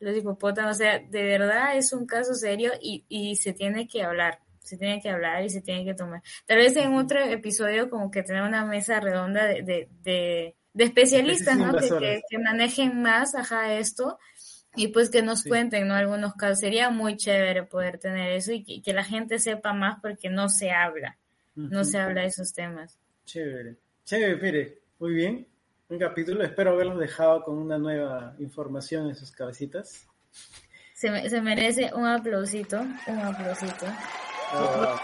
los 0.00 0.16
hipopótamos. 0.16 0.72
O 0.72 0.78
sea, 0.78 0.98
de 0.98 1.22
verdad 1.22 1.76
es 1.76 1.92
un 1.92 2.06
caso 2.06 2.34
serio 2.34 2.72
y, 2.80 3.04
y 3.08 3.36
se 3.36 3.52
tiene 3.52 3.88
que 3.88 4.02
hablar. 4.02 4.40
Se 4.62 4.76
tiene 4.76 5.00
que 5.00 5.10
hablar 5.10 5.44
y 5.44 5.50
se 5.50 5.62
tiene 5.62 5.84
que 5.84 5.94
tomar. 5.94 6.22
Tal 6.44 6.58
vez 6.58 6.76
en 6.76 6.92
otro 6.94 7.20
episodio 7.20 7.88
como 7.88 8.10
que 8.10 8.22
tener 8.22 8.42
una 8.42 8.64
mesa 8.64 8.98
redonda 8.98 9.44
de, 9.44 9.62
de, 9.62 9.88
de, 10.74 10.84
especialistas, 10.84 11.56
¿no? 11.56 11.72
Que, 11.78 12.20
que, 12.28 12.38
manejen 12.38 13.00
más, 13.00 13.36
ajá, 13.36 13.74
esto 13.74 14.18
y 14.74 14.88
pues 14.88 15.08
que 15.08 15.22
nos 15.22 15.44
cuenten, 15.44 15.86
¿no? 15.86 15.94
Algunos 15.94 16.34
casos. 16.34 16.58
Sería 16.58 16.90
muy 16.90 17.16
chévere 17.16 17.62
poder 17.62 17.98
tener 17.98 18.32
eso 18.32 18.52
y 18.52 18.82
que, 18.82 18.92
la 18.92 19.04
gente 19.04 19.38
sepa 19.38 19.72
más 19.72 20.00
porque 20.02 20.30
no 20.30 20.48
se 20.48 20.72
habla, 20.72 21.16
no 21.56 21.84
se 21.84 21.98
habla 21.98 22.22
de 22.22 22.28
esos 22.28 22.52
temas. 22.52 22.98
Chévere, 23.24 23.76
chévere, 24.04 24.36
mire, 24.36 24.78
muy 24.98 25.14
bien 25.14 25.46
un 25.88 25.98
capítulo. 25.98 26.44
Espero 26.44 26.72
haberlos 26.72 26.98
dejado 26.98 27.42
con 27.44 27.58
una 27.58 27.78
nueva 27.78 28.34
información 28.38 29.08
en 29.08 29.14
sus 29.14 29.30
cabecitas. 29.30 30.06
Se, 30.94 31.28
se 31.28 31.40
merece 31.40 31.90
un 31.94 32.06
aplausito, 32.06 32.80
un 32.80 33.18
aplausito. 33.18 33.86
Oh. 34.54 34.96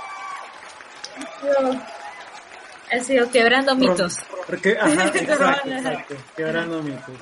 Ha 2.90 2.98
sido 3.00 3.30
quebrando 3.30 3.74
mitos. 3.74 4.18
Porque, 4.46 4.76
ajá, 4.78 5.06
exacto, 5.14 5.70
exacto, 5.70 6.14
quebrando 6.36 6.82
mitos. 6.82 7.16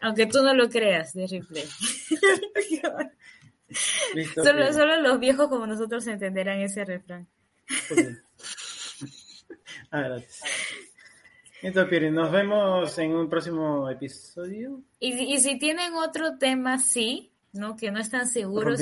Aunque 0.00 0.26
tú 0.26 0.42
no 0.42 0.54
lo 0.54 0.68
creas, 0.68 1.12
de 1.12 1.26
replay. 1.26 1.64
solo, 4.34 4.72
solo 4.72 5.00
los 5.00 5.18
viejos 5.18 5.48
como 5.48 5.66
nosotros 5.66 6.06
entenderán 6.06 6.60
ese 6.60 6.84
refrán. 6.84 7.26
ah, 9.90 10.00
gracias. 10.00 10.42
Entonces, 11.62 12.12
nos 12.12 12.30
vemos 12.30 12.96
en 12.98 13.14
un 13.14 13.28
próximo 13.28 13.90
episodio. 13.90 14.80
Y, 15.00 15.38
si 15.38 15.58
tienen 15.58 15.94
otro 15.94 16.38
tema, 16.38 16.78
sí, 16.78 17.32
¿no? 17.52 17.76
Que 17.76 17.90
no 17.90 17.98
están 17.98 18.28
seguros, 18.28 18.80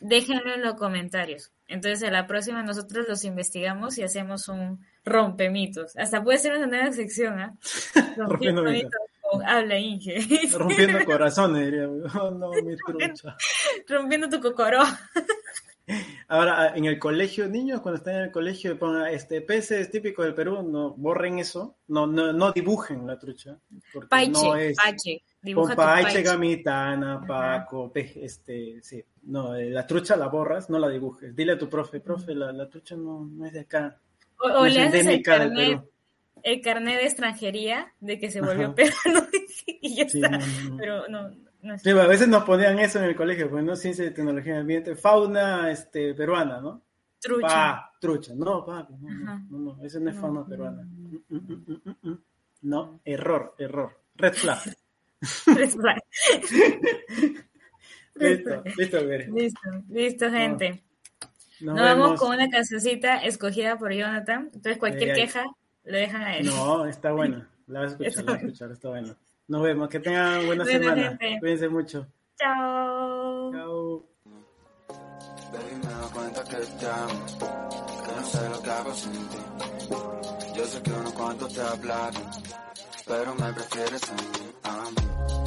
déjenlo 0.00 0.54
en 0.54 0.62
los 0.62 0.74
comentarios. 0.74 1.52
Entonces, 1.68 2.08
a 2.08 2.10
la 2.10 2.26
próxima 2.26 2.62
nosotros 2.62 3.06
los 3.08 3.24
investigamos 3.24 3.98
y 3.98 4.02
hacemos 4.02 4.48
un 4.48 4.80
rompemitos. 5.04 5.96
Hasta 5.96 6.22
puede 6.22 6.38
ser 6.38 6.56
una 6.56 6.66
nueva 6.66 6.92
sección, 6.92 7.38
¿ah? 7.38 7.54
Rompiendo 8.16 8.62
mitos. 8.62 8.92
Habla 9.44 9.78
Inge. 9.78 10.20
Rompiendo 10.56 10.98
corazones, 11.04 11.64
diría. 11.64 11.88
Oh, 11.88 12.30
no, 12.30 12.50
mi 12.50 12.76
Rompiendo 13.88 14.28
tu 14.28 14.40
cocoró. 14.40 14.82
Ahora, 16.28 16.72
en 16.74 16.84
el 16.84 16.98
colegio, 16.98 17.48
niños, 17.48 17.80
cuando 17.80 17.98
están 17.98 18.16
en 18.16 18.24
el 18.24 18.32
colegio, 18.32 18.76
pongan 18.78 19.12
este 19.12 19.40
peces 19.40 19.90
típico 19.90 20.24
del 20.24 20.34
Perú, 20.34 20.62
no 20.62 20.90
borren 20.94 21.38
eso, 21.38 21.76
no, 21.88 22.06
no, 22.06 22.32
no 22.32 22.52
dibujen 22.52 23.06
la 23.06 23.18
trucha. 23.18 23.56
Porque 23.92 24.28
no 24.28 24.56
es. 24.56 24.76
Paiche. 24.76 25.22
Dibuja 25.40 25.76
paiche, 25.76 26.22
gamitana, 26.22 27.24
paco, 27.24 27.92
este, 27.94 28.82
sí. 28.82 29.04
No, 29.22 29.54
eh, 29.54 29.70
la 29.70 29.86
trucha 29.86 30.16
la 30.16 30.26
borras, 30.26 30.68
no 30.68 30.78
la 30.78 30.88
dibujes. 30.88 31.36
Dile 31.36 31.52
a 31.52 31.58
tu 31.58 31.68
profe, 31.68 32.00
profe, 32.00 32.34
la, 32.34 32.52
la 32.52 32.68
trucha 32.68 32.96
no, 32.96 33.24
no, 33.24 33.46
es 33.46 33.52
de 33.52 33.60
acá. 33.60 33.96
O, 34.38 34.66
le 34.66 34.82
haces 34.82 35.06
el 35.06 35.22
carnet, 35.22 35.80
el 36.42 36.60
carnet 36.60 36.98
de 36.98 37.06
extranjería 37.06 37.92
de 38.00 38.18
que 38.18 38.30
se 38.30 38.40
volvió 38.40 38.74
peruano 38.74 39.26
y 39.66 39.94
ya 39.94 40.02
está. 40.02 40.40
Pero 40.76 41.06
no, 41.08 41.30
Sí, 41.82 41.90
a 41.90 42.06
veces 42.06 42.28
nos 42.28 42.44
ponían 42.44 42.78
eso 42.78 42.98
en 42.98 43.06
el 43.06 43.16
colegio, 43.16 43.50
pues, 43.50 43.64
¿no? 43.64 43.76
Ciencia 43.76 44.04
de 44.04 44.10
tecnología 44.10 44.52
del 44.52 44.62
ambiente, 44.62 44.96
fauna 44.96 45.70
este, 45.70 46.14
peruana, 46.14 46.60
¿no? 46.60 46.82
Trucha. 47.20 47.48
Pa, 47.48 47.92
trucha, 48.00 48.34
no, 48.34 48.64
pa, 48.64 48.86
no, 48.90 49.40
no, 49.50 49.58
no, 49.58 49.84
eso 49.84 49.98
no 50.00 50.10
es 50.10 50.16
fauna 50.16 50.46
peruana. 50.46 50.86
No, 52.62 53.00
error, 53.04 53.54
error. 53.58 54.00
Red 54.16 54.34
flag. 54.34 54.76
Red 55.46 55.70
flag. 55.70 56.02
listo, 58.14 58.62
listo, 58.76 59.00
Listo, 59.32 59.60
listo, 59.88 60.30
gente. 60.30 60.82
Nos, 61.60 61.74
vemos 61.74 62.20
con 62.20 62.34
una 62.34 62.48
cancioncita 62.48 63.18
escogida 63.18 63.78
por 63.78 63.92
Jonathan. 63.92 64.50
Entonces, 64.52 64.78
cualquier 64.78 65.14
queja 65.14 65.44
le 65.84 65.98
dejan 65.98 66.22
a 66.22 66.36
él. 66.36 66.46
No, 66.46 66.86
está 66.86 67.12
buena. 67.12 67.48
La 67.66 67.80
vas 67.80 67.92
a 67.92 67.96
escuchar, 68.04 68.24
la 68.24 68.32
vas 68.32 68.42
a 68.42 68.46
escuchar, 68.46 68.70
está 68.72 68.88
bueno. 68.88 69.16
Nos 69.48 69.62
vemos, 69.62 69.88
que 69.88 70.00
tengan 70.00 70.44
buena 70.46 70.64
semana. 70.64 71.18
Cuídense 71.40 71.68
mucho. 71.68 72.06
Chao. 72.36 73.52
Chao. 73.52 74.04
Baby, 75.52 75.76
me 75.84 75.92
doy 75.92 76.10
cuenta 76.12 76.44
que 76.44 76.56
te 76.56 76.86
amo, 76.86 77.26
que 78.04 78.20
no 78.20 78.26
sé 78.26 78.48
lo 78.50 78.62
que 78.62 78.70
hago 78.70 78.94
sin 78.94 79.12
ti. 79.12 79.38
Yo 80.56 80.64
sé 80.64 80.82
que 80.82 80.90
uno 80.90 81.14
cuanto 81.14 81.46
te 81.46 81.60
hablaron, 81.60 82.22
pero 83.06 83.34
me 83.36 83.52
prefieres 83.52 84.10
a 84.10 84.14
mí, 84.14 84.20
a 84.64 84.90
mí. 84.90 85.45